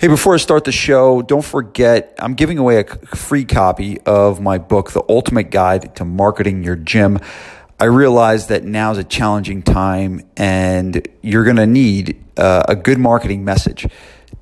Hey, 0.00 0.06
before 0.06 0.32
I 0.32 0.36
start 0.36 0.62
the 0.62 0.70
show, 0.70 1.22
don't 1.22 1.44
forget 1.44 2.14
I'm 2.20 2.34
giving 2.34 2.56
away 2.56 2.78
a 2.78 2.84
free 2.84 3.44
copy 3.44 4.00
of 4.02 4.40
my 4.40 4.58
book, 4.58 4.92
The 4.92 5.02
Ultimate 5.08 5.50
Guide 5.50 5.96
to 5.96 6.04
Marketing 6.04 6.62
Your 6.62 6.76
Gym. 6.76 7.18
I 7.80 7.86
realize 7.86 8.46
that 8.46 8.62
now 8.62 8.92
is 8.92 8.98
a 8.98 9.02
challenging 9.02 9.60
time 9.60 10.20
and 10.36 11.04
you're 11.20 11.42
going 11.42 11.56
to 11.56 11.66
need 11.66 12.24
uh, 12.36 12.62
a 12.68 12.76
good 12.76 12.98
marketing 12.98 13.44
message 13.44 13.88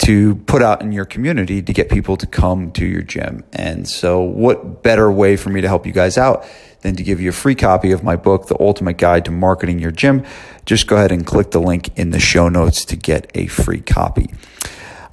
to 0.00 0.34
put 0.34 0.60
out 0.60 0.82
in 0.82 0.92
your 0.92 1.06
community 1.06 1.62
to 1.62 1.72
get 1.72 1.88
people 1.88 2.18
to 2.18 2.26
come 2.26 2.70
to 2.72 2.84
your 2.84 3.00
gym. 3.00 3.42
And 3.54 3.88
so, 3.88 4.20
what 4.20 4.82
better 4.82 5.10
way 5.10 5.38
for 5.38 5.48
me 5.48 5.62
to 5.62 5.68
help 5.68 5.86
you 5.86 5.92
guys 5.92 6.18
out 6.18 6.46
than 6.82 6.96
to 6.96 7.02
give 7.02 7.18
you 7.18 7.30
a 7.30 7.32
free 7.32 7.54
copy 7.54 7.92
of 7.92 8.04
my 8.04 8.16
book, 8.16 8.48
The 8.48 8.60
Ultimate 8.60 8.98
Guide 8.98 9.24
to 9.24 9.30
Marketing 9.30 9.78
Your 9.78 9.90
Gym? 9.90 10.22
Just 10.66 10.86
go 10.86 10.96
ahead 10.96 11.12
and 11.12 11.24
click 11.24 11.52
the 11.52 11.62
link 11.62 11.96
in 11.96 12.10
the 12.10 12.20
show 12.20 12.50
notes 12.50 12.84
to 12.84 12.96
get 12.96 13.30
a 13.34 13.46
free 13.46 13.80
copy. 13.80 14.28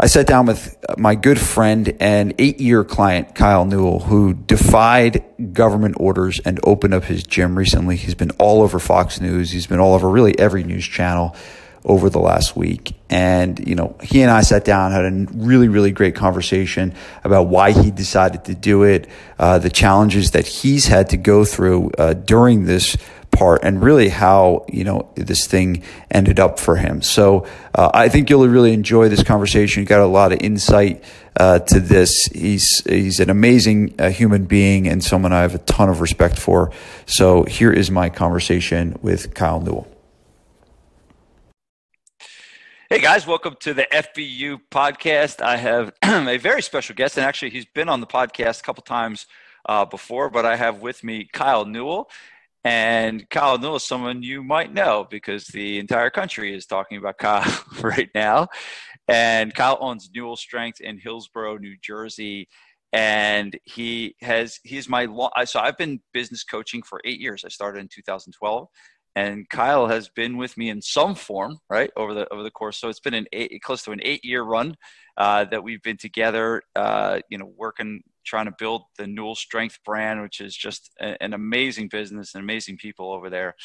I 0.03 0.07
sat 0.07 0.27
down 0.27 0.47
with 0.47 0.75
my 0.97 1.15
good 1.15 1.39
friend 1.39 1.95
and 2.01 2.33
eight 2.37 2.59
year 2.59 2.83
client, 2.83 3.35
Kyle 3.35 3.63
Newell, 3.63 4.01
who 4.01 4.33
defied 4.33 5.23
government 5.53 5.95
orders 5.97 6.41
and 6.43 6.59
opened 6.65 6.93
up 6.93 7.05
his 7.05 7.23
gym 7.23 7.57
recently. 7.57 7.95
He's 7.95 8.13
been 8.13 8.31
all 8.31 8.63
over 8.63 8.79
Fox 8.79 9.21
News. 9.21 9.49
He's 9.49 9.65
been 9.65 9.79
all 9.79 9.93
over 9.93 10.09
really 10.09 10.37
every 10.37 10.65
news 10.65 10.85
channel 10.85 11.37
over 11.85 12.09
the 12.09 12.19
last 12.19 12.53
week. 12.53 12.97
And, 13.09 13.65
you 13.65 13.75
know, 13.75 13.95
he 14.03 14.21
and 14.21 14.29
I 14.29 14.41
sat 14.41 14.65
down, 14.65 14.91
had 14.91 15.05
a 15.05 15.25
really, 15.35 15.69
really 15.69 15.91
great 15.91 16.15
conversation 16.15 16.95
about 17.23 17.43
why 17.43 17.71
he 17.71 17.89
decided 17.89 18.43
to 18.45 18.55
do 18.55 18.83
it, 18.83 19.07
uh, 19.39 19.59
the 19.59 19.69
challenges 19.69 20.31
that 20.31 20.45
he's 20.45 20.85
had 20.85 21.11
to 21.11 21.17
go 21.17 21.45
through 21.45 21.91
uh, 21.97 22.11
during 22.11 22.65
this 22.65 22.97
part 23.33 23.61
and 23.63 23.81
really 23.81 24.09
how 24.09 24.65
you 24.71 24.83
know 24.83 25.09
this 25.15 25.45
thing 25.47 25.83
ended 26.09 26.39
up 26.39 26.59
for 26.59 26.77
him. 26.77 27.01
So 27.01 27.45
uh, 27.75 27.91
I 27.93 28.07
think 28.07 28.29
you'll 28.29 28.47
really 28.47 28.73
enjoy 28.73 29.09
this 29.09 29.23
conversation. 29.23 29.81
You 29.81 29.87
got 29.87 29.99
a 29.99 30.05
lot 30.05 30.31
of 30.31 30.39
insight 30.41 31.03
uh, 31.37 31.59
to 31.59 31.79
this. 31.79 32.13
He's 32.33 32.67
he's 32.87 33.19
an 33.19 33.29
amazing 33.29 33.95
uh, 33.99 34.09
human 34.09 34.45
being 34.45 34.87
and 34.87 35.03
someone 35.03 35.33
I 35.33 35.41
have 35.41 35.55
a 35.55 35.59
ton 35.59 35.89
of 35.89 35.99
respect 35.99 36.39
for. 36.39 36.71
So 37.05 37.43
here 37.43 37.71
is 37.71 37.91
my 37.91 38.09
conversation 38.09 38.97
with 39.01 39.33
Kyle 39.33 39.59
Newell. 39.59 39.87
Hey 42.89 42.99
guys, 42.99 43.25
welcome 43.25 43.55
to 43.61 43.73
the 43.73 43.87
FBU 43.91 44.61
podcast. 44.69 45.41
I 45.41 45.57
have 45.57 45.93
a 46.03 46.37
very 46.37 46.61
special 46.61 46.93
guest, 46.93 47.17
and 47.17 47.25
actually, 47.25 47.49
he's 47.49 47.65
been 47.65 47.89
on 47.89 48.01
the 48.01 48.05
podcast 48.05 48.59
a 48.59 48.63
couple 48.63 48.83
times 48.83 49.25
uh, 49.65 49.85
before, 49.85 50.29
but 50.29 50.45
I 50.45 50.57
have 50.57 50.81
with 50.81 51.03
me 51.03 51.27
Kyle 51.31 51.65
Newell. 51.65 52.09
And 52.63 53.29
Kyle 53.29 53.57
Newell 53.57 53.75
is 53.75 53.83
someone 53.83 54.23
you 54.23 54.41
might 54.43 54.73
know 54.73 55.05
because 55.09 55.45
the 55.47 55.79
entire 55.79 56.09
country 56.09 56.55
is 56.55 56.65
talking 56.65 56.97
about 56.97 57.17
Kyle 57.19 57.63
right 57.81 58.09
now. 58.15 58.47
And 59.07 59.53
Kyle 59.53 59.77
owns 59.81 60.09
Newell 60.13 60.37
Strength 60.37 60.81
in 60.81 60.97
Hillsborough, 60.97 61.57
New 61.57 61.75
Jersey. 61.81 62.47
And 62.93 63.57
he 63.63 64.15
has, 64.21 64.59
he's 64.63 64.87
my, 64.87 65.07
so 65.45 65.59
I've 65.59 65.77
been 65.77 65.99
business 66.13 66.43
coaching 66.43 66.83
for 66.83 67.01
eight 67.03 67.19
years. 67.19 67.43
I 67.43 67.49
started 67.49 67.79
in 67.79 67.89
2012 67.93 68.67
and 69.15 69.47
Kyle 69.47 69.87
has 69.87 70.09
been 70.09 70.37
with 70.37 70.57
me 70.57 70.69
in 70.69 70.81
some 70.81 71.15
form, 71.15 71.59
right, 71.69 71.91
over 71.95 72.13
the 72.13 72.31
over 72.33 72.41
the 72.41 72.51
course. 72.51 72.77
So 72.77 72.89
it's 72.89 72.99
been 72.99 73.13
an 73.13 73.27
eight, 73.31 73.61
close 73.61 73.83
to 73.83 73.91
an 73.91 73.99
eight 74.03 74.25
year 74.25 74.41
run 74.41 74.75
uh, 75.17 75.45
that 75.45 75.63
we've 75.63 75.81
been 75.81 75.97
together, 75.97 76.63
uh, 76.75 77.19
you 77.29 77.37
know, 77.37 77.51
working 77.55 78.03
trying 78.25 78.45
to 78.45 78.55
build 78.57 78.83
the 78.97 79.05
Newell 79.05 79.35
Strength 79.35 79.79
brand, 79.85 80.21
which 80.21 80.39
is 80.39 80.55
just 80.55 80.91
a, 80.99 81.21
an 81.21 81.33
amazing 81.33 81.89
business 81.89 82.33
and 82.33 82.43
amazing 82.43 82.77
people 82.77 83.11
over 83.11 83.29
there. 83.29 83.55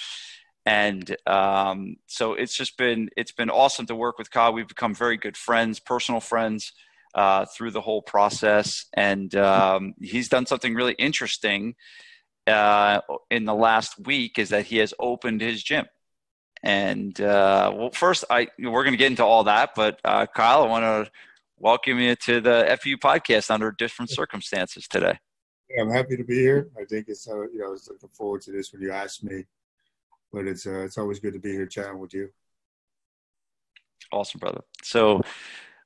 And 0.67 1.17
um, 1.27 1.97
so 2.07 2.35
it's 2.35 2.55
just 2.55 2.77
been 2.77 3.09
it's 3.17 3.33
been 3.33 3.51
awesome 3.51 3.87
to 3.87 3.95
work 3.95 4.19
with 4.19 4.31
Kyle. 4.31 4.53
We've 4.53 4.69
become 4.69 4.95
very 4.95 5.17
good 5.17 5.37
friends, 5.37 5.81
personal 5.81 6.21
friends. 6.21 6.73
Uh, 7.15 7.47
through 7.47 7.71
the 7.71 7.81
whole 7.81 8.03
process, 8.03 8.85
and 8.93 9.35
um, 9.35 9.95
he's 10.01 10.29
done 10.29 10.45
something 10.45 10.75
really 10.75 10.93
interesting 10.93 11.75
uh, 12.49 13.01
in 13.31 13.45
the 13.45 13.55
last 13.55 13.99
week 14.07 14.39
is 14.39 14.49
that 14.51 14.67
he 14.67 14.79
has 14.79 14.95
opened 14.99 15.41
his 15.41 15.63
gym. 15.63 15.87
And 16.63 17.21
uh, 17.21 17.73
well, 17.75 17.91
first, 17.91 18.25
I 18.31 18.49
we're 18.59 18.83
going 18.83 18.93
to 18.93 18.99
get 18.99 19.11
into 19.11 19.25
all 19.25 19.45
that, 19.45 19.71
but 19.77 20.01
uh, 20.05 20.27
Kyle, 20.27 20.65
I 20.65 20.67
want 20.67 20.85
to 20.85 21.11
welcome 21.59 22.01
you 22.01 22.17
to 22.17 22.41
the 22.41 22.79
FBU 22.83 22.97
podcast 22.97 23.51
under 23.51 23.71
different 23.71 24.11
circumstances 24.11 24.89
today. 24.89 25.19
Yeah, 25.71 25.83
I'm 25.83 25.91
happy 25.91 26.17
to 26.17 26.25
be 26.25 26.37
here. 26.37 26.69
I 26.81 26.85
think 26.85 27.07
it's 27.09 27.29
uh, 27.29 27.43
you 27.43 27.59
know 27.59 27.67
I 27.67 27.71
was 27.71 27.89
looking 27.89 28.09
forward 28.09 28.43
to 28.43 28.51
this 28.53 28.73
when 28.73 28.83
you 28.83 28.91
asked 28.91 29.23
me, 29.23 29.45
but 30.33 30.47
it's 30.47 30.67
uh, 30.67 30.81
it's 30.81 30.99
always 30.99 31.21
good 31.21 31.35
to 31.35 31.39
be 31.39 31.53
here 31.53 31.67
chatting 31.67 31.99
with 31.99 32.13
you. 32.13 32.31
Awesome, 34.11 34.41
brother. 34.41 34.63
So 34.83 35.21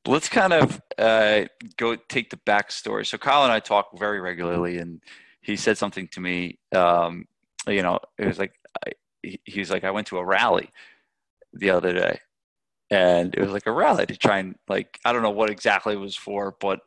let's 0.06 0.28
kind 0.28 0.52
of 0.52 0.80
uh, 0.98 1.44
go 1.76 1.96
take 1.96 2.30
the 2.30 2.38
backstory. 2.38 3.06
So 3.06 3.18
Kyle 3.18 3.42
and 3.44 3.52
I 3.52 3.60
talk 3.60 3.98
very 3.98 4.20
regularly, 4.20 4.78
and 4.78 5.02
he 5.42 5.56
said 5.56 5.76
something 5.76 6.08
to 6.08 6.20
me. 6.20 6.58
Um, 6.72 7.26
you 7.66 7.82
know, 7.82 7.98
it 8.18 8.26
was 8.26 8.38
like 8.38 8.54
I, 8.86 8.92
he 9.22 9.60
was 9.60 9.70
like, 9.70 9.84
I 9.84 9.90
went 9.90 10.08
to 10.08 10.18
a 10.18 10.24
rally 10.24 10.70
the 11.52 11.70
other 11.70 11.92
day, 11.92 12.20
and 12.90 13.34
it 13.34 13.40
was 13.40 13.52
like 13.52 13.66
a 13.66 13.72
rally 13.72 14.06
to 14.06 14.16
try 14.16 14.38
and 14.38 14.56
like 14.68 14.98
I 15.04 15.12
don't 15.12 15.22
know 15.22 15.30
what 15.30 15.50
exactly 15.50 15.94
it 15.94 16.00
was 16.00 16.16
for, 16.16 16.56
but 16.60 16.80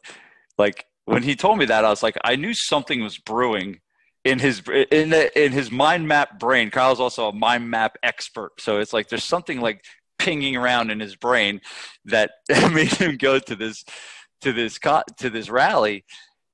like 0.58 0.86
when 1.06 1.24
he 1.24 1.36
told 1.36 1.58
me 1.58 1.66
that, 1.66 1.86
I 1.86 1.90
was 1.90 2.04
like, 2.04 2.18
I 2.24 2.36
knew 2.36 2.54
something 2.54 3.04
was 3.04 3.18
brewing 3.18 3.80
in 4.24 4.40
his 4.40 4.62
in 4.92 5.12
the, 5.12 5.44
in 5.46 5.52
his 5.52 5.72
mind 5.72 6.08
map 6.08 6.40
brain. 6.40 6.72
Kyle's 6.72 7.00
also 7.00 7.30
a 7.30 7.34
mind 7.34 7.70
map 7.70 7.98
expert, 8.04 8.60
so 8.60 8.80
it's 8.80 8.92
like 8.92 9.08
there's 9.08 9.24
something 9.24 9.62
like 9.62 9.86
pinging 10.18 10.56
around 10.56 10.92
in 10.92 11.00
his 11.00 11.16
brain 11.16 11.62
that 12.06 12.32
made 12.72 12.92
him 12.92 13.18
go 13.18 13.40
to 13.40 13.56
this 13.56 13.86
to 14.42 14.52
this 14.52 14.80
to 15.18 15.30
this 15.30 15.50
rally, 15.50 16.06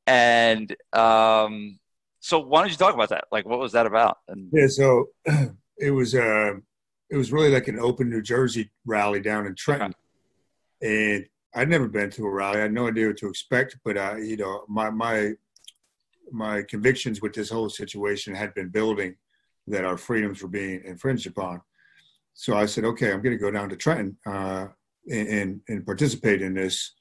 and 0.06 0.76
um, 0.94 1.80
so 2.22 2.40
why 2.40 2.62
don't 2.62 2.72
you 2.72 2.78
talk 2.78 2.94
about 2.94 3.10
that? 3.10 3.26
Like, 3.32 3.46
what 3.46 3.60
was 3.60 3.74
that 3.74 3.88
about? 3.88 4.20
And 4.28 4.50
yeah, 4.54 4.68
so 4.68 5.10
it 5.78 5.92
was 5.92 6.16
uh, 6.16 6.54
it 7.10 7.18
was 7.18 7.32
really 7.32 7.50
like 7.50 7.68
an 7.68 7.80
open 7.80 8.10
New 8.10 8.22
Jersey 8.22 8.70
rally 8.86 9.20
down 9.20 9.48
in 9.48 9.56
Trenton, 9.56 9.94
and 10.82 11.26
I'd 11.54 11.68
never 11.68 11.88
been 11.88 12.12
to 12.12 12.26
a 12.26 12.30
rally. 12.30 12.60
I 12.60 12.62
had 12.62 12.74
no 12.74 12.88
idea 12.88 13.08
what 13.08 13.18
to 13.18 13.28
expect, 13.28 13.78
but 13.84 13.98
I, 13.98 14.20
you 14.20 14.38
know, 14.38 14.64
my 14.70 14.92
my 14.92 15.32
my 16.32 16.62
convictions 16.62 17.22
with 17.22 17.34
this 17.34 17.50
whole 17.50 17.70
situation 17.70 18.36
had 18.36 18.54
been 18.54 18.70
building 18.70 19.16
that 19.68 19.84
our 19.84 19.98
freedoms 19.98 20.42
were 20.42 20.48
being 20.48 20.82
infringed 20.86 21.28
upon. 21.28 21.60
So 22.34 22.56
I 22.56 22.68
said, 22.68 22.86
okay, 22.86 23.12
I'm 23.12 23.22
going 23.22 23.36
to 23.36 23.42
go 23.42 23.52
down 23.52 23.70
to 23.70 23.76
Trenton 23.76 24.18
uh, 24.26 24.68
and, 25.10 25.28
and, 25.28 25.62
and 25.68 25.86
participate 25.86 26.42
in 26.42 26.54
this 26.54 26.94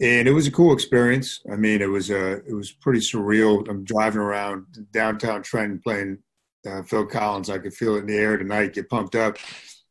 and 0.00 0.26
it 0.26 0.32
was 0.32 0.46
a 0.46 0.50
cool 0.50 0.72
experience. 0.72 1.40
I 1.50 1.56
mean, 1.56 1.82
it 1.82 1.88
was 1.88 2.10
uh, 2.10 2.40
it 2.46 2.54
was 2.54 2.72
pretty 2.72 3.00
surreal. 3.00 3.68
I'm 3.68 3.84
driving 3.84 4.20
around 4.20 4.66
downtown 4.92 5.42
Trenton 5.42 5.80
playing 5.82 6.18
uh, 6.66 6.82
Phil 6.82 7.06
Collins. 7.06 7.50
I 7.50 7.58
could 7.58 7.74
feel 7.74 7.96
it 7.96 8.00
in 8.00 8.06
the 8.06 8.16
air 8.16 8.36
tonight. 8.36 8.72
Get 8.72 8.88
pumped 8.88 9.14
up. 9.14 9.36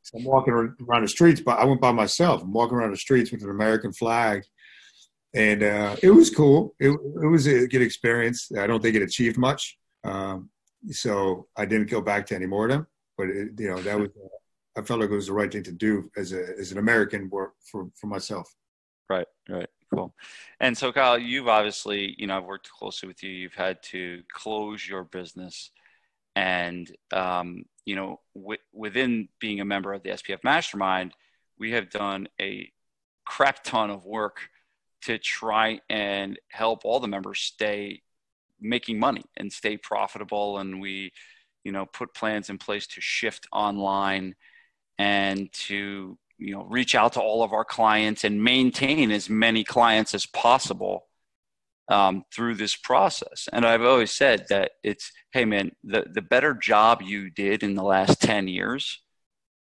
So 0.02 0.18
I'm 0.18 0.24
walking 0.24 0.54
around 0.54 1.04
the 1.04 1.08
streets, 1.08 1.42
but 1.42 1.60
I 1.60 1.66
went 1.66 1.82
by 1.82 1.92
myself. 1.92 2.42
I'm 2.42 2.52
walking 2.52 2.78
around 2.78 2.92
the 2.92 2.98
streets 2.98 3.32
with 3.32 3.44
an 3.44 3.52
American 3.52 3.94
flag, 3.94 4.44
and 5.36 5.62
uh, 5.62 5.96
it 6.02 6.10
was 6.10 6.32
cool. 6.32 6.74
It, 6.80 6.90
it 6.90 7.28
was 7.28 7.46
a 7.46 7.68
good 7.68 7.84
experience. 7.84 8.52
I 8.58 8.66
don't 8.66 8.82
think 8.82 8.96
it 8.96 9.04
achieved 9.04 9.38
much, 9.38 9.78
um, 10.04 10.50
so 10.90 11.48
I 11.56 11.66
didn't 11.66 11.92
go 11.92 12.02
back 12.02 12.26
to 12.28 12.36
any 12.36 12.48
more 12.48 12.66
of 12.66 12.72
them. 12.72 12.88
But 13.16 13.30
it, 13.30 13.50
you 13.60 13.70
know, 13.70 13.80
that 13.82 14.00
was 14.00 14.10
I 14.76 14.82
felt 14.82 15.02
like 15.02 15.12
it 15.12 15.16
was 15.16 15.28
the 15.28 15.34
right 15.34 15.52
thing 15.52 15.64
to 15.64 15.72
do 15.72 16.10
as 16.18 16.34
a 16.34 16.58
as 16.58 16.72
an 16.72 16.80
American 16.80 17.30
for 17.30 17.92
for 17.94 18.08
myself. 18.08 18.52
Right, 19.08 19.28
right. 19.48 19.70
Cool. 19.94 20.14
And 20.60 20.78
so, 20.78 20.92
Kyle, 20.92 21.18
you've 21.18 21.48
obviously, 21.48 22.16
you 22.18 22.28
know, 22.28 22.38
I've 22.38 22.46
worked 22.46 22.70
closely 22.70 23.08
with 23.08 23.24
you. 23.24 23.32
You've 23.32 23.56
had 23.56 23.82
to 23.84 24.22
close 24.32 24.88
your 24.88 25.04
business. 25.04 25.72
And, 26.36 26.92
um, 27.12 27.66
you 27.86 27.96
know, 27.96 28.20
w- 28.36 28.60
within 28.72 29.30
being 29.40 29.62
a 29.62 29.66
member 29.66 29.94
of 29.94 30.04
the 30.04 30.12
SPF 30.12 30.44
Mastermind, 30.44 31.14
we 31.58 31.72
have 31.72 31.90
done 31.90 32.28
a 32.40 32.72
crap 33.26 33.64
ton 33.64 33.90
of 33.90 34.06
work 34.06 34.50
to 35.02 35.18
try 35.18 35.80
and 35.90 36.40
help 36.50 36.86
all 36.86 37.00
the 37.00 37.08
members 37.08 37.40
stay 37.40 38.02
making 38.62 39.00
money 39.00 39.24
and 39.38 39.52
stay 39.52 39.78
profitable. 39.78 40.60
And 40.60 40.80
we, 40.80 41.14
you 41.64 41.72
know, 41.72 41.86
put 41.88 42.14
plans 42.14 42.50
in 42.50 42.60
place 42.60 42.86
to 42.88 43.02
shift 43.02 43.48
online 43.52 44.36
and 45.00 45.52
to 45.54 46.18
you 46.40 46.54
know 46.54 46.64
reach 46.64 46.96
out 46.96 47.14
to 47.14 47.22
all 47.22 47.44
of 47.44 47.54
our 47.54 47.66
clients 47.66 48.24
and 48.24 48.44
maintain 48.44 49.12
as 49.12 49.30
many 49.30 49.64
clients 49.64 50.16
as 50.16 50.26
possible 50.26 51.08
um, 51.90 52.24
through 52.34 52.56
this 52.56 52.76
process. 52.76 53.48
And 53.52 53.66
i've 53.66 53.84
always 53.84 54.12
said 54.12 54.46
that 54.50 54.72
it's 54.84 55.12
hey 55.32 55.46
man 55.46 55.72
the, 55.84 56.06
the 56.12 56.22
better 56.22 56.54
job 56.54 57.02
you 57.02 57.30
did 57.30 57.64
in 57.64 57.76
the 57.76 57.84
last 57.84 58.22
10 58.22 58.48
years 58.48 59.02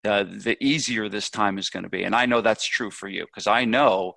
uh, 0.05 0.23
the 0.23 0.57
easier 0.63 1.09
this 1.09 1.29
time 1.29 1.57
is 1.57 1.69
going 1.69 1.83
to 1.83 1.89
be. 1.89 2.03
And 2.03 2.15
i 2.15 2.25
know 2.25 2.41
that's 2.41 2.65
true 2.65 2.91
for 2.91 3.07
you 3.07 3.25
because 3.25 3.47
i 3.47 3.65
know 3.65 4.13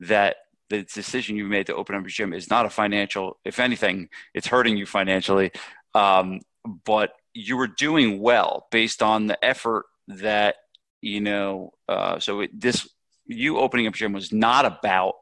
that 0.00 0.36
the 0.68 0.82
decision 0.82 1.36
you 1.36 1.44
made 1.44 1.66
to 1.66 1.74
open 1.74 1.94
up 1.94 2.02
your 2.02 2.08
gym 2.08 2.32
is 2.32 2.50
not 2.50 2.66
a 2.66 2.70
financial 2.70 3.38
if 3.44 3.60
anything 3.60 4.08
it's 4.34 4.48
hurting 4.48 4.76
you 4.76 4.86
financially. 4.86 5.52
Um, 5.94 6.40
but 6.84 7.12
you 7.32 7.56
were 7.56 7.68
doing 7.68 8.20
well 8.20 8.66
based 8.70 9.02
on 9.02 9.26
the 9.26 9.42
effort 9.44 9.86
that 10.08 10.56
you 11.00 11.20
know, 11.20 11.72
uh, 11.88 12.18
so 12.18 12.40
it, 12.40 12.58
this 12.58 12.88
you 13.26 13.58
opening 13.58 13.86
up 13.86 13.94
gym 13.94 14.12
was 14.12 14.32
not 14.32 14.64
about 14.64 15.14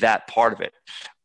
that 0.00 0.26
part 0.26 0.52
of 0.52 0.60
it. 0.60 0.72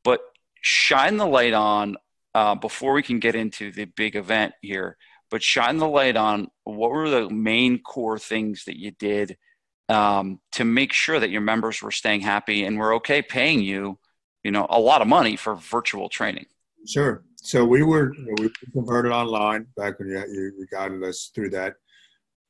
But 0.04 0.22
shine 0.62 1.18
the 1.18 1.25
light 1.25 1.54
on 1.54 1.98
uh, 2.36 2.56
before 2.56 2.94
we 2.94 3.04
can 3.04 3.19
get 3.19 3.36
into 3.36 3.72
the 3.72 3.86
big 3.86 4.16
event 4.16 4.54
here. 4.62 4.98
But 5.31 5.44
shine 5.44 5.78
the 5.78 5.88
light 5.88 6.18
on 6.18 6.48
what 6.63 6.92
were 6.92 7.10
the 7.10 7.30
main 7.30 7.80
core 7.80 8.19
things 8.19 8.66
that 8.66 8.80
you 8.80 8.92
did 8.92 9.38
um, 9.88 10.40
to 10.54 10.66
make 10.66 10.94
sure 10.94 11.19
that 11.19 11.30
your 11.30 11.42
members 11.42 11.81
were 11.81 11.92
staying 11.92 12.22
happy 12.22 12.63
and 12.63 12.78
were 12.78 12.96
okay 12.96 13.22
paying 13.22 13.62
you, 13.62 14.00
you 14.44 14.51
know, 14.51 14.66
a 14.69 14.80
lot 14.80 15.01
of 15.01 15.07
money 15.07 15.36
for 15.36 15.56
virtual 15.56 16.10
training. 16.10 16.46
Sure. 16.88 17.24
So 17.36 17.66
we 17.66 17.84
were 17.84 18.13
you 18.16 18.25
know, 18.25 18.34
we 18.40 18.51
converted 18.74 19.12
online 19.12 19.68
back 19.78 20.00
when 20.00 20.10
you, 20.10 20.56
you, 20.72 21.07
us 21.07 21.31
through 21.34 21.51
that, 21.51 21.75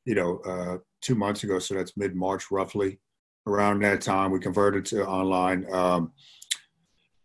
you 0.06 0.16
know, 0.16 0.40
uh, 0.40 0.78
two 1.01 1.16
months 1.16 1.44
ago. 1.44 1.60
So 1.60 1.75
that's 1.75 1.98
mid 1.98 2.16
March 2.16 2.51
roughly. 2.51 3.00
Around 3.48 3.81
that 3.84 4.01
time, 4.01 4.31
we 4.31 4.40
converted 4.40 4.86
to 4.88 5.07
online. 5.07 5.66
Um, 5.74 6.12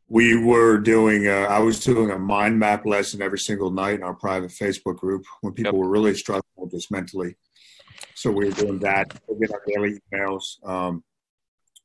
we 0.09 0.37
were 0.37 0.79
doing 0.79 1.27
uh, 1.27 1.47
i 1.51 1.59
was 1.59 1.81
doing 1.81 2.11
a 2.11 2.19
mind 2.19 2.59
map 2.59 2.85
lesson 2.87 3.23
every 3.23 3.39
single 3.39 3.71
night 3.71 3.97
in 3.97 4.03
our 4.03 4.15
private 4.15 4.51
facebook 4.51 4.97
group 4.97 5.25
when 5.41 5.53
people 5.53 5.73
yep. 5.73 5.81
were 5.81 5.89
really 5.89 6.15
struggling 6.15 6.71
just 6.71 6.91
mentally 6.91 7.37
so 8.15 8.31
we 8.31 8.47
were 8.47 8.53
doing 8.53 8.79
that 8.79 9.13
we 9.29 9.39
get 9.39 9.53
our 9.53 9.63
daily 9.67 9.99
emails 10.13 10.65
um, 10.69 11.03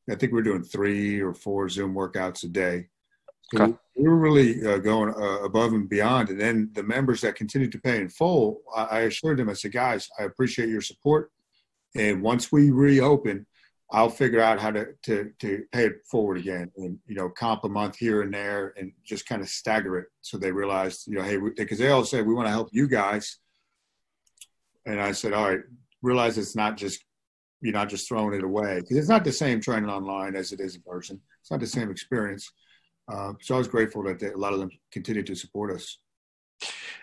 i 0.09 0.15
think 0.15 0.31
we 0.31 0.39
are 0.39 0.43
doing 0.43 0.63
three 0.63 1.19
or 1.19 1.33
four 1.33 1.69
zoom 1.69 1.93
workouts 1.93 2.43
a 2.43 2.47
day 2.47 2.87
so 3.53 3.63
okay. 3.63 3.73
we 3.95 4.07
were 4.07 4.17
really 4.17 4.65
uh, 4.65 4.77
going 4.77 5.13
uh, 5.15 5.43
above 5.43 5.73
and 5.73 5.89
beyond 5.89 6.29
and 6.29 6.39
then 6.39 6.69
the 6.73 6.83
members 6.83 7.21
that 7.21 7.35
continued 7.35 7.71
to 7.71 7.79
pay 7.79 8.01
in 8.01 8.09
full 8.09 8.61
I, 8.75 8.83
I 8.83 8.99
assured 9.01 9.37
them 9.37 9.49
i 9.49 9.53
said 9.53 9.71
guys 9.71 10.09
i 10.19 10.23
appreciate 10.23 10.69
your 10.69 10.81
support 10.81 11.31
and 11.95 12.21
once 12.21 12.51
we 12.51 12.71
reopen 12.71 13.45
I'll 13.91 14.09
figure 14.09 14.39
out 14.39 14.59
how 14.59 14.69
to, 14.71 14.89
to, 15.03 15.31
to 15.39 15.63
pay 15.71 15.85
it 15.85 16.05
forward 16.05 16.37
again 16.37 16.71
and, 16.77 16.99
you 17.07 17.15
know, 17.15 17.29
comp 17.29 17.63
a 17.63 17.69
month 17.69 17.97
here 17.97 18.21
and 18.21 18.31
there 18.31 18.73
and 18.77 18.91
just 19.03 19.27
kind 19.27 19.41
of 19.41 19.49
stagger 19.49 19.97
it. 19.97 20.07
So 20.21 20.37
they 20.37 20.51
realized, 20.51 21.07
you 21.07 21.15
know, 21.15 21.23
hey, 21.23 21.37
because 21.57 21.79
they 21.79 21.89
all 21.89 22.05
said, 22.05 22.27
we 22.27 22.35
want 22.35 22.45
to 22.45 22.51
help 22.51 22.69
you 22.71 22.87
guys. 22.87 23.37
And 24.85 25.01
I 25.01 25.11
said, 25.11 25.33
all 25.33 25.49
right, 25.49 25.61
realize 26.03 26.37
it's 26.37 26.55
not 26.55 26.77
just, 26.77 27.03
you're 27.61 27.73
not 27.73 27.89
just 27.89 28.07
throwing 28.07 28.35
it 28.35 28.43
away 28.43 28.79
because 28.79 28.95
it's 28.95 29.09
not 29.09 29.23
the 29.23 29.31
same 29.31 29.59
training 29.59 29.89
online 29.89 30.35
as 30.35 30.51
it 30.51 30.59
is 30.59 30.75
in 30.75 30.83
person. 30.83 31.19
It's 31.41 31.49
not 31.49 31.59
the 31.59 31.67
same 31.67 31.89
experience. 31.89 32.51
Uh, 33.11 33.33
so 33.41 33.55
I 33.55 33.57
was 33.57 33.67
grateful 33.67 34.03
that 34.03 34.19
they, 34.19 34.27
a 34.27 34.37
lot 34.37 34.53
of 34.53 34.59
them 34.59 34.69
continued 34.91 35.25
to 35.27 35.35
support 35.35 35.71
us. 35.71 35.97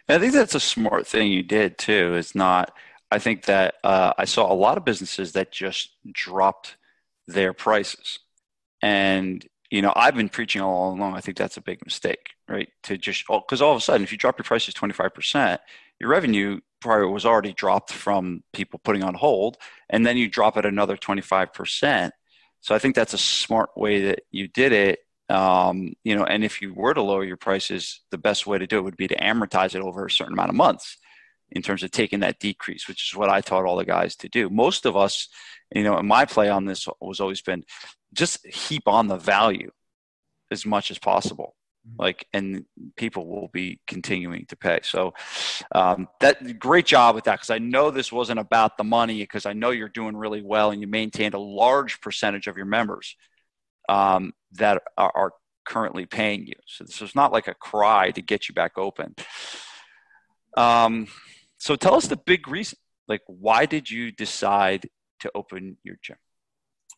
I 0.08 0.18
think 0.18 0.34
that's 0.34 0.54
a 0.54 0.60
smart 0.60 1.04
thing 1.08 1.32
you 1.32 1.42
did 1.42 1.78
too. 1.78 2.14
It's 2.14 2.36
not, 2.36 2.72
I 3.10 3.18
think 3.18 3.44
that 3.44 3.74
uh, 3.84 4.12
I 4.18 4.24
saw 4.24 4.50
a 4.50 4.54
lot 4.54 4.76
of 4.76 4.84
businesses 4.84 5.32
that 5.32 5.52
just 5.52 5.90
dropped 6.10 6.76
their 7.28 7.52
prices. 7.52 8.18
And, 8.82 9.46
you 9.70 9.82
know, 9.82 9.92
I've 9.94 10.16
been 10.16 10.28
preaching 10.28 10.60
all 10.60 10.92
along, 10.92 11.14
I 11.14 11.20
think 11.20 11.36
that's 11.36 11.56
a 11.56 11.62
big 11.62 11.84
mistake, 11.84 12.30
right? 12.48 12.68
To 12.84 12.98
just, 12.98 13.24
because 13.28 13.62
all 13.62 13.72
of 13.72 13.78
a 13.78 13.80
sudden, 13.80 14.02
if 14.02 14.12
you 14.12 14.18
drop 14.18 14.38
your 14.38 14.44
prices 14.44 14.74
25%, 14.74 15.58
your 16.00 16.10
revenue 16.10 16.60
probably 16.80 17.06
was 17.06 17.24
already 17.24 17.52
dropped 17.52 17.92
from 17.92 18.42
people 18.52 18.80
putting 18.82 19.02
on 19.02 19.14
hold, 19.14 19.56
and 19.88 20.04
then 20.04 20.16
you 20.16 20.28
drop 20.28 20.56
it 20.56 20.66
another 20.66 20.96
25%. 20.96 22.10
So 22.60 22.74
I 22.74 22.78
think 22.78 22.96
that's 22.96 23.14
a 23.14 23.18
smart 23.18 23.70
way 23.76 24.06
that 24.06 24.22
you 24.30 24.48
did 24.48 24.72
it. 24.72 24.98
Um, 25.28 25.94
you 26.04 26.16
know, 26.16 26.24
and 26.24 26.44
if 26.44 26.60
you 26.60 26.74
were 26.74 26.94
to 26.94 27.02
lower 27.02 27.24
your 27.24 27.36
prices, 27.36 28.00
the 28.10 28.18
best 28.18 28.46
way 28.46 28.58
to 28.58 28.66
do 28.66 28.78
it 28.78 28.82
would 28.82 28.96
be 28.96 29.08
to 29.08 29.16
amortize 29.16 29.74
it 29.74 29.82
over 29.82 30.06
a 30.06 30.10
certain 30.10 30.34
amount 30.34 30.50
of 30.50 30.56
months 30.56 30.98
in 31.50 31.62
terms 31.62 31.82
of 31.82 31.90
taking 31.90 32.20
that 32.20 32.38
decrease, 32.38 32.88
which 32.88 33.10
is 33.10 33.16
what 33.16 33.28
I 33.28 33.40
taught 33.40 33.64
all 33.64 33.76
the 33.76 33.84
guys 33.84 34.16
to 34.16 34.28
do. 34.28 34.50
Most 34.50 34.86
of 34.86 34.96
us, 34.96 35.28
you 35.74 35.82
know, 35.82 36.00
my 36.02 36.24
play 36.24 36.48
on 36.48 36.64
this 36.64 36.88
was 37.00 37.20
always 37.20 37.40
been 37.40 37.64
just 38.12 38.46
heap 38.46 38.86
on 38.86 39.08
the 39.08 39.16
value 39.16 39.70
as 40.50 40.66
much 40.66 40.90
as 40.90 40.98
possible. 40.98 41.54
Mm-hmm. 41.86 42.02
Like, 42.02 42.26
and 42.32 42.64
people 42.96 43.26
will 43.26 43.48
be 43.52 43.80
continuing 43.86 44.46
to 44.46 44.56
pay. 44.56 44.80
So, 44.82 45.14
um, 45.72 46.08
that 46.20 46.58
great 46.58 46.86
job 46.86 47.14
with 47.14 47.24
that 47.24 47.36
because 47.36 47.50
I 47.50 47.58
know 47.58 47.90
this 47.90 48.10
wasn't 48.10 48.40
about 48.40 48.76
the 48.76 48.84
money 48.84 49.22
because 49.22 49.46
I 49.46 49.52
know 49.52 49.70
you're 49.70 49.88
doing 49.88 50.16
really 50.16 50.42
well 50.42 50.70
and 50.70 50.80
you 50.80 50.88
maintained 50.88 51.34
a 51.34 51.38
large 51.38 52.00
percentage 52.00 52.48
of 52.48 52.56
your 52.56 52.66
members 52.66 53.16
um, 53.88 54.32
that 54.52 54.82
are, 54.98 55.12
are 55.14 55.32
currently 55.64 56.06
paying 56.06 56.46
you. 56.46 56.54
So 56.66 56.84
this 56.84 57.00
was 57.00 57.14
not 57.14 57.32
like 57.32 57.48
a 57.48 57.54
cry 57.54 58.10
to 58.12 58.22
get 58.22 58.48
you 58.48 58.54
back 58.54 58.78
open. 58.78 59.14
Um, 60.56 61.08
so 61.66 61.74
tell 61.74 61.96
us 61.96 62.06
the 62.06 62.16
big 62.16 62.46
reason. 62.46 62.78
Like, 63.08 63.22
why 63.26 63.66
did 63.66 63.90
you 63.90 64.12
decide 64.12 64.88
to 65.18 65.32
open 65.34 65.76
your 65.82 65.96
gym? 66.00 66.16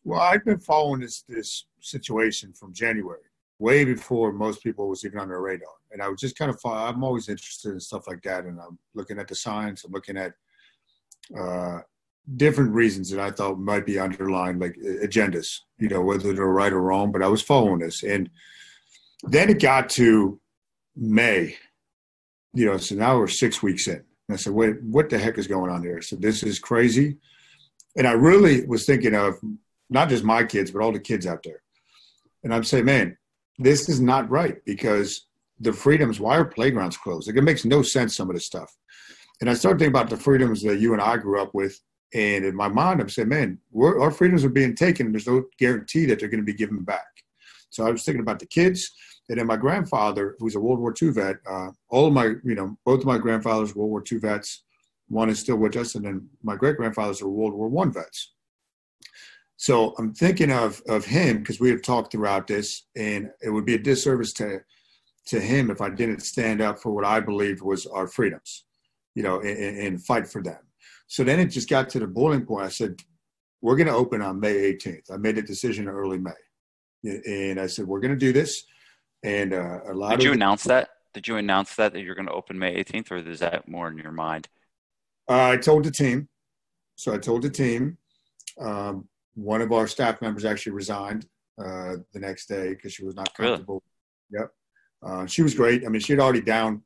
Well, 0.03 0.19
I've 0.19 0.45
been 0.45 0.59
following 0.59 1.01
this 1.01 1.23
this 1.27 1.65
situation 1.81 2.53
from 2.53 2.71
January, 2.71 3.25
way 3.57 3.83
before 3.83 4.31
most 4.31 4.61
people 4.61 4.87
was 4.87 5.03
even 5.03 5.17
on 5.17 5.29
their 5.29 5.41
radar. 5.41 5.73
And 5.91 6.03
I 6.03 6.07
was 6.07 6.21
just 6.21 6.37
kind 6.37 6.51
of 6.51 6.59
I'm 6.63 7.03
always 7.03 7.29
interested 7.29 7.71
in 7.71 7.79
stuff 7.79 8.05
like 8.07 8.21
that, 8.21 8.45
and 8.45 8.59
I'm 8.59 8.77
looking 8.93 9.17
at 9.17 9.27
the 9.27 9.33
science. 9.33 9.85
I'm 9.85 9.91
looking 9.91 10.17
at 10.17 10.33
uh, 11.35 11.79
different 12.35 12.71
reasons 12.71 13.09
that 13.09 13.19
I 13.19 13.31
thought 13.31 13.57
might 13.57 13.87
be 13.87 13.97
underlying, 13.97 14.59
like 14.59 14.75
agendas. 14.75 15.61
You 15.79 15.89
know, 15.89 16.01
whether 16.01 16.31
they're 16.31 16.45
right 16.45 16.71
or 16.71 16.81
wrong. 16.81 17.11
But 17.11 17.23
I 17.23 17.27
was 17.27 17.41
following 17.41 17.79
this, 17.79 18.03
and 18.03 18.29
then 19.23 19.49
it 19.49 19.59
got 19.59 19.89
to 20.01 20.39
May. 20.95 21.57
You 22.53 22.67
know, 22.67 22.77
so 22.77 22.93
now 22.93 23.17
we're 23.17 23.27
six 23.27 23.63
weeks 23.63 23.87
in 23.87 24.03
and 24.29 24.35
I 24.35 24.37
said, 24.37 24.53
wait, 24.53 24.79
what 24.83 25.09
the 25.09 25.17
heck 25.17 25.39
is 25.39 25.47
going 25.47 25.71
on 25.71 25.81
here? 25.81 25.97
I 25.97 26.01
said, 26.01 26.21
this 26.21 26.43
is 26.43 26.59
crazy. 26.59 27.17
And 27.97 28.07
I 28.07 28.11
really 28.11 28.63
was 28.67 28.85
thinking 28.85 29.15
of 29.15 29.39
not 29.89 30.07
just 30.07 30.23
my 30.23 30.43
kids, 30.43 30.69
but 30.69 30.83
all 30.83 30.91
the 30.91 30.99
kids 30.99 31.25
out 31.25 31.41
there. 31.41 31.63
And 32.43 32.53
I'm 32.53 32.63
saying, 32.63 32.85
man, 32.85 33.17
this 33.57 33.89
is 33.89 33.99
not 33.99 34.29
right 34.29 34.63
because 34.65 35.25
the 35.59 35.73
freedoms, 35.73 36.19
why 36.19 36.37
are 36.37 36.45
playgrounds 36.45 36.95
closed? 36.95 37.27
Like 37.27 37.37
it 37.37 37.41
makes 37.41 37.65
no 37.65 37.81
sense, 37.81 38.15
some 38.15 38.29
of 38.29 38.35
this 38.35 38.45
stuff. 38.45 38.71
And 39.41 39.49
I 39.49 39.55
started 39.55 39.79
thinking 39.79 39.95
about 39.95 40.11
the 40.11 40.17
freedoms 40.17 40.61
that 40.61 40.79
you 40.79 40.93
and 40.93 41.01
I 41.01 41.17
grew 41.17 41.41
up 41.41 41.55
with. 41.55 41.81
And 42.13 42.45
in 42.45 42.55
my 42.55 42.67
mind, 42.67 43.01
I'm 43.01 43.09
saying, 43.09 43.29
man, 43.29 43.57
our 43.75 44.11
freedoms 44.11 44.45
are 44.45 44.49
being 44.49 44.75
taken. 44.75 45.07
And 45.07 45.15
There's 45.15 45.27
no 45.27 45.45
guarantee 45.57 46.05
that 46.05 46.19
they're 46.19 46.29
going 46.29 46.41
to 46.41 46.45
be 46.45 46.53
given 46.53 46.83
back. 46.83 47.07
So 47.71 47.87
I 47.87 47.89
was 47.89 48.03
thinking 48.03 48.21
about 48.21 48.39
the 48.39 48.45
kids. 48.45 48.91
And 49.29 49.37
then 49.37 49.45
my 49.45 49.57
grandfather, 49.57 50.35
who's 50.39 50.55
a 50.55 50.59
World 50.59 50.79
War 50.79 50.93
II 50.99 51.09
vet, 51.09 51.37
uh, 51.49 51.69
all 51.89 52.07
of 52.07 52.13
my, 52.13 52.33
you 52.43 52.55
know, 52.55 52.75
both 52.83 53.01
of 53.01 53.05
my 53.05 53.19
grandfathers 53.19 53.75
were 53.75 53.83
World 53.83 53.91
War 53.91 54.03
II 54.11 54.17
vets. 54.17 54.63
One 55.07 55.29
is 55.29 55.39
still 55.39 55.57
with 55.57 55.75
us, 55.75 55.95
and 55.95 56.05
then 56.05 56.27
my 56.43 56.55
great 56.55 56.77
grandfathers 56.77 57.21
are 57.21 57.29
World 57.29 57.53
War 57.53 57.67
One 57.67 57.91
vets. 57.91 58.33
So 59.57 59.93
I'm 59.97 60.13
thinking 60.13 60.51
of 60.51 60.81
of 60.87 61.05
him 61.05 61.39
because 61.39 61.59
we 61.59 61.69
have 61.69 61.81
talked 61.81 62.11
throughout 62.11 62.47
this, 62.47 62.85
and 62.95 63.29
it 63.41 63.49
would 63.49 63.65
be 63.65 63.75
a 63.75 63.79
disservice 63.79 64.33
to 64.33 64.61
to 65.27 65.39
him 65.39 65.69
if 65.69 65.81
I 65.81 65.89
didn't 65.89 66.21
stand 66.21 66.61
up 66.61 66.79
for 66.79 66.91
what 66.91 67.05
I 67.05 67.19
believed 67.19 67.61
was 67.61 67.85
our 67.85 68.07
freedoms, 68.07 68.65
you 69.13 69.21
know, 69.21 69.39
and, 69.41 69.77
and 69.77 70.05
fight 70.05 70.27
for 70.27 70.41
them. 70.41 70.57
So 71.07 71.23
then 71.23 71.39
it 71.39 71.47
just 71.47 71.69
got 71.69 71.89
to 71.89 71.99
the 71.99 72.07
boiling 72.07 72.45
point. 72.45 72.65
I 72.65 72.69
said, 72.69 73.01
"We're 73.61 73.75
going 73.75 73.87
to 73.87 73.93
open 73.93 74.21
on 74.21 74.39
May 74.39 74.73
18th." 74.73 75.11
I 75.11 75.17
made 75.17 75.37
a 75.37 75.43
decision 75.43 75.87
in 75.87 75.93
early 75.93 76.19
May, 76.19 77.19
and 77.25 77.59
I 77.59 77.67
said, 77.67 77.85
"We're 77.87 77.99
going 77.99 78.13
to 78.13 78.25
do 78.25 78.33
this." 78.33 78.63
And 79.23 79.53
uh, 79.53 79.79
a 79.85 79.93
lot. 79.93 80.11
Did 80.11 80.23
you 80.23 80.33
announce 80.33 80.63
that? 80.65 80.89
Did 81.13 81.27
you 81.27 81.37
announce 81.37 81.75
that 81.75 81.93
that 81.93 82.01
you're 82.01 82.15
going 82.15 82.27
to 82.27 82.33
open 82.33 82.57
May 82.57 82.81
18th, 82.83 83.11
or 83.11 83.17
is 83.17 83.39
that 83.39 83.67
more 83.67 83.87
in 83.87 83.97
your 83.97 84.11
mind? 84.11 84.47
Uh, 85.29 85.49
I 85.49 85.57
told 85.57 85.83
the 85.83 85.91
team. 85.91 86.29
So 86.95 87.13
I 87.13 87.17
told 87.17 87.41
the 87.41 87.49
team. 87.49 87.97
Um, 88.59 89.07
one 89.35 89.61
of 89.61 89.71
our 89.71 89.87
staff 89.87 90.21
members 90.21 90.45
actually 90.45 90.73
resigned 90.73 91.25
uh, 91.57 91.95
the 92.13 92.19
next 92.19 92.47
day 92.47 92.69
because 92.69 92.93
she 92.93 93.05
was 93.05 93.15
not 93.15 93.33
comfortable. 93.33 93.83
Really? 94.31 94.43
Yep. 94.43 94.51
Uh, 95.01 95.25
she 95.25 95.41
was 95.41 95.53
great. 95.53 95.85
I 95.85 95.89
mean, 95.89 96.01
she 96.01 96.13
had 96.13 96.19
already 96.19 96.41
down 96.41 96.83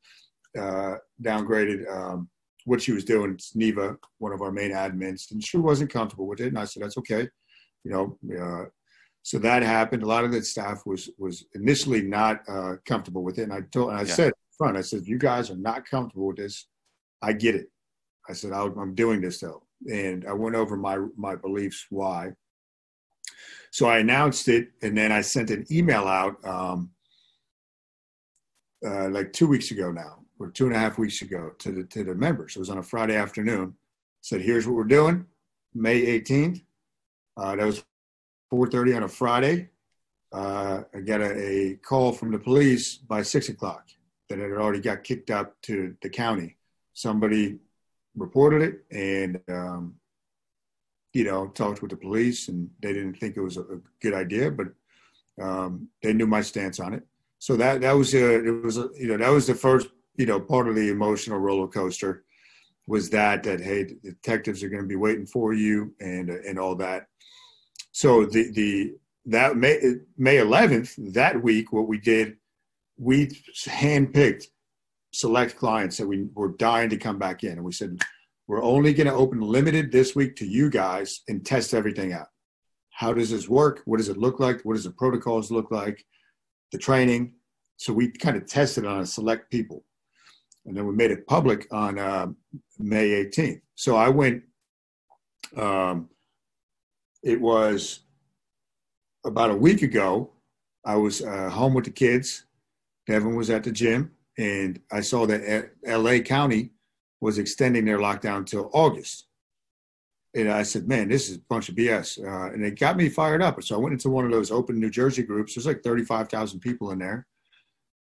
uh, 0.57 0.95
downgraded 1.21 1.91
um, 1.91 2.29
what 2.65 2.81
she 2.81 2.91
was 2.91 3.03
doing. 3.03 3.33
It's 3.33 3.55
Neva, 3.55 3.97
one 4.19 4.33
of 4.33 4.41
our 4.41 4.51
main 4.51 4.71
admins, 4.71 5.31
and 5.31 5.43
she 5.43 5.57
wasn't 5.57 5.91
comfortable 5.91 6.27
with 6.27 6.39
it. 6.39 6.47
And 6.47 6.59
I 6.59 6.65
said, 6.65 6.83
"That's 6.83 6.97
okay." 6.99 7.27
You 7.83 7.91
know, 7.91 8.17
uh, 8.39 8.65
so 9.23 9.39
that 9.39 9.63
happened. 9.63 10.03
A 10.03 10.05
lot 10.05 10.25
of 10.25 10.33
the 10.33 10.43
staff 10.43 10.85
was 10.85 11.09
was 11.17 11.45
initially 11.55 12.01
not 12.01 12.41
uh, 12.47 12.75
comfortable 12.85 13.23
with 13.23 13.39
it, 13.39 13.43
and 13.43 13.53
I 13.53 13.61
told, 13.71 13.89
and 13.89 13.97
I 13.97 14.03
yeah. 14.03 14.13
said 14.13 14.27
up 14.29 14.37
front, 14.57 14.77
I 14.77 14.81
said, 14.81 15.07
you 15.07 15.17
guys 15.17 15.49
are 15.49 15.55
not 15.55 15.89
comfortable 15.89 16.27
with 16.27 16.37
this, 16.37 16.67
I 17.21 17.31
get 17.31 17.55
it. 17.55 17.71
I 18.29 18.33
said, 18.33 18.51
I'm 18.51 18.93
doing 18.93 19.21
this 19.21 19.39
though, 19.39 19.63
and 19.89 20.25
I 20.27 20.33
went 20.33 20.55
over 20.55 20.75
my 20.75 20.97
my 21.15 21.35
beliefs 21.35 21.87
why. 21.89 22.33
So 23.71 23.87
I 23.87 23.99
announced 23.99 24.49
it, 24.49 24.69
and 24.81 24.95
then 24.95 25.11
I 25.11 25.21
sent 25.21 25.49
an 25.49 25.65
email 25.71 26.03
out 26.03 26.35
um, 26.45 26.91
uh, 28.85 29.07
like 29.07 29.31
two 29.31 29.47
weeks 29.47 29.71
ago 29.71 29.89
now, 29.89 30.19
or 30.37 30.51
two 30.51 30.67
and 30.67 30.75
a 30.75 30.79
half 30.79 30.97
weeks 30.97 31.21
ago 31.21 31.51
to 31.59 31.71
the 31.71 31.83
to 31.85 32.03
the 32.03 32.13
members. 32.13 32.57
It 32.57 32.59
was 32.59 32.69
on 32.69 32.77
a 32.77 32.83
Friday 32.83 33.15
afternoon. 33.15 33.73
Said, 34.19 34.41
here's 34.41 34.67
what 34.67 34.75
we're 34.75 34.83
doing, 34.83 35.25
May 35.73 36.19
18th. 36.19 36.61
Uh, 37.35 37.55
that 37.55 37.65
was 37.65 37.83
4.30 38.53 38.97
on 38.97 39.03
a 39.03 39.07
Friday. 39.07 39.69
Uh, 40.31 40.83
I 40.93 40.99
got 40.99 41.21
a, 41.21 41.31
a, 41.37 41.73
call 41.75 42.11
from 42.11 42.31
the 42.31 42.39
police 42.39 42.97
by 42.97 43.21
6 43.23 43.49
o'clock 43.49 43.87
that 44.29 44.39
it 44.39 44.49
had 44.49 44.59
already 44.59 44.79
got 44.79 45.03
kicked 45.03 45.31
up 45.31 45.59
to 45.63 45.95
the 46.01 46.09
county. 46.09 46.57
Somebody 46.93 47.59
reported 48.15 48.61
it 48.61 48.85
and, 48.91 49.39
um, 49.49 49.95
you 51.13 51.23
know, 51.23 51.47
talked 51.47 51.81
with 51.81 51.91
the 51.91 51.97
police 51.97 52.47
and 52.47 52.69
they 52.81 52.93
didn't 52.93 53.15
think 53.15 53.37
it 53.37 53.41
was 53.41 53.57
a, 53.57 53.61
a 53.61 53.79
good 54.01 54.13
idea, 54.13 54.51
but 54.51 54.67
Um, 55.41 55.89
they 56.03 56.13
knew 56.13 56.27
my 56.27 56.43
stance 56.43 56.79
on 56.79 56.93
it. 56.93 57.03
So 57.39 57.57
that 57.57 57.81
that 57.81 57.97
was 57.97 58.13
a, 58.13 58.45
it 58.45 58.63
was 58.63 58.77
a, 58.77 58.89
you 59.01 59.07
know 59.07 59.17
that 59.17 59.31
was 59.31 59.47
the 59.47 59.55
first 59.55 59.87
you 60.15 60.27
know 60.27 60.39
part 60.39 60.67
of 60.69 60.75
the 60.75 60.89
emotional 60.89 61.39
roller 61.39 61.67
coaster 61.67 62.23
was 62.85 63.09
that 63.09 63.43
that 63.43 63.59
hey 63.59 63.95
detectives 64.03 64.61
are 64.61 64.69
going 64.69 64.83
to 64.83 64.87
be 64.87 64.95
waiting 64.95 65.25
for 65.25 65.53
you 65.53 65.93
and 65.99 66.29
and 66.29 66.59
all 66.59 66.75
that. 66.75 67.07
So 67.93 68.25
the 68.25 68.51
the 68.51 68.95
that 69.27 69.55
May 69.55 69.79
May 70.17 70.37
11th 70.37 71.13
that 71.13 71.41
week 71.41 71.71
what 71.71 71.87
we 71.87 71.97
did 71.97 72.35
we 72.97 73.27
handpicked 73.65 74.45
select 75.11 75.55
clients 75.57 75.97
that 75.97 76.07
we 76.07 76.27
were 76.33 76.49
dying 76.49 76.89
to 76.89 76.97
come 76.97 77.17
back 77.17 77.43
in 77.43 77.53
and 77.53 77.63
we 77.63 77.71
said 77.71 77.97
we're 78.47 78.63
only 78.63 78.93
going 78.93 79.07
to 79.07 79.13
open 79.13 79.39
limited 79.39 79.91
this 79.91 80.15
week 80.15 80.35
to 80.37 80.45
you 80.45 80.69
guys 80.69 81.21
and 81.27 81.45
test 81.45 81.73
everything 81.73 82.11
out. 82.11 82.27
How 82.89 83.13
does 83.13 83.31
this 83.31 83.47
work? 83.47 83.81
What 83.85 83.97
does 83.97 84.09
it 84.09 84.17
look 84.17 84.39
like? 84.39 84.61
What 84.63 84.73
does 84.73 84.83
the 84.83 84.91
protocols 84.91 85.49
look 85.49 85.71
like? 85.71 86.03
The 86.71 86.77
training. 86.77 87.33
So 87.77 87.93
we 87.93 88.09
kind 88.09 88.35
of 88.35 88.45
tested 88.45 88.85
on 88.85 88.99
a 88.99 89.05
select 89.05 89.49
people. 89.49 89.83
And 90.65 90.75
then 90.75 90.85
we 90.85 90.93
made 90.93 91.11
it 91.11 91.25
public 91.25 91.67
on 91.71 91.97
uh, 91.97 92.27
May 92.79 93.25
18th. 93.25 93.61
So 93.75 93.95
I 93.95 94.09
went, 94.09 94.43
um, 95.57 96.09
it 97.23 97.39
was 97.39 98.01
about 99.25 99.51
a 99.51 99.55
week 99.55 99.81
ago. 99.81 100.29
I 100.85 100.95
was 100.95 101.21
uh, 101.21 101.49
home 101.49 101.73
with 101.73 101.85
the 101.85 101.91
kids. 101.91 102.45
Devin 103.07 103.35
was 103.35 103.49
at 103.49 103.63
the 103.63 103.71
gym, 103.71 104.11
and 104.37 104.79
I 104.91 105.01
saw 105.01 105.25
that 105.27 105.71
LA 105.85 106.19
County 106.19 106.71
was 107.21 107.37
extending 107.37 107.85
their 107.85 107.99
lockdown 107.99 108.45
till 108.45 108.69
August. 108.73 109.27
And 110.35 110.51
I 110.51 110.63
said, 110.63 110.87
man, 110.87 111.09
this 111.09 111.29
is 111.29 111.37
a 111.37 111.41
bunch 111.41 111.69
of 111.69 111.75
BS. 111.75 112.19
Uh, 112.19 112.51
and 112.51 112.65
it 112.65 112.79
got 112.79 112.97
me 112.97 113.07
fired 113.07 113.41
up. 113.41 113.61
So 113.63 113.75
I 113.75 113.77
went 113.77 113.93
into 113.93 114.09
one 114.09 114.25
of 114.25 114.31
those 114.31 114.51
open 114.51 114.79
New 114.79 114.89
Jersey 114.89 115.23
groups. 115.23 115.53
There's 115.53 115.67
like 115.67 115.83
35,000 115.83 116.59
people 116.59 116.91
in 116.91 116.99
there, 116.99 117.27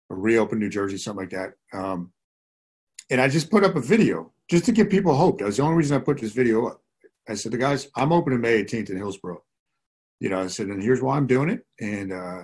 reopen 0.08 0.58
New 0.58 0.68
Jersey, 0.68 0.96
something 0.96 1.24
like 1.24 1.30
that. 1.30 1.54
Um, 1.76 2.12
and 3.10 3.20
I 3.20 3.28
just 3.28 3.50
put 3.50 3.64
up 3.64 3.74
a 3.74 3.80
video 3.80 4.32
just 4.48 4.64
to 4.66 4.72
give 4.72 4.88
people 4.88 5.14
hope. 5.14 5.38
That 5.38 5.46
was 5.46 5.56
the 5.56 5.64
only 5.64 5.76
reason 5.76 5.96
I 5.96 6.00
put 6.00 6.20
this 6.20 6.32
video 6.32 6.66
up. 6.66 6.82
I 7.30 7.34
said, 7.34 7.52
the 7.52 7.58
guys, 7.58 7.88
I'm 7.96 8.12
opening 8.12 8.40
May 8.40 8.62
18th 8.64 8.90
in 8.90 8.96
Hillsborough. 8.96 9.42
You 10.18 10.28
know, 10.28 10.40
I 10.40 10.48
said, 10.48 10.66
and 10.66 10.82
here's 10.82 11.00
why 11.00 11.16
I'm 11.16 11.26
doing 11.26 11.48
it. 11.48 11.64
And 11.80 12.12
uh, 12.12 12.40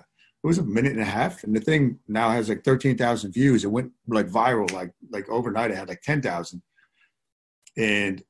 it 0.46 0.46
was 0.46 0.58
a 0.58 0.62
minute 0.62 0.92
and 0.92 1.00
a 1.00 1.04
half, 1.04 1.42
and 1.44 1.54
the 1.54 1.60
thing 1.60 1.98
now 2.06 2.30
has 2.30 2.48
like 2.48 2.62
thirteen 2.62 2.96
thousand 2.96 3.32
views. 3.32 3.64
It 3.64 3.70
went 3.70 3.90
like 4.06 4.28
viral, 4.28 4.72
like 4.72 4.92
like 5.10 5.28
overnight. 5.28 5.72
It 5.72 5.76
had 5.76 5.88
like 5.88 6.02
ten 6.02 6.22
thousand, 6.22 6.62
and 7.76 8.22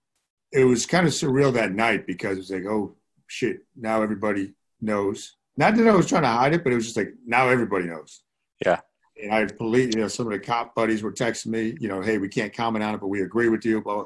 it 0.50 0.64
was 0.64 0.86
kind 0.86 1.06
of 1.06 1.12
surreal 1.12 1.52
that 1.52 1.72
night 1.72 2.06
because 2.06 2.38
it 2.38 2.40
was 2.40 2.50
like, 2.50 2.64
oh 2.64 2.96
shit, 3.26 3.58
now 3.76 4.02
everybody 4.02 4.54
knows. 4.80 5.36
Not 5.58 5.76
that 5.76 5.86
I 5.86 5.94
was 5.94 6.06
trying 6.06 6.22
to 6.22 6.28
hide 6.28 6.54
it, 6.54 6.64
but 6.64 6.72
it 6.72 6.76
was 6.76 6.86
just 6.86 6.96
like 6.96 7.12
now 7.26 7.48
everybody 7.48 7.84
knows. 7.84 8.22
Yeah. 8.64 8.80
And 9.22 9.32
I 9.32 9.44
police, 9.46 9.94
you 9.94 10.00
know, 10.00 10.08
some 10.08 10.26
of 10.26 10.32
the 10.32 10.38
cop 10.38 10.74
buddies 10.74 11.02
were 11.02 11.12
texting 11.12 11.48
me, 11.48 11.76
you 11.80 11.88
know, 11.88 12.00
hey, 12.00 12.18
we 12.18 12.28
can't 12.28 12.52
comment 12.52 12.82
on 12.82 12.94
it, 12.94 13.00
but 13.00 13.08
we 13.08 13.22
agree 13.22 13.48
with 13.48 13.64
you. 13.64 13.82
Blah. 13.82 14.04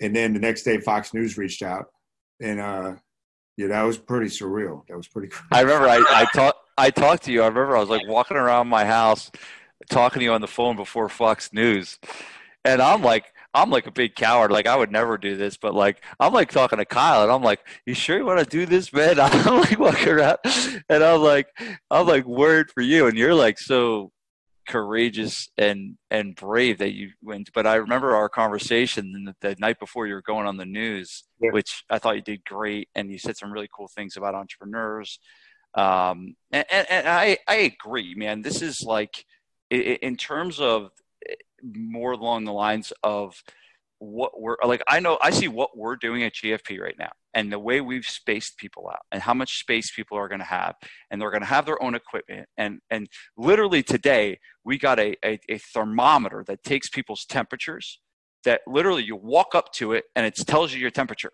And 0.00 0.14
then 0.14 0.34
the 0.34 0.40
next 0.40 0.62
day, 0.62 0.78
Fox 0.78 1.14
News 1.14 1.38
reached 1.38 1.62
out, 1.62 1.86
and 2.40 2.60
uh, 2.60 2.94
yeah, 3.56 3.68
that 3.68 3.82
was 3.82 3.96
pretty 3.96 4.26
surreal. 4.26 4.86
That 4.88 4.96
was 4.96 5.08
pretty. 5.08 5.28
Crazy. 5.28 5.46
I 5.52 5.60
remember 5.60 5.88
I 5.88 6.04
I 6.08 6.26
talked 6.34 6.58
I 6.76 6.90
talked 6.90 7.24
to 7.24 7.32
you. 7.32 7.42
I 7.42 7.46
remember 7.46 7.76
I 7.76 7.80
was 7.80 7.88
like 7.88 8.06
walking 8.08 8.36
around 8.36 8.68
my 8.68 8.84
house, 8.84 9.30
talking 9.90 10.20
to 10.20 10.24
you 10.24 10.32
on 10.32 10.40
the 10.40 10.48
phone 10.48 10.76
before 10.76 11.08
Fox 11.08 11.52
News, 11.52 11.98
and 12.64 12.82
I'm 12.82 13.02
like, 13.02 13.32
I'm 13.54 13.70
like 13.70 13.86
a 13.86 13.92
big 13.92 14.16
coward. 14.16 14.50
Like 14.50 14.66
I 14.66 14.74
would 14.76 14.90
never 14.90 15.16
do 15.16 15.36
this, 15.36 15.56
but 15.56 15.74
like 15.74 16.02
I'm 16.18 16.32
like 16.32 16.50
talking 16.50 16.78
to 16.78 16.84
Kyle, 16.84 17.22
and 17.22 17.30
I'm 17.30 17.42
like, 17.42 17.60
"You 17.86 17.94
sure 17.94 18.18
you 18.18 18.26
want 18.26 18.40
to 18.40 18.46
do 18.46 18.66
this, 18.66 18.92
man?" 18.92 19.20
I'm 19.20 19.60
like 19.60 19.78
walking 19.78 20.08
around, 20.08 20.38
and 20.88 21.04
I'm 21.04 21.20
like, 21.20 21.46
I'm 21.90 22.06
like 22.08 22.24
worried 22.24 22.70
for 22.72 22.80
you, 22.80 23.06
and 23.06 23.16
you're 23.16 23.34
like 23.34 23.60
so 23.60 24.10
courageous 24.66 25.48
and 25.58 25.96
and 26.10 26.34
brave 26.34 26.78
that 26.78 26.92
you 26.92 27.10
went. 27.22 27.50
But 27.52 27.66
I 27.66 27.76
remember 27.76 28.14
our 28.14 28.28
conversation 28.28 29.24
the, 29.24 29.34
the 29.40 29.56
night 29.58 29.78
before 29.78 30.06
you 30.06 30.14
were 30.14 30.22
going 30.22 30.46
on 30.46 30.56
the 30.56 30.64
news, 30.64 31.24
yeah. 31.40 31.50
which 31.50 31.84
I 31.90 31.98
thought 31.98 32.16
you 32.16 32.22
did 32.22 32.44
great, 32.44 32.88
and 32.94 33.10
you 33.10 33.18
said 33.18 33.36
some 33.36 33.52
really 33.52 33.68
cool 33.74 33.88
things 33.88 34.16
about 34.16 34.34
entrepreneurs 34.34 35.18
um, 35.74 36.36
and, 36.52 36.64
and, 36.70 36.86
and 36.90 37.08
I, 37.08 37.38
I 37.48 37.56
agree, 37.56 38.14
man. 38.14 38.42
This 38.42 38.62
is 38.62 38.82
like, 38.82 39.24
in 39.70 40.16
terms 40.16 40.60
of 40.60 40.90
eh, 41.28 41.34
more 41.72 42.12
along 42.12 42.44
the 42.44 42.52
lines 42.52 42.92
of 43.02 43.42
what 43.98 44.40
we're 44.40 44.56
like, 44.64 44.82
I 44.88 45.00
know 45.00 45.18
I 45.22 45.30
see 45.30 45.48
what 45.48 45.76
we're 45.76 45.96
doing 45.96 46.22
at 46.22 46.34
GFP 46.34 46.80
right 46.80 46.96
now 46.98 47.12
and 47.32 47.52
the 47.52 47.58
way 47.58 47.80
we've 47.80 48.06
spaced 48.06 48.58
people 48.58 48.88
out 48.88 49.00
and 49.12 49.22
how 49.22 49.34
much 49.34 49.58
space 49.58 49.90
people 49.94 50.16
are 50.16 50.28
going 50.28 50.40
to 50.40 50.44
have 50.44 50.74
and 51.10 51.20
they're 51.20 51.30
going 51.30 51.42
to 51.42 51.46
have 51.46 51.66
their 51.66 51.82
own 51.82 51.94
equipment. 51.94 52.48
And 52.56 52.80
and 52.90 53.08
literally 53.36 53.82
today 53.82 54.38
we 54.64 54.78
got 54.78 54.98
a, 54.98 55.16
a, 55.24 55.38
a, 55.48 55.58
thermometer 55.58 56.44
that 56.46 56.62
takes 56.62 56.88
people's 56.88 57.24
temperatures 57.24 58.00
that 58.44 58.60
literally 58.66 59.02
you 59.02 59.16
walk 59.16 59.54
up 59.54 59.72
to 59.72 59.92
it 59.92 60.04
and 60.14 60.26
it 60.26 60.34
tells 60.36 60.72
you 60.72 60.80
your 60.80 60.90
temperature. 60.90 61.32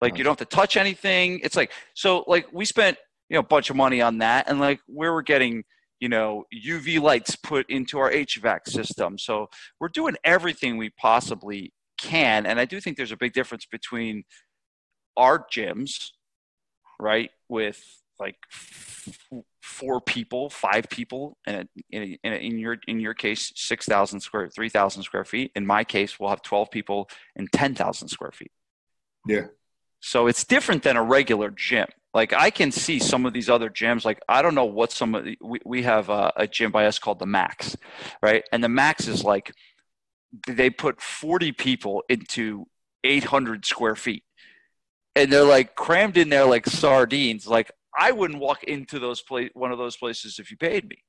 Like 0.00 0.18
you 0.18 0.24
don't 0.24 0.38
have 0.38 0.48
to 0.48 0.56
touch 0.56 0.76
anything. 0.76 1.40
It's 1.42 1.56
like 1.56 1.72
so 1.94 2.24
like 2.26 2.46
we 2.52 2.64
spent 2.64 2.98
you 3.28 3.34
know 3.34 3.40
a 3.40 3.44
bunch 3.44 3.70
of 3.70 3.76
money 3.76 4.02
on 4.02 4.18
that 4.18 4.48
and 4.48 4.60
like 4.60 4.80
we 4.86 5.08
were 5.08 5.22
getting 5.22 5.64
you 5.98 6.08
know 6.10 6.44
uv 6.66 7.00
lights 7.00 7.36
put 7.36 7.68
into 7.70 7.98
our 7.98 8.10
hvac 8.10 8.68
system. 8.68 9.16
So 9.18 9.48
we're 9.80 9.88
doing 9.88 10.16
everything 10.24 10.76
we 10.76 10.90
possibly 10.90 11.72
can 12.04 12.46
and 12.46 12.60
i 12.60 12.64
do 12.64 12.80
think 12.80 12.96
there's 12.96 13.12
a 13.12 13.16
big 13.16 13.32
difference 13.32 13.66
between 13.66 14.24
our 15.16 15.38
gyms 15.38 16.10
right 17.00 17.30
with 17.48 17.82
like 18.20 18.36
four 19.62 20.00
people 20.00 20.50
five 20.50 20.88
people 20.90 21.36
and 21.46 21.68
in, 21.90 22.16
in, 22.22 22.32
in, 22.32 22.58
your 22.58 22.76
in 22.86 23.00
your 23.00 23.14
case 23.14 23.52
6000 23.56 24.20
square 24.20 24.48
3000 24.48 25.02
square 25.02 25.24
feet 25.24 25.50
in 25.56 25.66
my 25.66 25.82
case 25.82 26.20
we'll 26.20 26.30
have 26.30 26.42
12 26.42 26.70
people 26.70 27.08
and 27.36 27.50
10000 27.52 28.08
square 28.08 28.32
feet 28.32 28.52
yeah 29.26 29.46
so 30.00 30.26
it's 30.26 30.44
different 30.44 30.82
than 30.82 30.96
a 30.96 31.02
regular 31.02 31.50
gym 31.50 31.86
like 32.14 32.32
I 32.32 32.50
can 32.50 32.70
see 32.70 33.00
some 33.00 33.26
of 33.26 33.32
these 33.32 33.50
other 33.50 33.68
gyms. 33.68 34.04
Like 34.04 34.20
I 34.28 34.40
don't 34.40 34.54
know 34.54 34.64
what 34.64 34.92
some 34.92 35.16
of 35.16 35.24
the, 35.24 35.36
we 35.42 35.58
we 35.64 35.82
have 35.82 36.08
a, 36.08 36.32
a 36.36 36.46
gym 36.46 36.70
by 36.70 36.86
us 36.86 37.00
called 37.00 37.18
the 37.18 37.26
Max, 37.26 37.76
right? 38.22 38.44
And 38.52 38.62
the 38.62 38.68
Max 38.68 39.08
is 39.08 39.24
like 39.24 39.52
they 40.46 40.70
put 40.70 41.00
40 41.00 41.52
people 41.52 42.02
into 42.08 42.66
800 43.04 43.64
square 43.64 43.96
feet, 43.96 44.24
and 45.14 45.32
they're 45.32 45.44
like 45.44 45.74
crammed 45.74 46.16
in 46.16 46.28
there 46.28 46.46
like 46.46 46.66
sardines. 46.66 47.46
Like 47.46 47.70
I 47.96 48.12
wouldn't 48.12 48.40
walk 48.40 48.64
into 48.64 48.98
those 48.98 49.22
place 49.22 49.50
one 49.54 49.72
of 49.72 49.78
those 49.78 49.96
places 49.96 50.38
if 50.38 50.50
you 50.50 50.56
paid 50.56 50.88
me. 50.88 51.04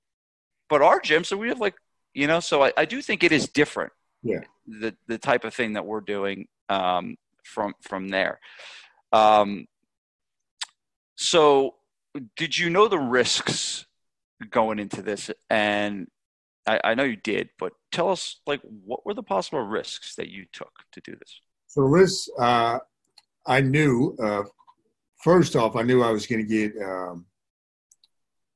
But 0.70 0.82
our 0.82 1.00
gym, 1.00 1.24
so 1.24 1.38
we 1.38 1.50
have 1.50 1.60
like 1.60 1.76
you 2.14 2.28
know, 2.28 2.40
so 2.40 2.64
I, 2.64 2.72
I 2.78 2.86
do 2.86 3.02
think 3.02 3.24
it 3.24 3.32
is 3.32 3.50
different. 3.50 3.92
Yeah. 4.24 4.40
The 4.68 4.96
the 5.08 5.18
type 5.18 5.44
of 5.44 5.54
thing 5.54 5.74
that 5.74 5.86
we're 5.86 6.02
doing 6.02 6.48
um, 6.70 7.18
from 7.44 7.74
from 7.82 8.10
there. 8.10 8.40
Um, 9.12 9.68
so, 11.16 11.76
did 12.36 12.58
you 12.58 12.70
know 12.70 12.88
the 12.88 13.00
risks 13.00 13.86
going 14.50 14.80
into 14.80 15.02
this? 15.02 15.30
And 15.50 16.08
I, 16.68 16.80
I 16.84 16.96
know 16.96 17.04
you 17.04 17.16
did, 17.16 17.50
but 17.60 17.74
tell 17.92 18.10
us, 18.10 18.42
like, 18.48 18.62
what 18.86 19.06
were 19.06 19.14
the 19.14 19.24
possible 19.24 19.62
risks 19.62 20.16
that 20.16 20.30
you 20.30 20.46
took 20.52 20.72
to 20.94 21.02
do 21.02 21.12
this? 21.12 21.40
So, 21.68 21.82
risks, 21.82 22.30
uh, 22.40 22.80
I 23.46 23.62
knew. 23.62 24.16
Uh, 24.22 24.44
first 25.24 25.56
off, 25.56 25.76
I 25.76 25.84
knew 25.84 26.02
I 26.02 26.12
was 26.12 26.26
going 26.28 26.46
to 26.46 26.48
get 26.48 26.74
um, 26.84 27.26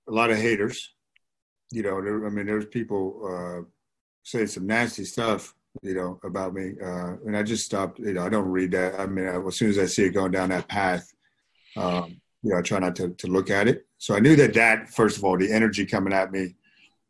a 0.07 0.11
lot 0.11 0.31
of 0.31 0.37
haters. 0.37 0.93
You 1.71 1.83
know, 1.83 2.01
there, 2.01 2.25
I 2.25 2.29
mean, 2.29 2.47
there's 2.47 2.65
people 2.65 3.21
uh, 3.25 3.65
saying 4.23 4.47
some 4.47 4.65
nasty 4.65 5.05
stuff 5.05 5.53
you 5.81 5.93
know, 5.93 6.19
about 6.23 6.53
me. 6.53 6.73
Uh, 6.83 7.15
and 7.25 7.37
I 7.37 7.43
just 7.43 7.65
stopped, 7.65 7.99
you 7.99 8.13
know, 8.13 8.25
I 8.25 8.29
don't 8.29 8.49
read 8.49 8.71
that. 8.71 8.99
I 8.99 9.05
mean, 9.05 9.27
I, 9.27 9.39
as 9.39 9.57
soon 9.57 9.69
as 9.69 9.79
I 9.79 9.85
see 9.85 10.05
it 10.05 10.11
going 10.11 10.31
down 10.31 10.49
that 10.49 10.67
path, 10.67 11.11
um, 11.77 12.19
you 12.41 12.51
know, 12.51 12.57
I 12.57 12.61
try 12.61 12.79
not 12.79 12.95
to, 12.97 13.09
to 13.09 13.27
look 13.27 13.49
at 13.49 13.67
it. 13.67 13.85
So 13.97 14.15
I 14.15 14.19
knew 14.19 14.35
that 14.37 14.53
that, 14.53 14.89
first 14.89 15.17
of 15.17 15.23
all, 15.23 15.37
the 15.37 15.51
energy 15.51 15.85
coming 15.85 16.13
at 16.13 16.31
me 16.31 16.55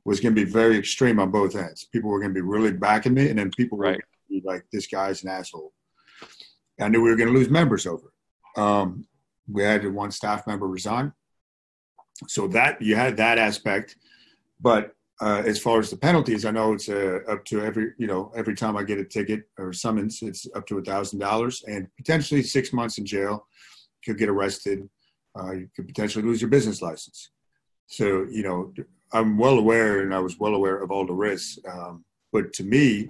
was 0.10 0.20
going 0.20 0.36
to 0.36 0.46
be 0.46 0.50
very 0.50 0.76
extreme 0.76 1.20
on 1.20 1.30
both 1.30 1.56
ends. 1.56 1.86
People 1.86 2.10
were 2.10 2.20
going 2.20 2.34
to 2.34 2.42
be 2.42 2.42
really 2.42 2.72
backing 2.72 3.14
me, 3.14 3.30
and 3.30 3.38
then 3.38 3.52
people 3.52 3.78
right. 3.78 3.98
were 3.98 4.04
be 4.30 4.42
like, 4.44 4.66
this 4.72 4.88
guy's 4.88 5.24
an 5.24 5.30
asshole. 5.30 5.72
I 6.82 6.88
knew 6.90 7.02
we 7.02 7.10
were 7.10 7.16
going 7.16 7.32
to 7.32 7.38
lose 7.38 7.50
members 7.50 7.86
over 7.86 8.08
it. 8.08 8.60
Um, 8.60 9.06
we 9.48 9.64
had 9.64 9.86
one 9.94 10.12
staff 10.12 10.48
member 10.48 10.68
resign. 10.68 11.14
So 12.28 12.48
that 12.48 12.82
you 12.82 12.96
had 12.96 13.18
that 13.18 13.38
aspect. 13.38 13.96
But 14.60 14.94
uh, 15.22 15.44
as 15.46 15.60
far 15.60 15.80
as 15.80 15.90
the 15.90 15.98
penalties, 15.98 16.44
I 16.44 16.52
know 16.52 16.74
it's 16.74 16.90
uh, 16.90 17.20
up 17.28 17.46
to 17.46 17.62
every, 17.62 17.94
you 17.98 18.08
know, 18.08 18.32
every 18.36 18.56
time 18.56 18.76
I 18.78 18.84
get 18.84 19.00
a 19.00 19.06
ticket 19.06 19.44
or 19.58 19.74
summons, 19.74 20.22
it's 20.22 20.48
up 20.56 20.66
to 20.68 20.80
a 20.80 20.84
thousand 20.84 21.20
dollars 21.20 21.64
and 21.68 21.88
potentially 21.98 22.42
six 22.42 22.74
months 22.74 22.98
in 22.98 23.06
jail. 23.06 23.46
Could 24.04 24.18
get 24.18 24.30
arrested 24.30 24.90
uh, 25.38 25.52
you 25.52 25.70
could 25.76 25.88
potentially 25.88 26.26
lose 26.26 26.42
your 26.42 26.50
business 26.50 26.82
license. 26.82 27.32
So, 27.88 28.26
you 28.30 28.44
know, 28.44 28.74
I'm 29.12 29.38
well 29.38 29.58
aware 29.58 30.02
and 30.02 30.14
I 30.14 30.20
was 30.20 30.40
well 30.40 30.54
aware 30.54 30.78
of 30.78 30.92
all 30.92 31.06
the 31.06 31.14
risks. 31.14 31.60
Um, 31.68 32.06
but 32.32 32.54
to 32.54 32.64
me, 32.64 33.10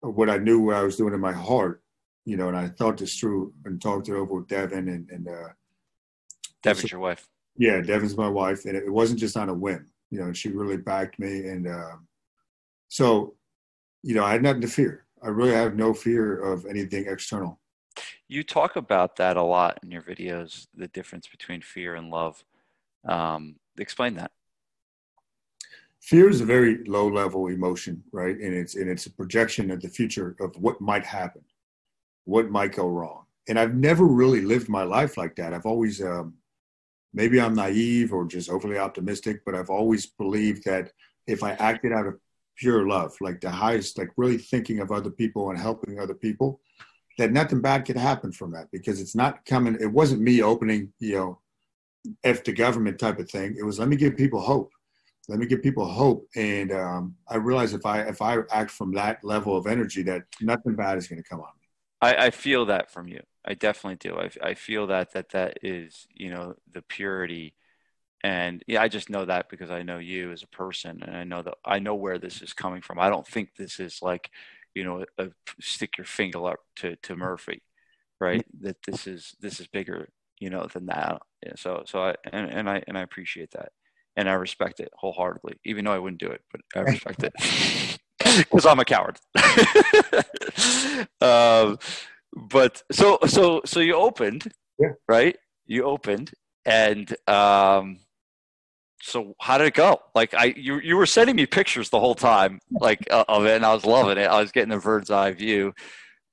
what 0.00 0.30
I 0.30 0.38
knew 0.38 0.60
what 0.60 0.76
I 0.76 0.82
was 0.82 0.96
doing 0.96 1.14
in 1.14 1.20
my 1.20 1.32
heart, 1.32 1.82
you 2.24 2.36
know, 2.36 2.48
and 2.48 2.56
I 2.56 2.68
thought 2.68 2.98
this 2.98 3.18
through 3.18 3.52
and 3.64 3.80
talked 3.80 4.08
it 4.08 4.14
over 4.14 4.34
with 4.34 4.48
Devin 4.48 4.88
and, 4.88 5.10
and 5.10 5.28
uh, 5.28 5.48
Devin's 6.62 6.90
your 6.90 7.00
wife. 7.00 7.28
Yeah, 7.56 7.80
Devin's 7.80 8.16
my 8.16 8.28
wife, 8.28 8.66
and 8.66 8.76
it 8.76 8.90
wasn't 8.90 9.18
just 9.18 9.36
on 9.36 9.48
a 9.48 9.54
whim. 9.54 9.90
You 10.10 10.20
know, 10.20 10.32
she 10.32 10.50
really 10.50 10.76
backed 10.76 11.18
me, 11.18 11.48
and 11.48 11.66
uh, 11.66 11.96
so 12.88 13.34
you 14.02 14.14
know, 14.14 14.24
I 14.24 14.32
had 14.32 14.42
nothing 14.42 14.60
to 14.62 14.68
fear. 14.68 15.06
I 15.22 15.28
really 15.28 15.52
have 15.52 15.74
no 15.74 15.92
fear 15.92 16.40
of 16.40 16.66
anything 16.66 17.06
external. 17.08 17.58
You 18.28 18.44
talk 18.44 18.76
about 18.76 19.16
that 19.16 19.36
a 19.36 19.42
lot 19.42 19.80
in 19.82 19.90
your 19.90 20.02
videos, 20.02 20.68
the 20.74 20.88
difference 20.88 21.26
between 21.26 21.60
fear 21.62 21.94
and 21.94 22.10
love. 22.10 22.44
Um, 23.04 23.56
explain 23.76 24.14
that. 24.14 24.30
Fear 26.08 26.30
is 26.30 26.40
a 26.40 26.46
very 26.46 26.82
low 26.84 27.06
level 27.06 27.48
emotion, 27.48 28.02
right? 28.12 28.34
And 28.34 28.54
it's 28.54 28.76
and 28.76 28.88
it's 28.88 29.04
a 29.04 29.10
projection 29.10 29.70
of 29.70 29.82
the 29.82 29.90
future 29.90 30.34
of 30.40 30.56
what 30.56 30.80
might 30.80 31.04
happen, 31.04 31.42
what 32.24 32.48
might 32.48 32.74
go 32.74 32.88
wrong. 32.88 33.26
And 33.46 33.58
I've 33.58 33.74
never 33.74 34.06
really 34.06 34.40
lived 34.40 34.70
my 34.70 34.84
life 34.84 35.18
like 35.18 35.36
that. 35.36 35.52
I've 35.52 35.66
always 35.66 36.02
um, 36.02 36.32
maybe 37.12 37.38
I'm 37.38 37.52
naive 37.52 38.14
or 38.14 38.24
just 38.24 38.48
overly 38.48 38.78
optimistic, 38.78 39.42
but 39.44 39.54
I've 39.54 39.68
always 39.68 40.06
believed 40.06 40.64
that 40.64 40.92
if 41.26 41.42
I 41.42 41.52
acted 41.52 41.92
out 41.92 42.06
of 42.06 42.18
pure 42.56 42.88
love, 42.88 43.14
like 43.20 43.42
the 43.42 43.50
highest, 43.50 43.98
like 43.98 44.08
really 44.16 44.38
thinking 44.38 44.80
of 44.80 44.90
other 44.90 45.10
people 45.10 45.50
and 45.50 45.58
helping 45.58 46.00
other 46.00 46.14
people, 46.14 46.62
that 47.18 47.32
nothing 47.32 47.60
bad 47.60 47.84
could 47.84 47.98
happen 47.98 48.32
from 48.32 48.52
that 48.52 48.70
because 48.72 48.98
it's 48.98 49.14
not 49.14 49.44
coming. 49.44 49.76
It 49.78 49.92
wasn't 49.92 50.22
me 50.22 50.40
opening, 50.40 50.90
you 51.00 51.16
know, 51.16 51.38
F 52.24 52.44
the 52.44 52.52
government 52.54 52.98
type 52.98 53.18
of 53.18 53.30
thing. 53.30 53.56
It 53.58 53.62
was 53.62 53.78
let 53.78 53.88
me 53.88 53.96
give 53.96 54.16
people 54.16 54.40
hope. 54.40 54.70
Let 55.28 55.38
me 55.38 55.46
give 55.46 55.62
people 55.62 55.86
hope. 55.86 56.26
And 56.36 56.72
um, 56.72 57.14
I 57.28 57.36
realize 57.36 57.74
if 57.74 57.84
I 57.84 58.02
if 58.02 58.22
I 58.22 58.38
act 58.50 58.70
from 58.70 58.92
that 58.94 59.22
level 59.22 59.56
of 59.56 59.66
energy, 59.66 60.02
that 60.04 60.22
nothing 60.40 60.74
bad 60.74 60.98
is 60.98 61.06
going 61.06 61.22
to 61.22 61.28
come 61.28 61.40
on 61.40 61.50
me. 61.60 61.66
I, 62.00 62.26
I 62.26 62.30
feel 62.30 62.66
that 62.66 62.90
from 62.90 63.08
you. 63.08 63.20
I 63.44 63.54
definitely 63.54 63.96
do. 63.96 64.16
I, 64.16 64.50
I 64.50 64.54
feel 64.54 64.86
that 64.88 65.12
that 65.12 65.30
that 65.30 65.58
is 65.62 66.06
you 66.14 66.30
know 66.30 66.54
the 66.72 66.82
purity 66.82 67.54
and 68.24 68.62
yeah 68.66 68.82
i 68.82 68.88
just 68.88 69.10
know 69.10 69.24
that 69.24 69.48
because 69.48 69.70
i 69.70 69.82
know 69.82 69.98
you 69.98 70.32
as 70.32 70.42
a 70.42 70.48
person 70.48 71.02
and 71.06 71.16
i 71.16 71.24
know 71.24 71.42
that 71.42 71.54
i 71.64 71.78
know 71.78 71.94
where 71.94 72.18
this 72.18 72.42
is 72.42 72.52
coming 72.52 72.82
from 72.82 72.98
i 72.98 73.08
don't 73.08 73.26
think 73.26 73.54
this 73.56 73.78
is 73.78 74.00
like 74.02 74.30
you 74.74 74.84
know 74.84 75.04
a, 75.18 75.24
a 75.24 75.28
stick 75.60 75.96
your 75.96 76.04
finger 76.04 76.46
up 76.48 76.58
to 76.74 76.96
to 76.96 77.14
murphy 77.14 77.62
right 78.20 78.44
that 78.60 78.76
this 78.84 79.06
is 79.06 79.36
this 79.40 79.60
is 79.60 79.66
bigger 79.68 80.08
you 80.40 80.50
know 80.50 80.66
than 80.72 80.86
that 80.86 81.20
yeah, 81.44 81.52
so 81.56 81.82
so 81.86 82.02
i 82.02 82.14
and, 82.32 82.50
and 82.50 82.68
i 82.68 82.82
and 82.88 82.98
i 82.98 83.02
appreciate 83.02 83.50
that 83.52 83.70
and 84.18 84.28
i 84.28 84.32
respect 84.32 84.80
it 84.80 84.90
wholeheartedly 84.98 85.54
even 85.64 85.84
though 85.84 85.92
i 85.92 85.98
wouldn't 85.98 86.20
do 86.20 86.28
it 86.28 86.42
but 86.52 86.60
i 86.76 86.80
respect 86.80 87.22
it 87.22 87.98
because 88.36 88.66
i'm 88.66 88.80
a 88.80 88.84
coward 88.84 89.18
um, 91.22 91.78
but 92.50 92.82
so 92.92 93.18
so 93.26 93.62
so 93.64 93.80
you 93.80 93.94
opened 93.94 94.52
yeah. 94.78 94.88
right 95.08 95.36
you 95.66 95.84
opened 95.84 96.32
and 96.66 97.16
um 97.28 97.98
so 99.00 99.34
how 99.40 99.58
did 99.58 99.68
it 99.68 99.74
go? 99.74 100.00
Like 100.14 100.34
I, 100.34 100.46
you, 100.56 100.80
you 100.80 100.96
were 100.96 101.06
sending 101.06 101.36
me 101.36 101.46
pictures 101.46 101.90
the 101.90 102.00
whole 102.00 102.14
time, 102.14 102.60
like 102.70 103.06
uh, 103.10 103.24
of 103.28 103.46
it, 103.46 103.56
and 103.56 103.64
I 103.64 103.72
was 103.72 103.84
loving 103.84 104.18
it. 104.18 104.26
I 104.26 104.40
was 104.40 104.52
getting 104.52 104.70
the 104.70 104.78
bird's 104.78 105.10
eye 105.10 105.32
view. 105.32 105.72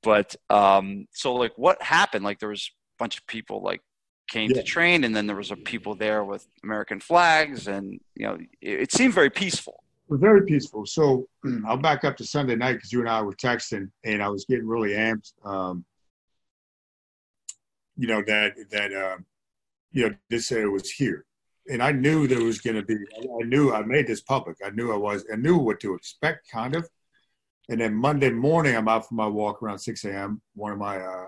But 0.02 0.36
um, 0.50 1.08
so 1.12 1.34
like, 1.34 1.54
what 1.58 1.82
happened? 1.82 2.26
Like 2.26 2.40
there 2.40 2.50
was 2.50 2.72
a 2.72 3.04
bunch 3.04 3.18
of 3.18 3.28
people 3.28 3.62
like 3.62 3.82
came 4.28 4.52
yeah. 4.52 4.58
to 4.58 4.64
train, 4.64 5.04
and 5.04 5.16
then 5.16 5.28
there 5.28 5.36
was 5.36 5.52
a 5.52 5.56
people 5.56 5.96
there 5.96 6.24
with 6.24 6.48
American 6.64 7.00
flags, 7.00 7.68
and 7.68 8.00
you 8.16 8.28
know, 8.28 8.38
it, 8.62 8.82
it 8.82 8.92
seemed 8.92 9.14
very 9.14 9.30
peaceful. 9.30 9.84
Very 10.10 10.46
peaceful. 10.46 10.86
So 10.86 11.28
I'll 11.68 11.78
back 11.78 12.04
up 12.04 12.18
to 12.18 12.26
Sunday 12.26 12.56
night 12.56 12.74
because 12.74 12.92
you 12.92 13.00
and 13.00 13.10
I 13.10 13.22
were 13.22 13.34
texting, 13.34 13.90
and 14.04 14.22
I 14.22 14.30
was 14.30 14.46
getting 14.46 14.68
really 14.68 14.92
amped. 14.92 15.34
Um, 15.44 15.86
you 17.98 18.08
know 18.08 18.22
that 18.28 18.54
that 18.72 18.94
uh, 18.94 19.18
you 19.92 20.10
know 20.10 20.16
this 20.30 20.52
uh, 20.52 20.70
was 20.70 20.92
here 20.92 21.26
and 21.70 21.82
I 21.82 21.92
knew 21.92 22.28
there 22.28 22.44
was 22.44 22.60
going 22.60 22.76
to 22.76 22.84
be. 22.84 22.96
I 22.96 23.44
knew 23.46 23.74
I 23.74 23.84
made 23.84 24.08
this 24.08 24.22
public. 24.22 24.58
I 24.64 24.70
knew 24.70 24.92
I 24.92 24.98
was. 24.98 25.26
I 25.32 25.36
knew 25.36 25.58
what 25.58 25.80
to 25.82 25.96
expect, 25.96 26.50
kind 26.52 26.76
of. 26.76 26.88
And 27.70 27.82
then 27.82 27.96
Monday 27.96 28.30
morning, 28.30 28.76
I'm 28.76 28.88
out 28.88 29.08
for 29.08 29.16
my 29.16 29.28
walk 29.28 29.64
around 29.64 29.80
6 29.80 30.06
a.m. 30.06 30.42
One 30.54 30.72
of 30.72 30.78
my 30.78 31.00
uh, 31.00 31.26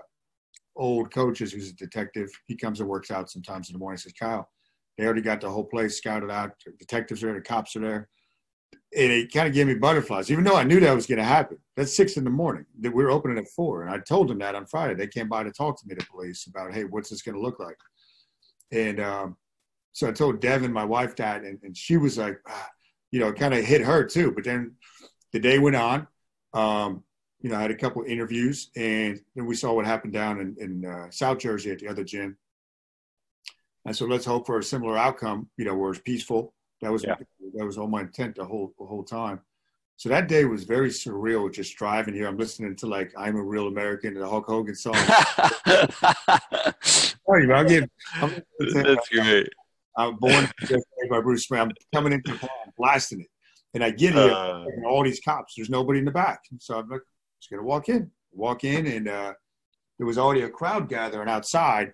old 0.78 1.12
coaches, 1.12 1.52
who's 1.52 1.70
a 1.70 1.74
detective, 1.74 2.30
he 2.46 2.56
comes 2.56 2.80
and 2.80 2.88
works 2.88 3.10
out 3.10 3.30
sometimes 3.30 3.68
in 3.68 3.74
the 3.74 3.78
morning. 3.78 3.98
Says, 3.98 4.14
"Kyle, 4.18 4.48
they 4.96 5.04
already 5.04 5.20
got 5.22 5.40
the 5.40 5.50
whole 5.50 5.64
place 5.64 5.98
scouted 5.98 6.30
out. 6.30 6.52
Detectives 6.78 7.22
are 7.22 7.26
there, 7.26 7.34
the 7.36 7.42
cops 7.42 7.76
are 7.76 7.80
there." 7.80 8.08
And 8.96 9.12
it 9.12 9.32
kind 9.32 9.46
of 9.46 9.52
gave 9.52 9.66
me 9.66 9.74
butterflies, 9.74 10.30
even 10.30 10.44
though 10.44 10.56
I 10.56 10.64
knew 10.64 10.80
that 10.80 10.94
was 10.94 11.06
going 11.06 11.18
to 11.18 11.24
happen. 11.24 11.58
That's 11.76 11.94
six 11.94 12.16
in 12.16 12.24
the 12.24 12.30
morning. 12.30 12.64
That 12.80 12.94
We 12.94 13.04
were 13.04 13.10
opening 13.10 13.38
at 13.38 13.48
four, 13.48 13.82
and 13.82 13.90
I 13.90 13.98
told 13.98 14.28
them 14.28 14.38
that 14.38 14.54
on 14.54 14.66
Friday. 14.66 14.94
They 14.94 15.06
came 15.06 15.28
by 15.28 15.42
to 15.42 15.52
talk 15.52 15.78
to 15.78 15.86
me, 15.86 15.94
the 15.94 16.06
police, 16.06 16.46
about, 16.46 16.72
"Hey, 16.72 16.84
what's 16.84 17.10
this 17.10 17.22
going 17.22 17.34
to 17.34 17.42
look 17.42 17.60
like?" 17.60 17.76
And 18.70 19.00
um, 19.00 19.36
so 19.92 20.08
I 20.08 20.12
told 20.12 20.40
Devin, 20.40 20.72
my 20.72 20.84
wife, 20.84 21.16
that, 21.16 21.42
and, 21.42 21.58
and 21.62 21.76
she 21.76 21.96
was 21.96 22.18
like, 22.18 22.38
ah, 22.46 22.68
you 23.10 23.20
know, 23.20 23.28
it 23.28 23.36
kind 23.36 23.54
of 23.54 23.64
hit 23.64 23.80
her 23.80 24.04
too. 24.04 24.30
But 24.32 24.44
then 24.44 24.76
the 25.32 25.40
day 25.40 25.58
went 25.58 25.76
on. 25.76 26.06
Um, 26.54 27.02
you 27.40 27.50
know, 27.50 27.56
I 27.56 27.62
had 27.62 27.70
a 27.70 27.76
couple 27.76 28.02
of 28.02 28.08
interviews, 28.08 28.70
and 28.76 29.20
then 29.36 29.46
we 29.46 29.54
saw 29.54 29.72
what 29.72 29.86
happened 29.86 30.12
down 30.12 30.40
in, 30.40 30.56
in 30.58 30.84
uh, 30.84 31.10
South 31.10 31.38
Jersey 31.38 31.70
at 31.70 31.78
the 31.78 31.88
other 31.88 32.04
gym. 32.04 32.36
And 33.84 33.94
so 33.94 34.06
let's 34.06 34.24
hope 34.24 34.46
for 34.46 34.58
a 34.58 34.62
similar 34.62 34.98
outcome. 34.98 35.48
You 35.56 35.64
know, 35.64 35.76
where 35.76 35.90
it's 35.92 36.00
peaceful. 36.00 36.52
That 36.82 36.92
was 36.92 37.04
yeah. 37.04 37.14
that 37.54 37.64
was 37.64 37.78
all 37.78 37.86
my 37.86 38.02
intent 38.02 38.36
the 38.36 38.44
whole 38.44 38.74
the 38.78 38.84
whole 38.84 39.04
time. 39.04 39.40
So 39.96 40.08
that 40.10 40.28
day 40.28 40.44
was 40.44 40.64
very 40.64 40.90
surreal. 40.90 41.52
Just 41.52 41.76
driving 41.76 42.14
here, 42.14 42.26
I'm 42.28 42.36
listening 42.36 42.76
to 42.76 42.86
like 42.86 43.12
"I'm 43.16 43.36
a 43.36 43.42
Real 43.42 43.68
American" 43.68 44.14
the 44.14 44.28
Hulk 44.28 44.46
Hogan 44.46 44.74
song. 44.74 44.94
Sorry, 46.82 47.52
I'll 47.52 47.64
give. 47.64 47.88
I'm, 48.14 48.42
That's 48.58 49.08
great. 49.08 49.48
I'm 49.96 50.16
born 50.16 50.48
by 51.10 51.20
Bruce 51.20 51.44
Spring. 51.44 51.62
I'm 51.62 51.72
coming 51.92 52.12
into 52.12 52.32
the 52.32 52.48
blasting 52.76 53.22
it. 53.22 53.26
And 53.74 53.84
I 53.84 53.90
get 53.90 54.14
here, 54.14 54.30
uh, 54.30 54.64
all 54.86 55.04
these 55.04 55.20
cops. 55.20 55.54
There's 55.56 55.68
nobody 55.68 55.98
in 55.98 56.04
the 56.04 56.10
back. 56.10 56.40
So 56.60 56.78
I'm 56.78 56.88
like, 56.88 57.02
just 57.40 57.50
going 57.50 57.60
to 57.60 57.66
walk 57.66 57.88
in. 57.88 58.10
Walk 58.32 58.64
in, 58.64 58.86
and 58.86 59.08
uh, 59.08 59.32
there 59.98 60.06
was 60.06 60.18
already 60.18 60.42
a 60.42 60.48
crowd 60.48 60.88
gathering 60.88 61.28
outside. 61.28 61.92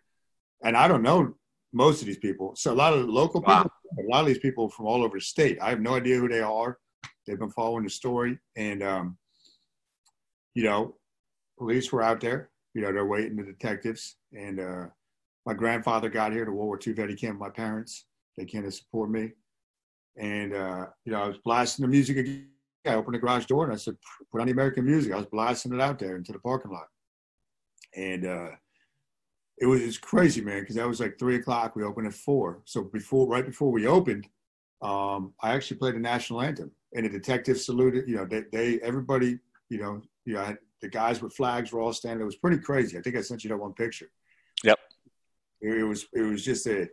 And 0.62 0.76
I 0.76 0.88
don't 0.88 1.02
know 1.02 1.34
most 1.72 2.00
of 2.00 2.06
these 2.06 2.18
people. 2.18 2.54
So 2.56 2.72
a 2.72 2.74
lot 2.74 2.92
of 2.92 3.08
local 3.08 3.40
wow. 3.40 3.64
people, 3.64 4.06
a 4.06 4.10
lot 4.10 4.20
of 4.20 4.26
these 4.26 4.38
people 4.38 4.68
from 4.70 4.86
all 4.86 5.02
over 5.02 5.18
the 5.18 5.24
state. 5.24 5.58
I 5.60 5.70
have 5.70 5.80
no 5.80 5.94
idea 5.94 6.18
who 6.18 6.28
they 6.28 6.40
are. 6.40 6.78
They've 7.26 7.38
been 7.38 7.50
following 7.50 7.84
the 7.84 7.90
story. 7.90 8.38
And, 8.56 8.82
um, 8.82 9.18
you 10.54 10.62
know, 10.62 10.96
police 11.58 11.90
were 11.92 12.02
out 12.02 12.20
there. 12.20 12.50
You 12.74 12.82
know, 12.82 12.92
they're 12.92 13.06
waiting, 13.06 13.36
the 13.36 13.42
detectives. 13.42 14.16
And, 14.32 14.60
uh, 14.60 14.86
my 15.46 15.52
grandfather 15.52 16.08
got 16.08 16.32
here 16.32 16.44
to 16.44 16.52
World 16.52 16.66
War 16.66 16.80
II 16.84 16.94
vet. 16.94 17.10
He 17.10 17.16
came 17.16 17.30
with 17.30 17.40
my 17.40 17.50
parents. 17.50 18.06
They 18.38 18.46
came 18.46 18.62
to 18.62 18.72
support 18.72 19.10
me. 19.10 19.32
And, 20.16 20.54
uh, 20.54 20.86
you 21.04 21.12
know, 21.12 21.22
I 21.22 21.28
was 21.28 21.38
blasting 21.44 21.82
the 21.82 21.88
music 21.88 22.16
again. 22.16 22.53
I 22.86 22.94
opened 22.94 23.14
the 23.14 23.18
garage 23.18 23.46
door 23.46 23.64
and 23.64 23.72
I 23.72 23.76
said, 23.76 23.96
put 24.30 24.40
on 24.40 24.46
the 24.46 24.52
American 24.52 24.84
music. 24.84 25.12
I 25.12 25.16
was 25.16 25.26
blasting 25.26 25.72
it 25.72 25.80
out 25.80 25.98
there 25.98 26.16
into 26.16 26.32
the 26.32 26.38
parking 26.38 26.70
lot. 26.70 26.88
And 27.96 28.26
uh, 28.26 28.50
it 29.58 29.66
was, 29.66 29.80
it 29.80 29.86
was 29.86 29.98
crazy, 29.98 30.40
man, 30.40 30.60
because 30.60 30.76
that 30.76 30.88
was 30.88 31.00
like 31.00 31.18
three 31.18 31.36
o'clock. 31.36 31.76
We 31.76 31.84
opened 31.84 32.06
at 32.06 32.14
four. 32.14 32.60
So 32.64 32.82
before, 32.82 33.28
right 33.28 33.46
before 33.46 33.70
we 33.70 33.86
opened, 33.86 34.28
um, 34.82 35.32
I 35.42 35.54
actually 35.54 35.78
played 35.78 35.94
the 35.94 36.00
national 36.00 36.42
anthem. 36.42 36.72
And 36.94 37.06
the 37.06 37.10
detectives 37.10 37.64
saluted, 37.64 38.08
you 38.08 38.16
know, 38.16 38.24
they, 38.24 38.44
they 38.52 38.80
everybody, 38.80 39.38
you 39.68 39.78
know, 39.78 40.02
you 40.24 40.34
know, 40.34 40.56
the 40.80 40.88
guys 40.88 41.22
with 41.22 41.34
flags 41.34 41.72
were 41.72 41.80
all 41.80 41.92
standing. 41.92 42.20
It 42.20 42.26
was 42.26 42.36
pretty 42.36 42.58
crazy. 42.58 42.98
I 42.98 43.00
think 43.00 43.16
I 43.16 43.22
sent 43.22 43.42
you 43.42 43.48
that 43.48 43.56
one 43.56 43.72
picture. 43.72 44.10
Yep. 44.62 44.78
It 45.60 45.82
was 45.84 46.06
it 46.12 46.22
was 46.22 46.44
just 46.44 46.66
a. 46.66 46.88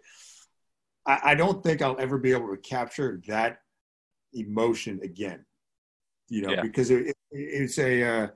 I, 1.06 1.19
I 1.23 1.36
don't 1.36 1.62
think 1.62 1.82
I'll 1.82 1.99
ever 1.99 2.17
be 2.17 2.32
able 2.32 2.49
to 2.49 2.58
capture 2.58 3.21
that 3.27 3.60
emotion 4.34 5.01
again. 5.04 5.45
You 6.32 6.44
know, 6.44 6.54
yeah. 6.54 6.62
because 6.62 6.91
it, 6.91 7.08
it, 7.08 7.15
it's 7.32 7.78
a 7.78 8.04
uh, 8.04 8.28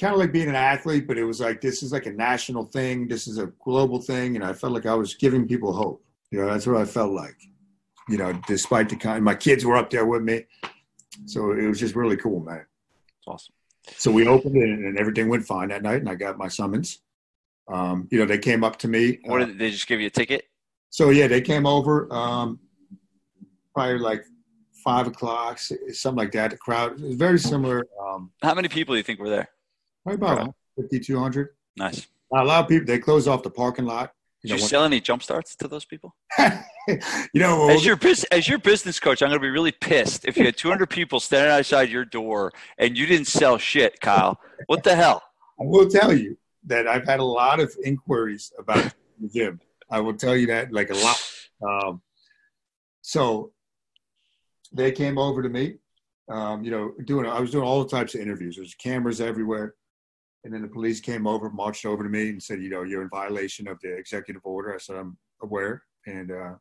kind 0.00 0.12
of 0.12 0.18
like 0.18 0.32
being 0.32 0.48
an 0.48 0.56
athlete, 0.56 1.06
but 1.06 1.16
it 1.16 1.22
was 1.22 1.40
like 1.40 1.60
this 1.60 1.80
is 1.84 1.92
like 1.92 2.06
a 2.06 2.12
national 2.12 2.64
thing. 2.64 3.06
This 3.06 3.28
is 3.28 3.38
a 3.38 3.52
global 3.64 4.00
thing, 4.00 4.34
and 4.34 4.44
I 4.44 4.52
felt 4.52 4.72
like 4.72 4.84
I 4.84 4.94
was 4.94 5.14
giving 5.14 5.46
people 5.46 5.72
hope. 5.72 6.04
You 6.32 6.40
know, 6.40 6.46
that's 6.46 6.66
what 6.66 6.76
I 6.76 6.84
felt 6.84 7.12
like. 7.12 7.36
You 8.08 8.18
know, 8.18 8.32
despite 8.48 8.88
the 8.88 8.96
kind, 8.96 9.24
my 9.24 9.36
kids 9.36 9.64
were 9.64 9.76
up 9.76 9.90
there 9.90 10.04
with 10.04 10.22
me, 10.22 10.44
so 11.26 11.52
it 11.52 11.68
was 11.68 11.78
just 11.78 11.94
really 11.94 12.16
cool, 12.16 12.40
man. 12.40 12.66
It's 13.18 13.28
Awesome. 13.28 13.54
So 13.96 14.10
we 14.10 14.26
opened 14.26 14.56
it, 14.56 14.68
and 14.70 14.98
everything 14.98 15.28
went 15.28 15.46
fine 15.46 15.68
that 15.68 15.84
night, 15.84 16.00
and 16.00 16.08
I 16.08 16.16
got 16.16 16.36
my 16.36 16.48
summons. 16.48 16.98
Um, 17.68 18.08
you 18.10 18.18
know, 18.18 18.26
they 18.26 18.38
came 18.38 18.64
up 18.64 18.76
to 18.80 18.88
me. 18.88 19.20
What 19.24 19.38
did 19.38 19.56
they 19.56 19.70
just 19.70 19.86
give 19.86 20.00
you 20.00 20.08
a 20.08 20.10
ticket? 20.10 20.48
So 20.90 21.10
yeah, 21.10 21.28
they 21.28 21.40
came 21.40 21.64
over. 21.64 22.12
Um, 22.12 22.58
probably 23.72 23.98
like 23.98 24.24
five 24.82 25.06
o'clock, 25.06 25.58
something 25.58 26.18
like 26.18 26.32
that. 26.32 26.50
The 26.50 26.56
crowd 26.56 27.00
was 27.00 27.14
very 27.14 27.38
similar. 27.38 27.86
Um, 28.00 28.30
How 28.42 28.54
many 28.54 28.68
people 28.68 28.94
do 28.94 28.98
you 28.98 29.02
think 29.02 29.20
were 29.20 29.30
there? 29.30 29.48
Probably 30.04 30.26
about 30.26 30.54
5,200. 30.76 31.50
Nice. 31.76 32.06
a 32.34 32.44
lot 32.44 32.64
of 32.64 32.68
people. 32.68 32.86
They 32.86 32.98
closed 32.98 33.28
off 33.28 33.42
the 33.42 33.50
parking 33.50 33.86
lot. 33.86 34.12
Did 34.42 34.50
you, 34.50 34.56
know, 34.56 34.62
you 34.62 34.68
sell 34.68 34.84
any 34.84 35.00
jump 35.00 35.22
starts 35.22 35.54
to 35.56 35.68
those 35.68 35.84
people? 35.84 36.16
you 36.38 36.98
know, 37.34 37.68
as 37.68 37.84
your 37.86 37.94
business 37.94 38.24
as 38.32 38.48
your 38.48 38.58
business 38.58 38.98
coach, 38.98 39.22
I'm 39.22 39.28
going 39.28 39.38
to 39.38 39.42
be 39.42 39.50
really 39.50 39.70
pissed 39.70 40.24
if 40.24 40.36
you 40.36 40.44
had 40.44 40.56
200 40.56 40.86
people 40.90 41.20
standing 41.20 41.52
outside 41.52 41.88
your 41.88 42.04
door 42.04 42.52
and 42.76 42.98
you 42.98 43.06
didn't 43.06 43.28
sell 43.28 43.56
shit, 43.56 44.00
Kyle. 44.00 44.40
What 44.66 44.82
the 44.82 44.96
hell? 44.96 45.22
I 45.60 45.64
will 45.64 45.88
tell 45.88 46.12
you 46.12 46.36
that 46.66 46.88
I've 46.88 47.06
had 47.06 47.20
a 47.20 47.24
lot 47.24 47.60
of 47.60 47.72
inquiries 47.84 48.52
about 48.58 48.92
the 49.20 49.28
gym. 49.28 49.60
I 49.88 50.00
will 50.00 50.14
tell 50.14 50.36
you 50.36 50.48
that 50.48 50.72
like 50.72 50.90
a 50.90 50.94
lot. 50.94 51.16
Um, 51.62 52.02
so 53.02 53.51
they 54.72 54.92
came 54.92 55.18
over 55.18 55.42
to 55.42 55.48
me, 55.48 55.76
um, 56.28 56.64
you 56.64 56.70
know, 56.70 56.92
doing, 57.04 57.26
I 57.26 57.40
was 57.40 57.50
doing 57.50 57.64
all 57.64 57.84
types 57.84 58.14
of 58.14 58.20
interviews. 58.20 58.56
There's 58.56 58.74
cameras 58.74 59.20
everywhere. 59.20 59.74
And 60.44 60.52
then 60.52 60.62
the 60.62 60.68
police 60.68 61.00
came 61.00 61.26
over, 61.26 61.50
marched 61.50 61.86
over 61.86 62.02
to 62.02 62.08
me 62.08 62.30
and 62.30 62.42
said, 62.42 62.60
you 62.60 62.68
know, 62.70 62.82
you're 62.82 63.02
in 63.02 63.08
violation 63.08 63.68
of 63.68 63.78
the 63.80 63.94
executive 63.94 64.42
order. 64.44 64.74
I 64.74 64.78
said, 64.78 64.96
I'm 64.96 65.16
aware. 65.42 65.82
And, 66.06 66.32
uh, 66.32 66.54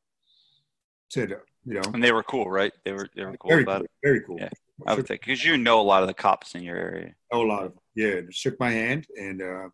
said, 1.10 1.36
you 1.66 1.74
know, 1.76 1.82
And 1.94 2.04
they 2.04 2.12
were 2.12 2.24
cool, 2.24 2.50
right? 2.50 2.72
They 2.86 2.92
were 2.92 3.08
they 3.16 3.26
were 3.26 3.36
cool 3.38 3.50
very 3.50 3.64
about 3.64 3.80
cool, 3.80 3.86
it. 3.86 3.92
very 4.04 4.22
cool. 4.22 4.38
Yeah. 4.40 4.50
I 4.88 4.96
would 4.96 5.06
think 5.08 5.22
because 5.22 5.44
you 5.46 5.58
know 5.58 5.80
a 5.80 5.84
lot 5.84 6.02
of 6.02 6.08
the 6.08 6.14
cops 6.14 6.56
in 6.56 6.64
your 6.64 6.78
area. 6.78 7.14
a 7.32 7.38
lot 7.38 7.66
of 7.66 7.72
them. 7.74 7.80
Yeah, 7.96 8.22
they 8.22 8.32
shook 8.32 8.60
my 8.60 8.72
hand 8.72 9.06
and 9.16 9.42
uh, 9.42 9.68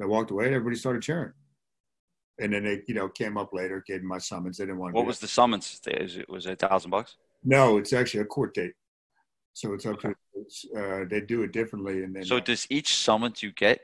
I 0.00 0.06
walked 0.06 0.30
away. 0.30 0.46
and 0.46 0.54
Everybody 0.54 0.76
started 0.76 1.02
cheering, 1.02 1.32
and 2.38 2.52
then 2.52 2.64
they, 2.64 2.82
you 2.86 2.94
know, 2.94 3.08
came 3.08 3.36
up 3.36 3.52
later, 3.52 3.84
gave 3.86 4.00
me 4.00 4.06
my 4.06 4.18
summons. 4.18 4.56
They 4.56 4.64
didn't 4.64 4.78
want 4.78 4.94
to. 4.94 4.96
What 4.96 5.06
was 5.06 5.18
the 5.18 5.28
summons? 5.28 5.80
Is 5.86 6.16
it 6.16 6.28
was 6.30 6.46
it 6.46 6.52
a 6.62 6.68
thousand 6.68 6.90
bucks? 6.90 7.16
No, 7.44 7.78
it's 7.78 7.92
actually 7.92 8.20
a 8.20 8.24
court 8.26 8.54
date, 8.54 8.72
so 9.52 9.72
it's 9.74 9.86
up 9.86 10.00
to. 10.00 10.14
Uh, 10.76 11.04
they 11.08 11.20
do 11.20 11.42
it 11.42 11.52
differently, 11.52 12.02
and 12.04 12.14
then 12.14 12.24
So 12.24 12.40
does 12.40 12.66
each 12.70 12.96
summons 12.96 13.42
you 13.42 13.52
get, 13.52 13.80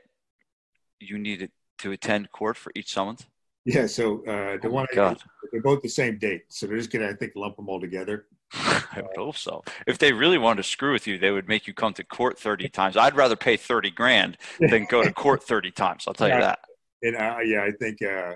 you 0.99 1.17
need 1.17 1.49
to 1.79 1.91
attend 1.91 2.31
court 2.31 2.57
for 2.57 2.71
each 2.75 2.93
summons? 2.93 3.25
yeah. 3.65 3.85
So 3.85 4.19
uh, 4.25 4.57
the 4.61 4.67
Oh 4.67 4.69
one 4.69 4.87
I- 4.97 5.15
they're 5.51 5.61
both 5.61 5.81
the 5.81 5.89
same 5.89 6.17
date, 6.19 6.43
so 6.49 6.67
they're 6.67 6.77
just 6.77 6.91
gonna, 6.91 7.07
I 7.09 7.13
think, 7.13 7.33
lump 7.35 7.55
them 7.55 7.69
all 7.69 7.79
together. 7.81 8.27
I 8.53 9.01
would 9.01 9.15
hope 9.17 9.37
so. 9.37 9.63
If 9.87 9.97
they 9.97 10.11
really 10.13 10.37
wanted 10.37 10.63
to 10.63 10.69
screw 10.69 10.91
with 10.93 11.07
you, 11.07 11.17
they 11.17 11.31
would 11.31 11.47
make 11.47 11.67
you 11.67 11.73
come 11.73 11.93
to 11.93 12.03
court 12.03 12.37
30 12.39 12.69
times. 12.79 12.97
I'd 12.97 13.15
rather 13.15 13.35
pay 13.35 13.57
30 13.57 13.91
grand 13.91 14.37
than 14.59 14.85
go 14.85 15.03
to 15.03 15.11
court 15.11 15.43
30 15.43 15.71
times. 15.71 16.05
I'll 16.07 16.13
tell 16.13 16.29
you 16.29 16.39
that. 16.39 16.59
And 17.01 17.15
uh, 17.15 17.37
yeah, 17.43 17.61
I 17.63 17.71
think 17.79 18.01
uh, 18.01 18.35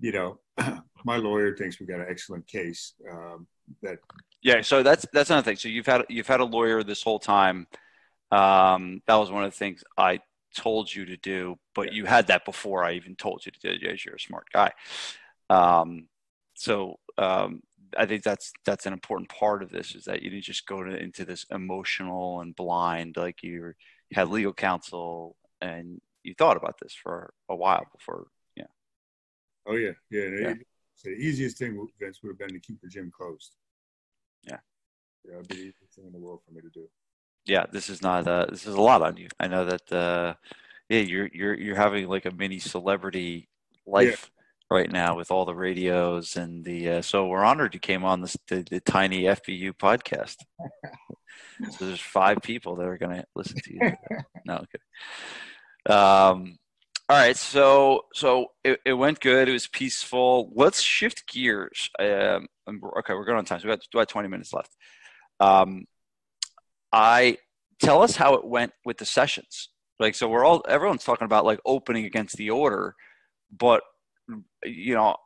you 0.00 0.12
know, 0.12 0.38
my 1.04 1.16
lawyer 1.16 1.54
thinks 1.56 1.78
we've 1.80 1.88
got 1.88 2.00
an 2.00 2.06
excellent 2.08 2.46
case. 2.46 2.94
Um, 3.10 3.46
that 3.82 3.98
Yeah, 4.42 4.62
so 4.62 4.82
that's 4.82 5.06
that's 5.12 5.30
another 5.30 5.44
thing. 5.44 5.56
So 5.56 5.68
you've 5.68 5.86
had 5.86 6.04
you've 6.08 6.26
had 6.26 6.40
a 6.40 6.44
lawyer 6.44 6.82
this 6.82 7.02
whole 7.02 7.18
time. 7.18 7.66
Um, 8.30 9.02
that 9.06 9.14
was 9.16 9.30
one 9.30 9.44
of 9.44 9.50
the 9.50 9.56
things 9.56 9.82
I 9.96 10.20
told 10.56 10.92
you 10.94 11.04
to 11.06 11.16
do, 11.16 11.58
but 11.74 11.88
Yeah. 11.88 11.92
you 11.92 12.04
had 12.06 12.26
that 12.28 12.44
before 12.44 12.84
I 12.84 12.92
even 12.92 13.16
told 13.16 13.44
you 13.46 13.52
to 13.52 13.58
do 13.60 13.68
it. 13.86 13.92
As 13.92 14.04
you're 14.04 14.16
a 14.16 14.20
smart 14.20 14.46
guy. 14.52 14.72
Um, 15.50 16.08
so 16.54 16.98
um, 17.16 17.62
I 17.96 18.06
think 18.06 18.22
that's 18.22 18.52
that's 18.64 18.86
an 18.86 18.92
important 18.92 19.28
part 19.30 19.62
of 19.62 19.70
this 19.70 19.94
is 19.94 20.04
that 20.04 20.22
you 20.22 20.30
didn't 20.30 20.44
just 20.44 20.66
go 20.66 20.82
to, 20.82 20.90
into 20.96 21.24
this 21.24 21.46
emotional 21.50 22.40
and 22.40 22.54
blind 22.54 23.16
like 23.16 23.42
you, 23.42 23.72
had 24.12 24.28
legal 24.28 24.52
counsel 24.52 25.36
and 25.60 26.00
you 26.22 26.34
thought 26.34 26.56
about 26.56 26.76
this 26.80 26.94
for 26.94 27.32
a 27.48 27.56
while 27.56 27.86
before. 27.96 28.26
Yeah. 28.56 28.64
oh 29.66 29.76
yeah, 29.76 29.92
yeah. 30.10 30.20
Yeah. 30.40 30.48
it- 30.50 30.66
so 30.98 31.10
the 31.10 31.14
easiest 31.14 31.58
thing, 31.58 31.88
Vince, 32.00 32.18
would 32.22 32.30
have 32.30 32.38
been 32.38 32.48
to 32.48 32.58
keep 32.58 32.80
the 32.80 32.88
gym 32.88 33.12
closed. 33.16 33.54
Yeah. 34.42 34.58
Yeah, 35.24 35.34
it'd 35.36 35.48
be 35.48 35.54
the 35.54 35.60
easiest 35.60 35.94
thing 35.94 36.06
in 36.06 36.12
the 36.12 36.18
world 36.18 36.40
for 36.44 36.52
me 36.52 36.60
to 36.60 36.68
do. 36.70 36.88
yeah, 37.46 37.66
this 37.70 37.88
is 37.88 38.02
not 38.02 38.26
uh 38.26 38.46
this 38.50 38.66
is 38.66 38.74
a 38.74 38.80
lot 38.80 39.02
on 39.02 39.16
you. 39.16 39.28
I 39.38 39.46
know 39.46 39.64
that 39.64 39.92
uh 39.92 40.34
yeah, 40.88 41.00
you're 41.00 41.28
you're 41.32 41.54
you're 41.54 41.76
having 41.76 42.08
like 42.08 42.26
a 42.26 42.32
mini 42.32 42.58
celebrity 42.58 43.48
life 43.86 44.30
right 44.70 44.90
now 44.90 45.16
with 45.16 45.30
all 45.30 45.44
the 45.44 45.54
radios 45.54 46.36
and 46.36 46.64
the 46.64 46.90
uh, 46.90 47.02
so 47.02 47.26
we're 47.26 47.44
honored 47.44 47.74
you 47.74 47.80
came 47.80 48.04
on 48.04 48.20
this 48.20 48.36
the, 48.48 48.64
the 48.68 48.80
tiny 48.80 49.22
FBU 49.22 49.74
podcast. 49.74 50.36
so 51.78 51.86
there's 51.86 52.00
five 52.00 52.38
people 52.42 52.74
that 52.76 52.86
are 52.86 52.98
going 52.98 53.16
to 53.16 53.24
listen 53.36 53.56
to 53.62 53.72
you. 53.72 53.92
no, 54.44 54.64
okay. 54.64 55.94
Um 55.94 56.58
all 57.08 57.16
right, 57.16 57.36
so 57.36 58.04
so 58.12 58.52
it, 58.62 58.80
it 58.84 58.92
went 58.92 59.20
good. 59.20 59.48
It 59.48 59.52
was 59.52 59.66
peaceful. 59.66 60.52
Let's 60.54 60.82
shift 60.82 61.26
gears. 61.26 61.88
Um, 61.98 62.48
okay, 62.68 63.14
we're 63.14 63.24
going 63.24 63.38
on 63.38 63.46
time. 63.46 63.60
So 63.60 63.68
we 63.68 63.72
got, 63.72 63.80
we 63.94 63.98
got 64.00 64.08
20 64.08 64.28
minutes 64.28 64.52
left. 64.52 64.76
Um, 65.40 65.86
I 66.92 67.38
tell 67.80 68.02
us 68.02 68.16
how 68.16 68.34
it 68.34 68.44
went 68.44 68.72
with 68.84 68.98
the 68.98 69.06
sessions. 69.06 69.70
Like, 69.98 70.14
so 70.14 70.28
we're 70.28 70.44
all 70.44 70.64
everyone's 70.68 71.04
talking 71.04 71.24
about 71.24 71.44
like 71.46 71.60
opening 71.64 72.04
against 72.04 72.36
the 72.36 72.50
order, 72.50 72.94
but 73.56 73.82
you 74.64 74.94
know, 74.94 75.16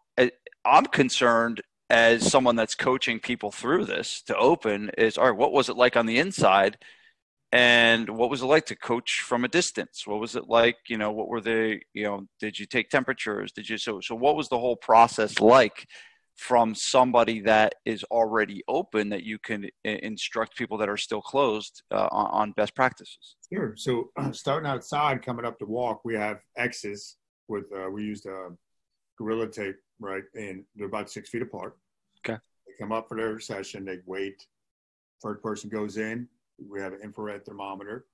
I'm 0.65 0.87
concerned 0.87 1.63
as 1.91 2.31
someone 2.31 2.57
that's 2.57 2.75
coaching 2.75 3.19
people 3.19 3.51
through 3.51 3.85
this 3.85 4.23
to 4.23 4.37
open 4.37 4.91
is 4.97 5.19
all 5.19 5.27
right. 5.27 5.37
What 5.37 5.53
was 5.53 5.69
it 5.69 5.77
like 5.77 5.97
on 5.97 6.07
the 6.07 6.19
inside, 6.19 6.79
and 7.53 8.09
what 8.09 8.31
was 8.31 8.43
it 8.43 8.47
like 8.47 8.67
to 8.67 8.77
coach 8.77 9.21
from 9.21 9.45
a 9.45 9.49
distance? 9.49 10.07
What 10.07 10.21
was 10.21 10.37
it 10.37 10.49
like? 10.49 10.79
You 10.89 10.97
know, 10.97 11.13
what 11.13 11.29
were 11.29 11.41
the 11.41 11.79
you 11.93 12.05
know? 12.05 12.27
Did 12.41 12.59
you 12.59 12.67
take 12.67 12.89
temperatures? 12.89 13.53
Did 13.53 13.69
you 13.69 13.79
so 13.79 14.01
so? 14.01 14.15
What 14.15 14.37
was 14.37 14.49
the 14.49 14.59
whole 14.59 14.77
process 14.77 15.41
like? 15.41 15.87
from 16.37 16.75
somebody 16.75 17.41
that 17.41 17.75
is 17.85 18.03
already 18.05 18.63
open 18.67 19.09
that 19.11 19.23
you 19.23 19.39
can 19.39 19.69
instruct 19.85 20.57
people 20.57 20.79
that 20.79 20.89
are 20.89 20.97
still 20.97 21.21
closed 21.21 21.83
uh, 21.91 22.09
on, 22.11 22.27
on 22.27 22.53
best 22.53 22.75
practices. 22.75 23.37
Sure. 23.53 23.75
So 23.77 24.11
starting 24.33 24.69
outside, 24.69 25.23
coming 25.23 25.45
up 25.45 25.59
to 25.59 25.67
walk, 25.67 26.01
we 26.05 26.15
have 26.15 26.39
X's 26.57 27.17
with 27.49 27.65
uh, 27.77 27.91
we 27.91 28.03
used 28.03 28.27
uh, 28.27 28.51
gorilla 29.19 29.49
tape, 29.49 29.77
right? 30.01 30.25
And 30.35 30.65
they're 30.75 30.87
about 30.87 31.11
six 31.11 31.29
feet 31.29 31.43
apart. 31.43 31.77
Okay. 32.27 32.39
They 32.67 32.73
come 32.79 32.93
up 32.93 33.09
for 33.09 33.17
their 33.17 33.39
session. 33.39 33.85
They 33.85 33.99
wait. 34.07 34.47
Third 35.23 35.43
person 35.43 35.71
goes 35.71 35.97
in. 35.97 36.29
We 36.71 36.81
have 36.81 36.93
an 36.93 37.01
infrared 37.03 37.45
thermometer. 37.45 38.07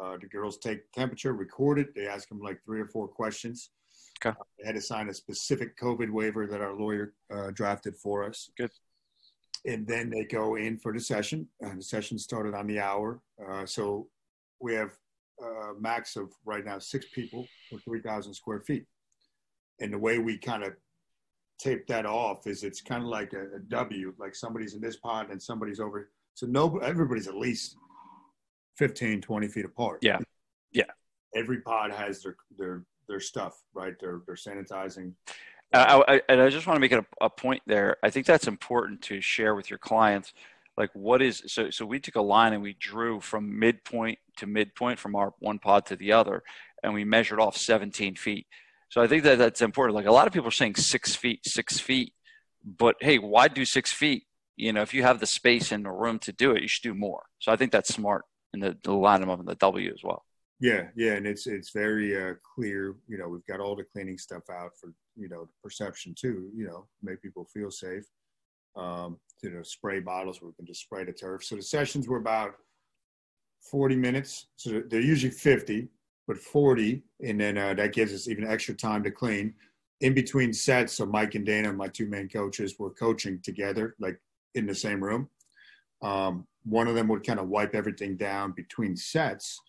Uh, 0.00 0.16
the 0.20 0.26
girls 0.26 0.58
take 0.58 0.90
temperature, 0.92 1.32
record 1.32 1.78
it. 1.78 1.94
They 1.94 2.06
ask 2.06 2.28
them 2.28 2.40
like 2.40 2.60
three 2.64 2.80
or 2.80 2.86
four 2.86 3.08
questions. 3.08 3.70
Okay. 4.24 4.36
Uh, 4.38 4.44
they 4.58 4.66
had 4.66 4.74
to 4.74 4.80
sign 4.80 5.08
a 5.08 5.14
specific 5.14 5.78
COVID 5.78 6.10
waiver 6.10 6.46
that 6.46 6.60
our 6.60 6.74
lawyer 6.74 7.14
uh, 7.32 7.50
drafted 7.50 7.96
for 7.96 8.24
us. 8.24 8.50
Good. 8.56 8.70
And 9.66 9.86
then 9.86 10.08
they 10.08 10.24
go 10.24 10.56
in 10.56 10.78
for 10.78 10.92
the 10.92 11.00
session. 11.00 11.46
Uh, 11.64 11.74
the 11.76 11.82
session 11.82 12.18
started 12.18 12.54
on 12.54 12.66
the 12.66 12.80
hour. 12.80 13.20
Uh, 13.46 13.66
so 13.66 14.08
we 14.60 14.74
have 14.74 14.92
a 15.40 15.80
max 15.80 16.16
of 16.16 16.32
right 16.44 16.64
now 16.64 16.78
six 16.78 17.06
people 17.12 17.46
for 17.68 17.78
3,000 17.80 18.32
square 18.32 18.60
feet. 18.60 18.84
And 19.80 19.92
the 19.92 19.98
way 19.98 20.18
we 20.18 20.38
kind 20.38 20.62
of 20.62 20.74
tape 21.58 21.86
that 21.88 22.06
off 22.06 22.46
is 22.46 22.62
it's 22.62 22.80
kind 22.80 23.02
of 23.02 23.08
like 23.08 23.32
a, 23.32 23.56
a 23.56 23.60
W, 23.68 24.14
like 24.18 24.34
somebody's 24.34 24.74
in 24.74 24.80
this 24.80 24.96
pod 24.96 25.30
and 25.30 25.40
somebody's 25.40 25.80
over. 25.80 26.10
So 26.34 26.46
no, 26.46 26.78
everybody's 26.78 27.28
at 27.28 27.36
least 27.36 27.76
15, 28.76 29.20
20 29.20 29.48
feet 29.48 29.64
apart. 29.64 30.00
Yeah. 30.02 30.18
Yeah. 30.72 30.84
Every 31.34 31.60
pod 31.60 31.92
has 31.92 32.22
their 32.22 32.36
their 32.58 32.84
their 33.08 33.20
stuff, 33.20 33.62
right? 33.74 33.94
They're 34.00 34.20
they're 34.26 34.34
sanitizing. 34.34 35.12
Uh, 35.72 36.02
I, 36.08 36.14
I, 36.14 36.22
and 36.28 36.40
I 36.40 36.48
just 36.48 36.66
want 36.66 36.76
to 36.76 36.80
make 36.80 36.92
it 36.92 36.98
a, 36.98 37.24
a 37.26 37.30
point 37.30 37.62
there. 37.66 37.96
I 38.02 38.10
think 38.10 38.26
that's 38.26 38.48
important 38.48 39.02
to 39.02 39.20
share 39.20 39.54
with 39.54 39.70
your 39.70 39.78
clients. 39.78 40.32
Like, 40.76 40.90
what 40.94 41.22
is 41.22 41.42
so? 41.46 41.70
So 41.70 41.86
we 41.86 42.00
took 42.00 42.16
a 42.16 42.22
line 42.22 42.52
and 42.52 42.62
we 42.62 42.72
drew 42.72 43.20
from 43.20 43.58
midpoint 43.58 44.18
to 44.38 44.46
midpoint 44.46 44.98
from 44.98 45.14
our 45.14 45.34
one 45.38 45.58
pod 45.58 45.86
to 45.86 45.96
the 45.96 46.12
other, 46.12 46.42
and 46.82 46.94
we 46.94 47.04
measured 47.04 47.38
off 47.38 47.56
17 47.56 48.16
feet. 48.16 48.46
So 48.88 49.00
I 49.00 49.06
think 49.06 49.22
that 49.22 49.38
that's 49.38 49.62
important. 49.62 49.94
Like 49.94 50.06
a 50.06 50.12
lot 50.12 50.26
of 50.26 50.32
people 50.32 50.48
are 50.48 50.52
saying 50.52 50.76
six 50.76 51.14
feet, 51.14 51.40
six 51.44 51.78
feet, 51.78 52.12
but 52.64 52.96
hey, 53.00 53.18
why 53.18 53.48
do 53.48 53.64
six 53.64 53.92
feet? 53.92 54.24
You 54.56 54.72
know, 54.72 54.82
if 54.82 54.92
you 54.92 55.02
have 55.02 55.20
the 55.20 55.26
space 55.26 55.70
and 55.72 55.84
the 55.84 55.90
room 55.90 56.18
to 56.20 56.32
do 56.32 56.52
it, 56.52 56.62
you 56.62 56.68
should 56.68 56.82
do 56.82 56.94
more. 56.94 57.22
So 57.38 57.52
I 57.52 57.56
think 57.56 57.72
that's 57.72 57.94
smart, 57.94 58.24
and 58.52 58.62
the, 58.62 58.74
to 58.84 58.92
line 58.92 59.20
them 59.20 59.30
up 59.30 59.40
in 59.40 59.46
the 59.46 59.54
W 59.56 59.92
as 59.92 60.02
well. 60.02 60.24
Yeah, 60.60 60.88
yeah, 60.94 61.12
and 61.12 61.26
it's 61.26 61.46
it's 61.46 61.70
very 61.70 62.14
uh, 62.14 62.34
clear. 62.54 62.94
You 63.08 63.16
know, 63.16 63.28
we've 63.28 63.46
got 63.46 63.60
all 63.60 63.74
the 63.74 63.84
cleaning 63.84 64.18
stuff 64.18 64.42
out 64.50 64.72
for 64.78 64.92
you 65.16 65.28
know 65.28 65.48
perception 65.62 66.14
too. 66.14 66.50
You 66.54 66.66
know, 66.66 66.86
make 67.02 67.22
people 67.22 67.46
feel 67.46 67.70
safe. 67.70 68.04
Um, 68.76 69.18
you 69.42 69.50
know, 69.50 69.62
spray 69.62 70.00
bottles 70.00 70.40
where 70.40 70.50
we 70.50 70.54
can 70.54 70.66
just 70.66 70.82
spray 70.82 71.04
the 71.04 71.12
turf. 71.12 71.44
So 71.44 71.56
the 71.56 71.62
sessions 71.62 72.08
were 72.08 72.18
about 72.18 72.52
forty 73.70 73.96
minutes. 73.96 74.48
So 74.56 74.82
they're 74.86 75.00
usually 75.00 75.32
fifty, 75.32 75.88
but 76.26 76.36
forty, 76.36 77.04
and 77.24 77.40
then 77.40 77.56
uh, 77.56 77.72
that 77.74 77.94
gives 77.94 78.12
us 78.12 78.28
even 78.28 78.46
extra 78.46 78.74
time 78.74 79.02
to 79.04 79.10
clean. 79.10 79.54
In 80.02 80.14
between 80.14 80.52
sets, 80.52 80.94
so 80.94 81.06
Mike 81.06 81.34
and 81.34 81.44
Dana, 81.44 81.72
my 81.72 81.88
two 81.88 82.06
main 82.06 82.28
coaches, 82.28 82.78
were 82.78 82.90
coaching 82.90 83.40
together, 83.42 83.96
like 83.98 84.18
in 84.54 84.66
the 84.66 84.74
same 84.74 85.02
room. 85.02 85.28
Um, 86.02 86.46
one 86.64 86.88
of 86.88 86.94
them 86.94 87.08
would 87.08 87.26
kind 87.26 87.40
of 87.40 87.48
wipe 87.48 87.74
everything 87.74 88.16
down 88.16 88.52
between 88.52 88.96
sets 88.96 89.60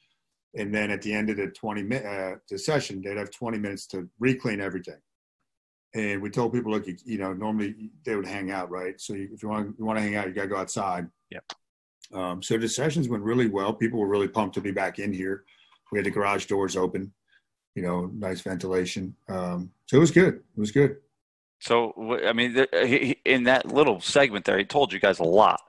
and 0.56 0.74
then 0.74 0.91
at 0.91 1.02
the 1.02 1.13
end 1.13 1.30
of 1.30 1.38
the 1.38 1.48
20 1.48 1.84
minute 1.84 2.06
uh, 2.06 2.36
the 2.50 2.58
session 2.58 3.02
they'd 3.02 3.17
have 3.17 3.32
20 3.32 3.58
minutes 3.58 3.88
to 3.88 4.08
re-clean 4.20 4.60
everything. 4.60 5.00
And 5.94 6.22
we 6.22 6.30
told 6.30 6.54
people 6.54 6.72
look 6.72 6.88
you, 6.88 6.98
you 7.06 7.17
know 7.17 7.34
normally 7.34 7.91
they 8.06 8.15
would 8.15 8.28
hang 8.28 8.52
out 8.52 8.70
right? 8.70 9.00
So 9.00 9.13
you, 9.13 9.30
if 9.34 9.44
you 9.44 9.50
want 9.50 9.76
you 9.78 9.86
want 9.86 9.98
to 9.98 10.04
hang 10.04 10.15
out 10.15 10.28
you 10.28 10.34
got 10.34 10.44
to 10.44 10.48
go 10.48 10.58
outside. 10.58 11.08
Yep. 11.30 11.54
um, 12.13 12.44
so 12.44 12.58
the 12.58 12.67
sessions 12.67 13.08
went 13.08 13.24
really 13.24 13.48
well. 13.48 13.74
People 13.74 14.00
were 14.00 14.08
really 14.08 14.28
pumped 14.28 14.56
to 14.56 14.62
be 14.62 14.72
back 14.72 15.00
in 15.00 15.13
here. 15.13 15.46
We 15.91 15.98
had 15.98 16.06
the 16.06 16.12
garage 16.12 16.46
doors 16.46 16.76
open 16.76 17.13
you 17.76 17.82
know 17.82 18.12
nice 18.13 18.41
ventilation. 18.41 19.15
Um, 19.28 19.72
so 19.86 19.98
it 19.98 20.00
was 20.00 20.12
good. 20.12 20.36
It 20.36 20.60
was 20.60 20.72
good. 20.72 20.98
So 21.60 21.94
I 22.26 22.34
mean, 22.34 22.65
in 23.26 23.44
that 23.44 23.72
little 23.72 24.02
segment 24.02 24.46
there, 24.46 24.58
he 24.58 24.65
told 24.65 24.91
you 24.91 25.00
guys 25.00 25.20
a 25.20 25.24
lot. 25.24 25.62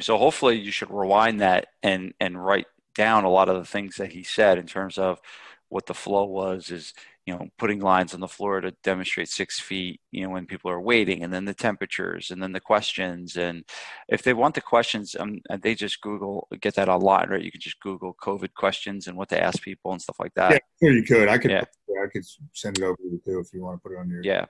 So 0.00 0.18
hopefully, 0.18 0.58
you 0.58 0.70
should 0.70 0.90
rewind 0.90 1.40
that 1.40 1.68
and 1.82 2.12
and 2.20 2.42
write 2.42 2.66
down 2.94 3.24
a 3.24 3.30
lot 3.30 3.48
of 3.48 3.56
the 3.56 3.64
things 3.64 3.96
that 3.96 4.12
he 4.12 4.22
said 4.22 4.58
in 4.58 4.66
terms 4.66 4.98
of 4.98 5.20
what 5.68 5.86
the 5.86 5.94
flow 5.94 6.24
was. 6.24 6.70
Is 6.70 6.92
you 7.26 7.34
know, 7.34 7.48
putting 7.58 7.80
lines 7.80 8.14
on 8.14 8.20
the 8.20 8.28
floor 8.28 8.60
to 8.60 8.70
demonstrate 8.84 9.28
six 9.28 9.58
feet, 9.58 10.00
you 10.12 10.22
know, 10.22 10.30
when 10.30 10.46
people 10.46 10.70
are 10.70 10.80
waiting, 10.80 11.24
and 11.24 11.32
then 11.32 11.44
the 11.44 11.52
temperatures, 11.52 12.30
and 12.30 12.40
then 12.40 12.52
the 12.52 12.60
questions. 12.60 13.36
And 13.36 13.64
if 14.08 14.22
they 14.22 14.32
want 14.32 14.54
the 14.54 14.60
questions, 14.60 15.16
um, 15.18 15.40
they 15.60 15.74
just 15.74 16.00
Google, 16.00 16.46
get 16.60 16.76
that 16.76 16.88
online, 16.88 17.28
right? 17.28 17.42
You 17.42 17.50
can 17.50 17.60
just 17.60 17.80
Google 17.80 18.16
COVID 18.22 18.54
questions 18.54 19.08
and 19.08 19.16
what 19.16 19.28
to 19.30 19.42
ask 19.42 19.60
people 19.60 19.90
and 19.90 20.00
stuff 20.00 20.20
like 20.20 20.34
that. 20.34 20.52
Yeah, 20.52 20.88
sure 20.88 20.96
you 20.96 21.02
could. 21.02 21.28
I 21.28 21.38
could, 21.38 21.50
yeah. 21.50 21.64
I 22.00 22.06
could 22.12 22.24
send 22.52 22.78
it 22.78 22.84
over 22.84 22.94
to 22.94 23.02
you 23.02 23.20
too 23.24 23.40
if 23.40 23.52
you 23.52 23.62
want 23.62 23.82
to 23.82 23.82
put 23.82 23.96
it 23.96 23.98
on 23.98 24.08
your. 24.08 24.22
Yeah. 24.22 24.46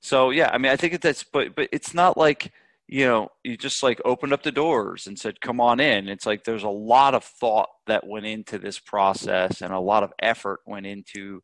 So 0.00 0.30
yeah, 0.30 0.50
I 0.52 0.58
mean, 0.58 0.70
I 0.70 0.76
think 0.76 1.00
that's, 1.00 1.24
but 1.24 1.54
but 1.54 1.70
it's 1.72 1.94
not 1.94 2.18
like 2.18 2.52
you 2.92 3.06
know 3.06 3.28
you 3.42 3.56
just 3.56 3.82
like 3.82 4.00
opened 4.04 4.32
up 4.32 4.42
the 4.42 4.52
doors 4.52 5.06
and 5.06 5.18
said 5.18 5.40
come 5.40 5.60
on 5.60 5.80
in 5.80 6.08
it's 6.08 6.26
like 6.26 6.44
there's 6.44 6.62
a 6.62 6.68
lot 6.68 7.14
of 7.14 7.24
thought 7.24 7.68
that 7.86 8.06
went 8.06 8.26
into 8.26 8.58
this 8.58 8.78
process 8.78 9.62
and 9.62 9.72
a 9.72 9.80
lot 9.80 10.02
of 10.02 10.12
effort 10.20 10.60
went 10.66 10.86
into 10.86 11.40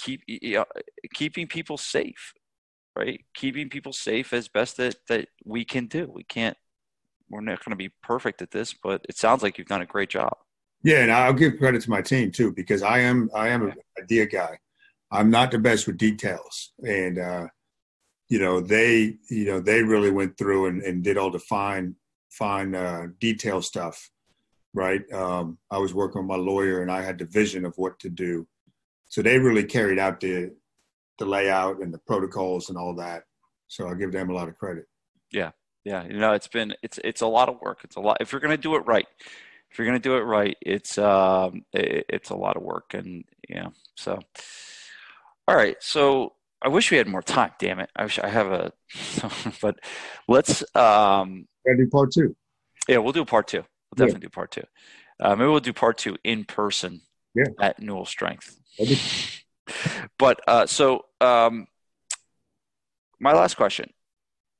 keep 0.00 0.22
you 0.26 0.54
know, 0.54 0.64
keeping 1.14 1.46
people 1.46 1.76
safe, 1.76 2.32
right? 2.96 3.20
Keeping 3.34 3.68
people 3.68 3.92
safe 3.92 4.32
as 4.32 4.48
best 4.48 4.76
that 4.78 4.96
that 5.08 5.28
we 5.44 5.64
can 5.64 5.86
do. 5.86 6.10
We 6.12 6.24
can't. 6.24 6.56
We're 7.28 7.40
not 7.40 7.64
going 7.64 7.70
to 7.70 7.76
be 7.76 7.92
perfect 8.02 8.42
at 8.42 8.50
this, 8.50 8.74
but 8.74 9.02
it 9.08 9.16
sounds 9.16 9.42
like 9.42 9.56
you've 9.56 9.68
done 9.68 9.82
a 9.82 9.86
great 9.86 10.10
job. 10.10 10.36
Yeah, 10.82 10.98
and 10.98 11.12
I'll 11.12 11.32
give 11.32 11.58
credit 11.58 11.82
to 11.82 11.90
my 11.90 12.02
team 12.02 12.32
too 12.32 12.52
because 12.52 12.82
I 12.82 13.00
am 13.00 13.30
I 13.34 13.48
am 13.48 13.62
an 13.62 13.74
idea 14.00 14.26
guy. 14.26 14.58
I'm 15.12 15.30
not 15.30 15.50
the 15.50 15.58
best 15.58 15.86
with 15.86 15.98
details, 15.98 16.72
and 16.78 17.18
uh, 17.18 17.46
you 18.30 18.38
know 18.38 18.60
they 18.60 19.16
you 19.28 19.44
know 19.44 19.60
they 19.60 19.82
really 19.82 20.10
went 20.10 20.38
through 20.38 20.66
and, 20.66 20.82
and 20.82 21.04
did 21.04 21.18
all 21.18 21.30
the 21.30 21.38
fine 21.38 21.96
fine 22.30 22.74
uh, 22.74 23.08
detail 23.18 23.60
stuff. 23.60 24.08
Right, 24.72 25.02
um, 25.12 25.58
I 25.68 25.78
was 25.78 25.92
working 25.92 26.22
with 26.22 26.28
my 26.28 26.36
lawyer, 26.36 26.80
and 26.80 26.92
I 26.92 27.02
had 27.02 27.18
the 27.18 27.24
vision 27.24 27.64
of 27.64 27.74
what 27.76 27.98
to 27.98 28.08
do, 28.08 28.46
so 29.08 29.20
they 29.20 29.36
really 29.36 29.64
carried 29.64 29.98
out 29.98 30.20
the 30.20 30.54
the 31.18 31.26
layout 31.26 31.82
and 31.82 31.92
the 31.92 31.98
protocols 31.98 32.68
and 32.68 32.78
all 32.78 32.94
that. 32.94 33.24
So 33.66 33.88
I 33.88 33.94
give 33.94 34.12
them 34.12 34.30
a 34.30 34.32
lot 34.32 34.48
of 34.48 34.56
credit. 34.56 34.86
Yeah, 35.32 35.50
yeah. 35.84 36.04
You 36.04 36.18
know, 36.18 36.32
it's 36.34 36.46
been 36.46 36.72
it's 36.84 37.00
it's 37.02 37.20
a 37.20 37.26
lot 37.26 37.48
of 37.48 37.60
work. 37.60 37.80
It's 37.82 37.96
a 37.96 38.00
lot. 38.00 38.18
If 38.20 38.30
you're 38.30 38.40
going 38.40 38.56
to 38.56 38.62
do 38.62 38.76
it 38.76 38.86
right, 38.86 39.08
if 39.72 39.76
you're 39.76 39.88
going 39.88 40.00
to 40.00 40.08
do 40.08 40.16
it 40.16 40.20
right, 40.20 40.56
it's 40.60 40.96
um 40.98 41.64
it, 41.72 42.06
it's 42.08 42.30
a 42.30 42.36
lot 42.36 42.56
of 42.56 42.62
work, 42.62 42.94
and 42.94 43.24
yeah 43.48 43.70
so. 43.96 44.20
All 45.48 45.56
right, 45.56 45.76
so 45.80 46.34
I 46.62 46.68
wish 46.68 46.90
we 46.90 46.98
had 46.98 47.08
more 47.08 47.22
time. 47.22 47.52
Damn 47.58 47.80
it! 47.80 47.90
I 47.96 48.04
wish 48.04 48.18
I 48.18 48.28
have 48.28 48.48
a, 48.48 48.72
but 49.62 49.78
let's. 50.28 50.62
um 50.74 51.46
Gotta 51.66 51.78
do 51.78 51.88
part 51.90 52.12
two. 52.12 52.36
Yeah, 52.88 52.98
we'll 52.98 53.12
do 53.12 53.24
part 53.24 53.48
two. 53.48 53.58
We'll 53.62 54.06
definitely 54.06 54.24
yeah. 54.24 54.28
do 54.28 54.30
part 54.30 54.50
two. 54.52 54.64
Uh, 55.20 55.36
maybe 55.36 55.48
we'll 55.48 55.60
do 55.60 55.72
part 55.72 55.98
two 55.98 56.16
in 56.24 56.44
person 56.44 57.02
yeah. 57.34 57.44
at 57.60 57.80
Newell 57.80 58.06
Strength 58.06 58.56
but 60.18 60.40
uh, 60.46 60.66
so 60.66 61.04
um, 61.20 61.66
my 63.18 63.32
last 63.32 63.56
question: 63.56 63.90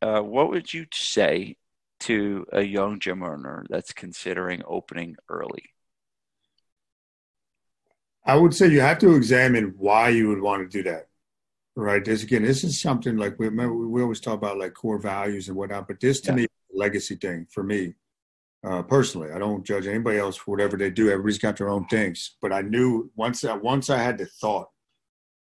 uh, 0.03 0.21
What 0.21 0.51
would 0.51 0.73
you 0.73 0.87
say 0.93 1.57
to 2.01 2.47
a 2.53 2.63
young 2.63 2.99
gym 2.99 3.23
owner 3.23 3.65
that's 3.69 3.93
considering 3.93 4.63
opening 4.67 5.17
early? 5.29 5.65
I 8.25 8.37
would 8.37 8.55
say 8.55 8.69
you 8.69 8.81
have 8.81 8.99
to 8.99 9.15
examine 9.15 9.75
why 9.77 10.11
you 10.11 10.29
would 10.29 10.41
want 10.41 10.63
to 10.63 10.69
do 10.69 10.89
that. 10.89 11.09
Right. 11.81 12.05
This 12.05 12.23
again, 12.23 12.43
this 12.43 12.62
is 12.62 12.79
something 12.79 13.16
like 13.16 13.38
we 13.38 13.47
remember 13.47 13.75
we 13.75 14.03
always 14.03 14.21
talk 14.21 14.35
about 14.35 14.59
like 14.59 14.75
core 14.75 14.99
values 14.99 15.49
and 15.49 15.57
whatnot, 15.57 15.88
but 15.88 15.99
this 15.99 16.21
to 16.23 16.33
yeah. 16.33 16.37
me 16.37 16.47
legacy 16.75 17.14
thing 17.14 17.47
for 17.51 17.62
me 17.62 17.95
uh, 18.62 18.83
personally. 18.83 19.33
I 19.33 19.38
don't 19.38 19.64
judge 19.64 19.87
anybody 19.87 20.19
else 20.19 20.37
for 20.37 20.51
whatever 20.51 20.77
they 20.77 20.90
do. 20.90 21.09
Everybody's 21.09 21.38
got 21.38 21.57
their 21.57 21.71
own 21.71 21.87
things. 21.87 22.37
But 22.43 22.53
I 22.53 22.61
knew 22.61 23.11
once 23.16 23.40
that 23.40 23.62
once 23.62 23.88
I 23.88 23.97
had 23.97 24.19
the 24.19 24.27
thought, 24.27 24.69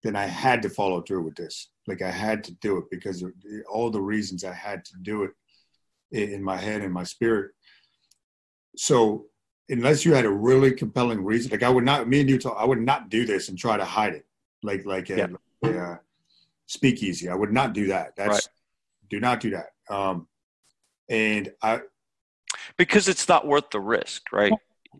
then 0.04 0.16
I 0.16 0.24
had 0.24 0.62
to 0.62 0.70
follow 0.70 1.02
through 1.02 1.24
with 1.24 1.36
this. 1.36 1.68
Like 1.86 2.02
I 2.02 2.12
had 2.12 2.46
to 2.46 2.54
do 2.62 2.78
it 2.78 2.86
because 2.90 3.26
all 3.70 3.90
the 3.90 4.02
reasons 4.02 4.46
I 4.46 4.54
had 4.54 4.86
to 4.86 4.94
do 5.02 5.24
it 5.24 5.32
in 6.12 6.42
my 6.42 6.56
head 6.56 6.82
and 6.82 6.94
my 6.94 7.04
spirit. 7.04 7.52
So 8.78 9.26
unless 9.68 10.06
you 10.06 10.14
had 10.14 10.24
a 10.24 10.32
really 10.32 10.72
compelling 10.72 11.26
reason, 11.26 11.52
like 11.52 11.64
I 11.64 11.70
would 11.70 11.84
not, 11.84 12.08
me 12.08 12.22
and 12.22 12.30
you 12.30 12.40
talk, 12.40 12.56
I 12.58 12.64
would 12.64 12.80
not 12.80 13.10
do 13.10 13.26
this 13.26 13.50
and 13.50 13.58
try 13.58 13.76
to 13.76 13.84
hide 13.84 14.14
it, 14.14 14.26
like 14.64 14.86
like 14.86 15.10
a, 15.10 15.18
yeah. 15.18 15.28
a 15.66 16.00
speakeasy. 16.72 17.28
I 17.28 17.36
would 17.36 17.52
not 17.52 17.74
do 17.74 17.88
that. 17.88 18.16
That's 18.16 18.30
right. 18.30 18.48
do 19.10 19.20
not 19.20 19.42
do 19.42 19.52
that. 19.52 19.68
Um, 19.90 20.28
and 21.10 21.52
I 21.62 21.82
because 22.78 23.08
it's 23.08 23.28
not 23.28 23.46
worth 23.46 23.70
the 23.72 23.80
risk, 23.80 24.32
right? 24.32 24.54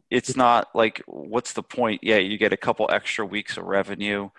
It's 0.10 0.36
not 0.36 0.68
like 0.76 1.02
what's 1.06 1.54
the 1.54 1.64
point? 1.64 2.02
Yeah, 2.04 2.18
you 2.18 2.38
get 2.38 2.54
a 2.54 2.58
couple 2.58 2.90
extra 2.92 3.26
weeks 3.26 3.58
of 3.58 3.64
revenue 3.64 4.30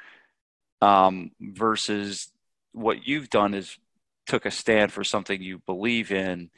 um, 0.81 1.31
versus 1.41 2.31
what 2.73 3.07
you've 3.07 3.31
done 3.31 3.55
is 3.55 3.79
took 4.27 4.45
a 4.45 4.51
stand 4.51 4.93
for 4.93 5.05
something 5.05 5.43
you 5.43 5.59
believe 5.59 6.13
in, 6.13 6.51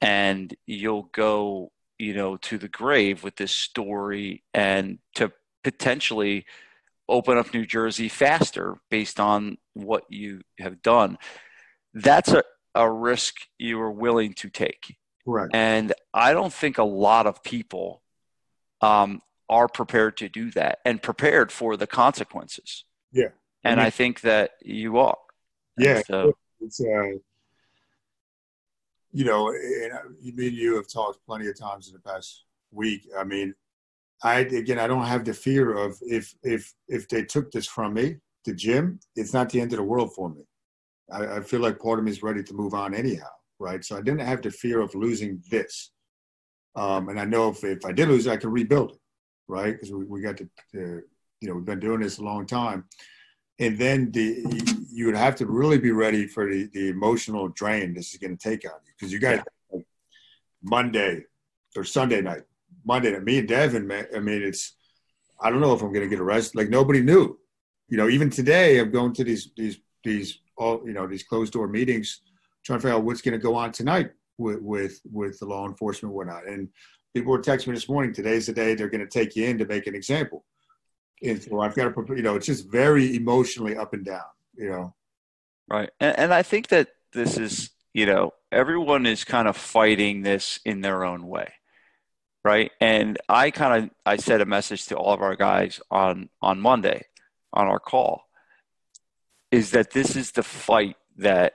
and 0.00 0.54
you'll 0.66 1.08
go, 1.12 1.70
you 1.98 2.14
know, 2.14 2.36
to 2.36 2.58
the 2.58 2.68
grave 2.68 3.24
with 3.24 3.36
this 3.36 3.56
story 3.56 4.42
and 4.52 4.98
to 5.14 5.32
potentially 5.62 6.44
open 7.08 7.38
up 7.38 7.52
New 7.52 7.66
Jersey 7.66 8.08
faster 8.08 8.76
based 8.90 9.20
on 9.20 9.58
what 9.74 10.04
you 10.08 10.40
have 10.58 10.82
done. 10.82 11.18
That's 11.92 12.32
a, 12.32 12.42
a 12.74 12.90
risk 12.90 13.34
you 13.58 13.80
are 13.80 13.90
willing 13.90 14.34
to 14.34 14.50
take. 14.50 14.96
Right. 15.26 15.50
And 15.52 15.92
I 16.12 16.32
don't 16.32 16.52
think 16.52 16.78
a 16.78 16.84
lot 16.84 17.26
of 17.26 17.42
people 17.42 18.02
um, 18.80 19.22
are 19.48 19.68
prepared 19.68 20.16
to 20.18 20.28
do 20.28 20.50
that 20.52 20.78
and 20.84 21.02
prepared 21.02 21.52
for 21.52 21.76
the 21.76 21.86
consequences. 21.86 22.84
Yeah. 23.12 23.28
And 23.62 23.80
I, 23.80 23.84
mean, 23.84 23.86
I 23.86 23.90
think 23.90 24.20
that 24.22 24.52
you 24.62 24.98
are. 24.98 25.16
Yeah. 25.78 26.02
So, 26.06 26.34
it's, 26.60 26.80
uh, 26.80 27.18
you 29.12 29.24
know, 29.24 29.48
and 29.48 29.92
me 30.36 30.48
and 30.48 30.56
you 30.56 30.76
have 30.76 30.88
talked 30.88 31.24
plenty 31.24 31.46
of 31.48 31.58
times 31.58 31.88
in 31.88 31.94
the 31.94 32.00
past 32.00 32.44
week. 32.72 33.02
I 33.16 33.24
mean, 33.24 33.54
I 34.24 34.40
again, 34.40 34.80
I 34.80 34.88
don't 34.88 35.04
have 35.04 35.24
the 35.24 35.34
fear 35.34 35.76
of 35.76 35.96
if 36.02 36.34
if 36.42 36.74
if 36.88 37.08
they 37.08 37.24
took 37.24 37.52
this 37.52 37.66
from 37.66 37.94
me, 37.94 38.16
the 38.44 38.54
gym, 38.54 38.98
it's 39.14 39.32
not 39.32 39.50
the 39.50 39.60
end 39.60 39.72
of 39.72 39.76
the 39.76 39.84
world 39.84 40.14
for 40.14 40.28
me. 40.28 40.42
I, 41.12 41.36
I 41.36 41.40
feel 41.40 41.60
like 41.60 41.78
part 41.78 42.00
of 42.00 42.04
me 42.04 42.10
is 42.10 42.22
ready 42.22 42.42
to 42.42 42.54
move 42.54 42.74
on 42.74 42.94
anyhow 42.94 43.28
right? 43.58 43.84
So 43.84 43.96
I 43.96 44.00
didn't 44.00 44.20
have 44.20 44.42
the 44.42 44.50
fear 44.50 44.80
of 44.80 44.94
losing 44.94 45.42
this. 45.50 45.90
Um, 46.76 47.08
and 47.08 47.20
I 47.20 47.24
know 47.24 47.48
if, 47.50 47.62
if 47.64 47.84
I 47.84 47.92
did 47.92 48.08
lose 48.08 48.26
it, 48.26 48.32
I 48.32 48.36
could 48.36 48.52
rebuild 48.52 48.92
it, 48.92 49.00
right? 49.48 49.72
Because 49.72 49.92
we, 49.92 50.04
we 50.04 50.20
got 50.20 50.36
to, 50.38 50.48
to, 50.72 51.02
you 51.40 51.48
know, 51.48 51.54
we've 51.54 51.64
been 51.64 51.80
doing 51.80 52.00
this 52.00 52.18
a 52.18 52.24
long 52.24 52.46
time. 52.46 52.84
And 53.60 53.78
then 53.78 54.10
the 54.10 54.44
you 54.92 55.06
would 55.06 55.16
have 55.16 55.36
to 55.36 55.46
really 55.46 55.78
be 55.78 55.92
ready 55.92 56.26
for 56.26 56.50
the, 56.50 56.68
the 56.72 56.88
emotional 56.88 57.48
drain 57.48 57.94
this 57.94 58.12
is 58.12 58.18
going 58.18 58.36
to 58.36 58.42
take 58.42 58.64
on 58.64 58.72
you 58.84 58.92
because 58.98 59.12
you 59.12 59.20
got 59.20 59.46
yeah. 59.72 59.80
Monday 60.60 61.22
or 61.76 61.84
Sunday 61.84 62.20
night, 62.20 62.42
Monday 62.84 63.12
night. 63.12 63.24
Me 63.24 63.38
and 63.38 63.48
Devin, 63.48 63.86
man, 63.86 64.06
I 64.14 64.20
mean, 64.20 64.42
it's 64.42 64.76
I 65.40 65.50
don't 65.50 65.60
know 65.60 65.74
if 65.74 65.82
I'm 65.82 65.92
going 65.92 66.08
to 66.08 66.08
get 66.08 66.20
arrested. 66.20 66.56
Like 66.56 66.68
nobody 66.68 67.02
knew, 67.02 67.38
you 67.88 67.96
know. 67.96 68.08
Even 68.08 68.30
today, 68.30 68.78
I'm 68.78 68.90
going 68.90 69.12
to 69.14 69.24
these 69.24 69.50
these 69.56 69.78
these 70.02 70.38
all 70.56 70.82
you 70.86 70.92
know 70.92 71.06
these 71.06 71.22
closed 71.22 71.52
door 71.52 71.68
meetings 71.68 72.20
trying 72.64 72.78
to 72.78 72.82
figure 72.82 72.96
out 72.96 73.04
what's 73.04 73.20
going 73.20 73.38
to 73.38 73.42
go 73.42 73.54
on 73.54 73.72
tonight 73.72 74.10
with 74.38 74.60
with 74.60 75.00
with 75.10 75.38
the 75.38 75.46
law 75.46 75.66
enforcement 75.66 76.14
whatnot. 76.14 76.46
And 76.46 76.68
people 77.14 77.32
were 77.32 77.40
texting 77.40 77.68
me 77.68 77.74
this 77.74 77.88
morning. 77.88 78.12
Today's 78.12 78.46
the 78.46 78.52
day 78.52 78.74
they're 78.74 78.88
going 78.88 79.06
to 79.06 79.06
take 79.06 79.36
you 79.36 79.46
in 79.46 79.58
to 79.58 79.66
make 79.66 79.86
an 79.86 79.94
example. 79.94 80.44
And 81.22 81.42
so 81.42 81.60
I've 81.60 81.74
got 81.74 81.94
to, 81.94 82.16
you 82.16 82.22
know, 82.22 82.36
it's 82.36 82.46
just 82.46 82.70
very 82.70 83.16
emotionally 83.16 83.76
up 83.76 83.94
and 83.94 84.04
down. 84.04 84.24
You 84.56 84.70
know, 84.70 84.94
right. 85.68 85.90
And, 86.00 86.18
and 86.18 86.34
I 86.34 86.42
think 86.42 86.68
that 86.68 86.88
this 87.12 87.38
is, 87.38 87.70
you 87.92 88.06
know, 88.06 88.32
everyone 88.52 89.06
is 89.06 89.24
kind 89.24 89.48
of 89.48 89.56
fighting 89.56 90.22
this 90.22 90.60
in 90.64 90.80
their 90.80 91.04
own 91.04 91.26
way 91.26 91.52
right 92.44 92.70
and 92.80 93.18
i 93.28 93.50
kind 93.50 93.84
of 93.84 93.90
i 94.06 94.16
sent 94.16 94.42
a 94.42 94.46
message 94.46 94.86
to 94.86 94.96
all 94.96 95.12
of 95.12 95.22
our 95.22 95.36
guys 95.36 95.80
on 95.90 96.28
on 96.42 96.60
monday 96.60 97.02
on 97.52 97.66
our 97.66 97.80
call 97.80 98.24
is 99.50 99.70
that 99.70 99.92
this 99.92 100.16
is 100.16 100.32
the 100.32 100.42
fight 100.42 100.96
that 101.16 101.54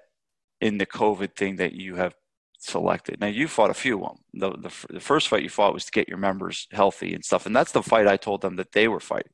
in 0.61 0.77
the 0.77 0.85
COVID 0.85 1.35
thing 1.35 1.57
that 1.57 1.73
you 1.73 1.95
have 1.95 2.15
selected. 2.57 3.19
Now 3.19 3.27
you 3.27 3.47
fought 3.47 3.69
a 3.69 3.73
few 3.73 4.03
of 4.03 4.09
them. 4.09 4.17
The, 4.33 4.69
the, 4.69 4.93
the, 4.93 4.99
first 4.99 5.27
fight 5.27 5.43
you 5.43 5.49
fought 5.49 5.73
was 5.73 5.85
to 5.85 5.91
get 5.91 6.07
your 6.07 6.17
members 6.17 6.67
healthy 6.71 7.13
and 7.13 7.23
stuff. 7.23 7.45
And 7.45 7.55
that's 7.55 7.71
the 7.71 7.83
fight 7.83 8.07
I 8.07 8.17
told 8.17 8.41
them 8.41 8.57
that 8.57 8.71
they 8.71 8.87
were 8.87 8.99
fighting, 8.99 9.31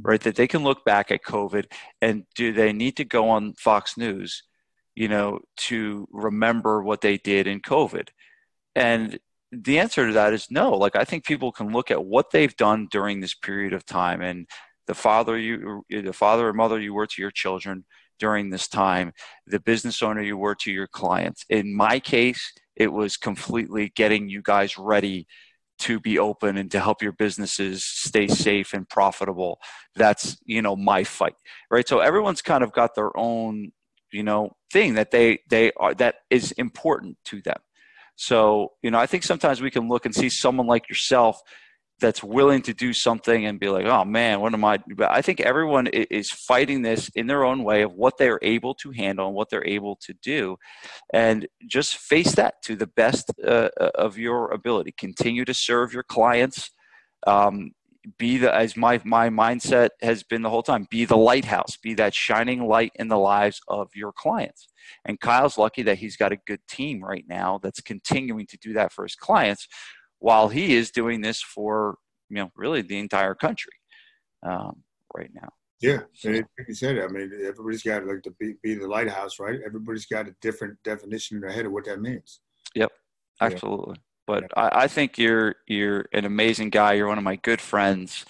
right? 0.00 0.20
That 0.20 0.36
they 0.36 0.46
can 0.46 0.62
look 0.62 0.84
back 0.84 1.10
at 1.10 1.22
COVID 1.22 1.66
and 2.00 2.24
do 2.34 2.52
they 2.52 2.72
need 2.72 2.96
to 2.96 3.04
go 3.04 3.28
on 3.30 3.54
Fox 3.54 3.96
News, 3.96 4.42
you 4.94 5.08
know, 5.08 5.40
to 5.58 6.08
remember 6.10 6.82
what 6.82 7.00
they 7.00 7.18
did 7.18 7.46
in 7.46 7.60
COVID? 7.60 8.08
And 8.74 9.18
the 9.50 9.78
answer 9.78 10.06
to 10.06 10.12
that 10.14 10.32
is 10.32 10.50
no. 10.50 10.70
Like 10.72 10.96
I 10.96 11.04
think 11.04 11.24
people 11.24 11.52
can 11.52 11.72
look 11.72 11.90
at 11.90 12.04
what 12.04 12.30
they've 12.30 12.56
done 12.56 12.88
during 12.90 13.20
this 13.20 13.34
period 13.34 13.72
of 13.72 13.86
time 13.86 14.20
and 14.20 14.46
the 14.86 14.94
father 14.94 15.38
you, 15.38 15.84
uh, 15.94 16.00
the 16.00 16.12
father 16.12 16.48
or 16.48 16.52
mother 16.52 16.80
you 16.80 16.94
were 16.94 17.06
to 17.06 17.22
your 17.22 17.30
children, 17.30 17.84
during 18.18 18.50
this 18.50 18.68
time, 18.68 19.12
the 19.46 19.60
business 19.60 20.02
owner 20.02 20.22
you 20.22 20.36
were 20.36 20.54
to 20.56 20.72
your 20.72 20.86
clients. 20.86 21.44
In 21.48 21.74
my 21.74 22.00
case, 22.00 22.52
it 22.76 22.92
was 22.92 23.16
completely 23.16 23.92
getting 23.94 24.28
you 24.28 24.42
guys 24.42 24.76
ready 24.76 25.26
to 25.80 26.00
be 26.00 26.18
open 26.18 26.56
and 26.56 26.70
to 26.72 26.80
help 26.80 27.02
your 27.02 27.12
businesses 27.12 27.84
stay 27.84 28.26
safe 28.26 28.72
and 28.72 28.88
profitable. 28.88 29.60
That's, 29.94 30.36
you 30.44 30.60
know, 30.60 30.74
my 30.74 31.04
fight, 31.04 31.36
right? 31.70 31.86
So 31.86 32.00
everyone's 32.00 32.42
kind 32.42 32.64
of 32.64 32.72
got 32.72 32.96
their 32.96 33.16
own, 33.16 33.70
you 34.10 34.24
know, 34.24 34.56
thing 34.72 34.94
that 34.94 35.12
they, 35.12 35.38
they 35.48 35.70
are, 35.76 35.94
that 35.94 36.16
is 36.30 36.50
important 36.52 37.16
to 37.26 37.40
them. 37.42 37.58
So, 38.18 38.72
you 38.82 38.90
know, 38.90 38.98
I 38.98 39.06
think 39.06 39.22
sometimes 39.22 39.62
we 39.62 39.70
can 39.70 39.88
look 39.88 40.04
and 40.04 40.12
see 40.12 40.28
someone 40.28 40.66
like 40.66 40.88
yourself 40.88 41.40
that's 42.00 42.22
willing 42.22 42.62
to 42.62 42.74
do 42.74 42.92
something 42.92 43.46
and 43.46 43.60
be 43.60 43.68
like, 43.68 43.86
oh 43.86 44.04
man, 44.04 44.40
what 44.40 44.52
am 44.52 44.64
I? 44.64 44.78
But 44.96 45.10
I 45.12 45.22
think 45.22 45.40
everyone 45.40 45.86
is 45.86 46.28
fighting 46.30 46.82
this 46.82 47.08
in 47.14 47.28
their 47.28 47.44
own 47.44 47.62
way 47.62 47.82
of 47.82 47.92
what 47.92 48.18
they're 48.18 48.40
able 48.42 48.74
to 48.82 48.90
handle 48.90 49.28
and 49.28 49.36
what 49.36 49.50
they're 49.50 49.66
able 49.66 49.96
to 50.02 50.14
do. 50.20 50.56
And 51.14 51.46
just 51.68 51.96
face 51.96 52.34
that 52.34 52.54
to 52.64 52.74
the 52.74 52.88
best 52.88 53.30
uh, 53.44 53.68
uh, 53.80 53.90
of 53.94 54.18
your 54.18 54.50
ability. 54.50 54.94
Continue 54.98 55.44
to 55.44 55.54
serve 55.54 55.92
your 55.92 56.04
clients. 56.04 56.70
Um, 57.24 57.70
be 58.16 58.38
the 58.38 58.54
as 58.54 58.76
my 58.76 59.00
my 59.04 59.28
mindset 59.28 59.90
has 60.00 60.22
been 60.22 60.42
the 60.42 60.50
whole 60.50 60.62
time 60.62 60.86
be 60.88 61.04
the 61.04 61.16
lighthouse 61.16 61.76
be 61.76 61.94
that 61.94 62.14
shining 62.14 62.66
light 62.66 62.92
in 62.94 63.08
the 63.08 63.18
lives 63.18 63.60
of 63.68 63.90
your 63.94 64.12
clients 64.12 64.68
and 65.04 65.20
kyle's 65.20 65.58
lucky 65.58 65.82
that 65.82 65.98
he's 65.98 66.16
got 66.16 66.32
a 66.32 66.38
good 66.46 66.60
team 66.68 67.02
right 67.02 67.24
now 67.28 67.58
that's 67.62 67.80
continuing 67.80 68.46
to 68.46 68.56
do 68.58 68.72
that 68.72 68.92
for 68.92 69.04
his 69.04 69.14
clients 69.14 69.66
while 70.20 70.48
he 70.48 70.74
is 70.74 70.90
doing 70.90 71.20
this 71.20 71.42
for 71.42 71.96
you 72.28 72.36
know 72.36 72.50
really 72.56 72.82
the 72.82 72.98
entire 72.98 73.34
country 73.34 73.72
um, 74.44 74.82
right 75.14 75.30
now. 75.34 75.48
Yeah, 75.80 76.00
and 76.24 76.36
it, 76.36 76.46
like 76.58 76.66
you 76.66 76.74
said, 76.74 76.98
I 76.98 77.06
mean, 77.06 77.30
everybody's 77.46 77.84
got 77.84 78.04
like 78.04 78.22
to 78.22 78.32
be, 78.40 78.54
be 78.64 78.74
the 78.74 78.88
lighthouse, 78.88 79.38
right? 79.38 79.60
Everybody's 79.64 80.06
got 80.06 80.26
a 80.26 80.34
different 80.42 80.76
definition 80.82 81.36
in 81.36 81.40
their 81.40 81.52
head 81.52 81.66
of 81.66 81.72
what 81.72 81.84
that 81.84 82.00
means. 82.00 82.40
Yep, 82.74 82.90
absolutely. 83.40 83.94
Yeah. 83.96 84.02
But. 84.28 84.44
I, 84.56 84.82
I, 84.84 84.88
think 84.88 85.18
you're 85.18 85.56
you're 85.66 86.06
an 86.12 86.24
amazing 86.24 86.70
guy. 86.70 86.92
You're 86.92 87.08
one 87.08 87.18
of 87.18 87.24
my 87.24 87.36
good 87.36 87.60
friends. 87.60 88.24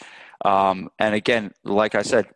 Um, 0.44 0.88
and 0.98 1.14
again, 1.14 1.52
like 1.64 1.94
I 1.94 2.02
said, 2.02 2.26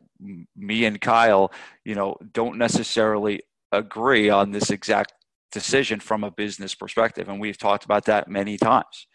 me 0.57 0.85
and 0.85 1.01
Kyle, 1.01 1.51
you 1.85 1.95
know, 1.95 2.17
don't 2.33 2.59
necessarily 2.59 3.43
agree 3.71 4.29
on 4.29 4.51
this 4.51 4.71
exact 4.71 5.15
decision 5.51 6.01
from 6.01 6.25
a 6.25 6.31
business 6.31 6.75
perspective, 6.75 7.29
and 7.29 7.41
we've 7.41 7.59
talked 7.59 7.85
about 7.85 8.05
that 8.07 8.29
many 8.29 8.59
times 8.59 9.07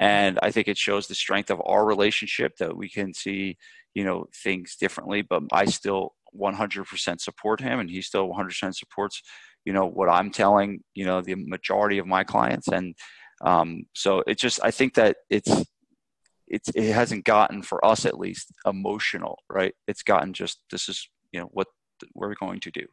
and 0.00 0.38
i 0.42 0.50
think 0.50 0.66
it 0.66 0.78
shows 0.78 1.06
the 1.06 1.14
strength 1.14 1.50
of 1.50 1.62
our 1.64 1.84
relationship 1.84 2.56
that 2.56 2.76
we 2.76 2.88
can 2.88 3.14
see 3.14 3.56
you 3.94 4.02
know 4.02 4.26
things 4.42 4.74
differently 4.74 5.22
but 5.22 5.42
i 5.52 5.64
still 5.64 6.14
100% 6.38 7.20
support 7.20 7.60
him 7.60 7.80
and 7.80 7.90
he 7.90 8.00
still 8.00 8.28
100% 8.28 8.74
supports 8.74 9.22
you 9.64 9.72
know 9.72 9.86
what 9.86 10.08
i'm 10.08 10.30
telling 10.30 10.80
you 10.94 11.04
know 11.04 11.20
the 11.20 11.34
majority 11.34 11.98
of 11.98 12.06
my 12.06 12.24
clients 12.24 12.68
and 12.68 12.94
um, 13.40 13.84
so 13.94 14.22
it 14.26 14.38
just 14.38 14.60
i 14.62 14.70
think 14.70 14.94
that 14.94 15.16
it's 15.28 15.64
it's 16.46 16.68
it 16.74 16.92
hasn't 16.92 17.24
gotten 17.24 17.62
for 17.62 17.84
us 17.84 18.04
at 18.06 18.18
least 18.18 18.52
emotional 18.66 19.38
right 19.48 19.74
it's 19.86 20.02
gotten 20.02 20.32
just 20.32 20.60
this 20.70 20.88
is 20.88 21.08
you 21.32 21.40
know 21.40 21.48
what 21.52 21.68
we're 22.14 22.34
going 22.34 22.60
to 22.60 22.70
do 22.70 22.86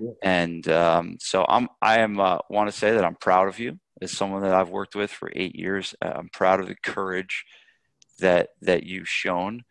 yeah. 0.00 0.10
and 0.22 0.68
um, 0.68 1.16
so 1.20 1.44
i'm 1.48 1.68
i 1.80 2.00
am 2.00 2.18
uh, 2.18 2.38
want 2.48 2.70
to 2.70 2.76
say 2.76 2.92
that 2.92 3.04
i'm 3.04 3.16
proud 3.16 3.48
of 3.48 3.58
you 3.58 3.78
as 4.00 4.10
someone 4.10 4.42
that 4.42 4.54
I've 4.54 4.70
worked 4.70 4.94
with 4.94 5.10
for 5.10 5.30
eight 5.34 5.54
years. 5.54 5.94
Uh, 6.02 6.12
I'm 6.16 6.28
proud 6.32 6.60
of 6.60 6.68
the 6.68 6.76
courage 6.82 7.44
that 8.18 8.50
that 8.62 8.84
you've 8.84 9.08
shown. 9.08 9.62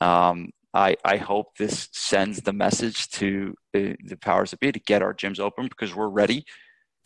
Um, 0.00 0.50
I, 0.74 0.96
I 1.04 1.16
hope 1.16 1.56
this 1.56 1.88
sends 1.92 2.42
the 2.42 2.52
message 2.52 3.08
to 3.10 3.54
the, 3.72 3.96
the 4.04 4.16
powers 4.16 4.50
that 4.50 4.60
be 4.60 4.70
to 4.70 4.78
get 4.78 5.02
our 5.02 5.14
gyms 5.14 5.40
open 5.40 5.66
because 5.66 5.94
we're 5.94 6.08
ready. 6.08 6.44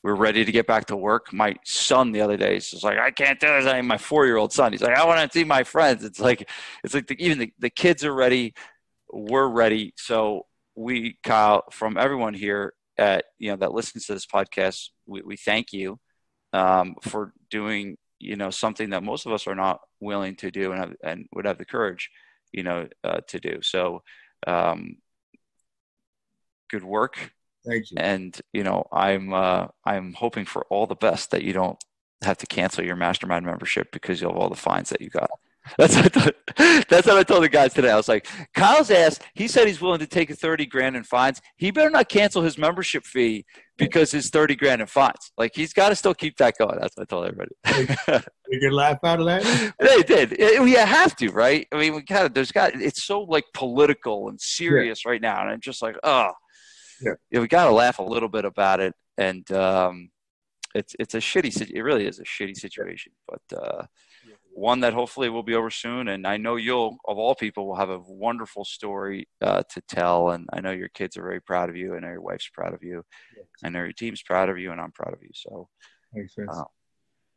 We're 0.03 0.15
ready 0.17 0.45
to 0.45 0.53
get 0.53 0.67
back 0.67 0.87
to 0.87 0.97
work. 0.97 1.33
My 1.33 1.55
son 1.65 2.13
the 2.13 2.23
other 2.23 2.37
day 2.37 2.57
is 2.57 2.83
like, 2.83 2.99
I 2.99 3.11
can't 3.11 3.39
do 3.39 3.47
this. 3.47 3.67
I 3.67 3.77
mean, 3.77 3.87
my 3.87 3.99
four 3.99 4.27
year 4.27 4.37
old 4.37 4.53
son. 4.53 4.73
He's 4.73 4.83
like, 4.83 4.97
I 4.97 5.07
want 5.07 5.21
to 5.21 5.39
see 5.39 5.45
my 5.45 5.63
friends. 5.63 6.05
It's 6.05 6.19
like, 6.19 6.49
it's 6.83 6.95
like 6.95 7.07
the, 7.07 7.17
even 7.25 7.39
the, 7.39 7.53
the 7.59 7.71
kids 7.71 8.05
are 8.05 8.15
ready. 8.15 8.55
We're 9.13 9.49
ready. 9.49 9.95
So 9.97 10.47
we, 10.75 11.19
Kyle, 11.23 11.65
from 11.71 11.97
everyone 11.97 12.35
here 12.35 12.75
at 12.99 13.25
you 13.39 13.51
know 13.51 13.57
that 13.57 13.73
listens 13.73 14.07
to 14.07 14.15
this 14.15 14.27
podcast, 14.27 14.89
we, 15.07 15.23
we 15.23 15.37
thank 15.37 15.73
you 15.73 15.99
um, 16.53 16.97
for 17.03 17.33
doing 17.51 17.97
you 18.19 18.37
know 18.37 18.51
something 18.51 18.91
that 18.91 19.03
most 19.03 19.27
of 19.27 19.33
us 19.33 19.47
are 19.47 19.55
not 19.55 19.81
willing 20.01 20.37
to 20.37 20.51
do 20.51 20.73
and 20.73 20.81
have, 20.81 20.93
and 21.03 21.27
would 21.35 21.45
have 21.45 21.59
the 21.59 21.65
courage 21.65 22.11
you 22.53 22.63
know 22.63 22.87
uh, 23.05 23.21
to 23.29 23.41
do 23.41 23.61
so 23.63 24.03
um, 24.47 24.97
good 26.71 26.85
work 26.85 27.33
thank 27.67 27.91
you 27.91 27.97
and 27.99 28.41
you 28.53 28.63
know 28.63 28.85
i'm 28.93 29.33
uh, 29.33 29.67
i'm 29.85 30.13
hoping 30.15 30.45
for 30.45 30.65
all 30.71 30.87
the 30.87 30.95
best 30.95 31.31
that 31.31 31.43
you 31.43 31.53
don't 31.53 31.83
have 32.23 32.39
to 32.39 32.47
cancel 32.47 32.85
your 32.85 32.97
mastermind 32.97 33.45
membership 33.45 33.91
because 33.93 34.21
you 34.21 34.29
have 34.29 34.37
all 34.37 34.49
the 34.49 34.55
fines 34.55 34.91
that 34.91 35.01
you 35.01 35.11
got 35.11 35.31
that's 35.79 35.97
what, 35.97 36.35
I 36.59 36.85
that's 36.89 37.07
what 37.07 37.17
I 37.17 37.23
told 37.23 37.45
the 37.45 37.49
guys 37.49 37.73
today. 37.73 37.91
I 37.91 37.97
was 37.97 38.09
like, 38.09 38.27
Kyle's 38.55 38.91
ass. 38.91 39.21
He 39.35 39.47
said 39.47 39.69
he's 39.69 39.81
willing 39.81 40.01
to 40.01 40.09
take 40.09 40.29
a 40.31 40.35
thirty 40.35 40.67
grand 40.67 40.97
in 40.97 41.05
fines. 41.05 41.41
He 41.57 41.71
better 41.71 41.89
not 41.89 42.09
cancel 42.09 42.43
his 42.43 42.59
membership 42.59 43.05
fee 43.05 43.45
because 43.79 44.11
his 44.11 44.29
thirty 44.29 44.57
grand 44.57 44.81
in 44.81 44.89
fines. 44.89 45.31
Like 45.39 45.53
he's 45.55 45.73
got 45.73 45.91
to 45.91 45.97
still 45.97 46.15
keep 46.15 46.37
that 46.39 46.55
going. 46.59 46.79
That's 46.81 46.97
what 46.97 47.05
I 47.05 47.07
told 47.07 47.27
everybody. 47.27 47.53
you 48.49 48.61
get 48.61 48.73
a 48.73 48.75
laugh 48.75 48.99
out 49.05 49.21
of 49.21 49.27
that? 49.27 49.75
they 49.79 50.03
did. 50.03 50.33
It, 50.33 50.61
we 50.61 50.73
have 50.73 51.15
to, 51.17 51.31
right? 51.31 51.67
I 51.71 51.79
mean, 51.79 51.95
we 51.95 52.03
kind 52.03 52.27
of. 52.27 52.35
There's 52.35 52.53
got. 52.53 52.75
It's 52.75 53.05
so 53.05 53.21
like 53.23 53.45
political 53.55 54.29
and 54.29 54.41
serious 54.41 55.05
yeah. 55.05 55.13
right 55.13 55.23
now, 55.23 55.43
and 55.43 55.51
I'm 55.51 55.61
just 55.61 55.81
like, 55.81 55.97
oh, 56.03 56.33
yeah. 57.03 57.15
yeah 57.31 57.41
we 57.41 57.49
got 57.49 57.67
to 57.67 57.73
laugh 57.73 57.99
a 57.99 58.03
little 58.03 58.29
bit 58.29 58.45
about 58.45 58.81
it, 58.81 58.95
and 59.19 59.51
um, 59.53 60.11
it's 60.75 60.95
it's 60.99 61.15
a 61.15 61.19
shitty. 61.19 61.71
It 61.71 61.83
really 61.83 62.07
is 62.07 62.19
a 62.19 62.25
shitty 62.25 62.57
situation, 62.57 63.13
but. 63.29 63.59
Uh, 63.59 63.87
one 64.55 64.81
that 64.81 64.93
hopefully 64.93 65.29
will 65.29 65.43
be 65.43 65.55
over 65.55 65.71
soon. 65.71 66.09
And 66.09 66.27
I 66.27 66.37
know 66.37 66.57
you'll, 66.57 66.99
of 67.07 67.19
all 67.19 67.35
people, 67.35 67.67
will 67.67 67.77
have 67.77 67.91
a 67.91 67.99
wonderful 67.99 68.65
story 68.65 69.29
uh, 69.41 69.63
to 69.71 69.81
tell. 69.89 70.31
And 70.31 70.49
I 70.53 70.61
know 70.61 70.71
your 70.71 70.89
kids 70.89 71.17
are 71.17 71.23
very 71.23 71.41
proud 71.41 71.69
of 71.69 71.77
you. 71.77 71.95
I 71.95 72.01
know 72.01 72.09
your 72.09 72.21
wife's 72.21 72.49
proud 72.49 72.75
of 72.75 72.83
you. 72.83 73.03
Yes. 73.37 73.47
I 73.65 73.69
know 73.71 73.83
your 73.83 73.93
team's 73.93 74.23
proud 74.23 74.49
of 74.49 74.59
you, 74.59 74.73
and 74.73 74.81
I'm 74.81 74.93
proud 74.93 75.15
of 75.15 75.23
you. 75.23 75.31
So, 75.33 75.69
uh, 76.49 76.65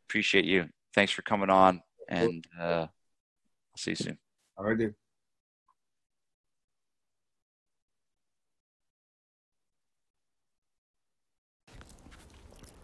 appreciate 0.08 0.44
you. 0.44 0.68
Thanks 0.94 1.12
for 1.12 1.22
coming 1.22 1.50
on, 1.50 1.82
and 2.08 2.44
uh, 2.58 2.86
I'll 2.86 2.90
see 3.76 3.92
you 3.92 3.96
soon. 3.96 4.18
All 4.56 4.64
right, 4.64 4.78
dude. 4.78 4.94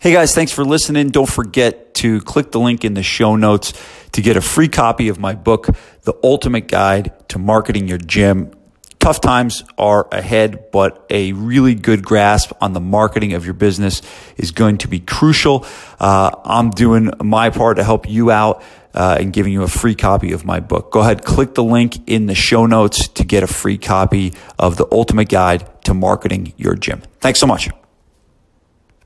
Hey 0.02 0.12
guys, 0.12 0.34
thanks 0.34 0.50
for 0.50 0.64
listening. 0.64 1.10
Don't 1.10 1.28
forget 1.28 1.94
to 1.94 2.20
click 2.22 2.50
the 2.50 2.58
link 2.58 2.84
in 2.84 2.94
the 2.94 3.04
show 3.04 3.36
notes 3.36 3.72
to 4.10 4.20
get 4.20 4.36
a 4.36 4.40
free 4.40 4.66
copy 4.66 5.06
of 5.06 5.20
my 5.20 5.36
book, 5.36 5.68
The 6.02 6.12
Ultimate 6.24 6.66
Guide 6.66 7.12
to 7.28 7.38
Marketing 7.38 7.86
Your 7.86 7.98
Gym. 7.98 8.50
Tough 8.98 9.20
times 9.20 9.62
are 9.78 10.08
ahead, 10.10 10.72
but 10.72 11.06
a 11.08 11.34
really 11.34 11.76
good 11.76 12.04
grasp 12.04 12.50
on 12.60 12.72
the 12.72 12.80
marketing 12.80 13.34
of 13.34 13.44
your 13.44 13.54
business 13.54 14.02
is 14.36 14.50
going 14.50 14.78
to 14.78 14.88
be 14.88 14.98
crucial. 14.98 15.64
Uh, 16.00 16.32
I'm 16.44 16.70
doing 16.70 17.12
my 17.22 17.50
part 17.50 17.76
to 17.76 17.84
help 17.84 18.10
you 18.10 18.32
out 18.32 18.64
uh, 18.94 19.18
and 19.20 19.32
giving 19.32 19.52
you 19.52 19.62
a 19.62 19.68
free 19.68 19.94
copy 19.94 20.32
of 20.32 20.44
my 20.44 20.58
book. 20.58 20.90
Go 20.90 20.98
ahead, 20.98 21.24
click 21.24 21.54
the 21.54 21.62
link 21.62 22.08
in 22.08 22.26
the 22.26 22.34
show 22.34 22.66
notes 22.66 23.06
to 23.06 23.22
get 23.22 23.44
a 23.44 23.46
free 23.46 23.78
copy 23.78 24.34
of 24.58 24.78
The 24.78 24.86
Ultimate 24.90 25.28
Guide 25.28 25.84
to 25.84 25.94
Marketing 25.94 26.54
Your 26.56 26.74
Gym. 26.74 27.02
Thanks 27.20 27.38
so 27.38 27.46
much. 27.46 27.70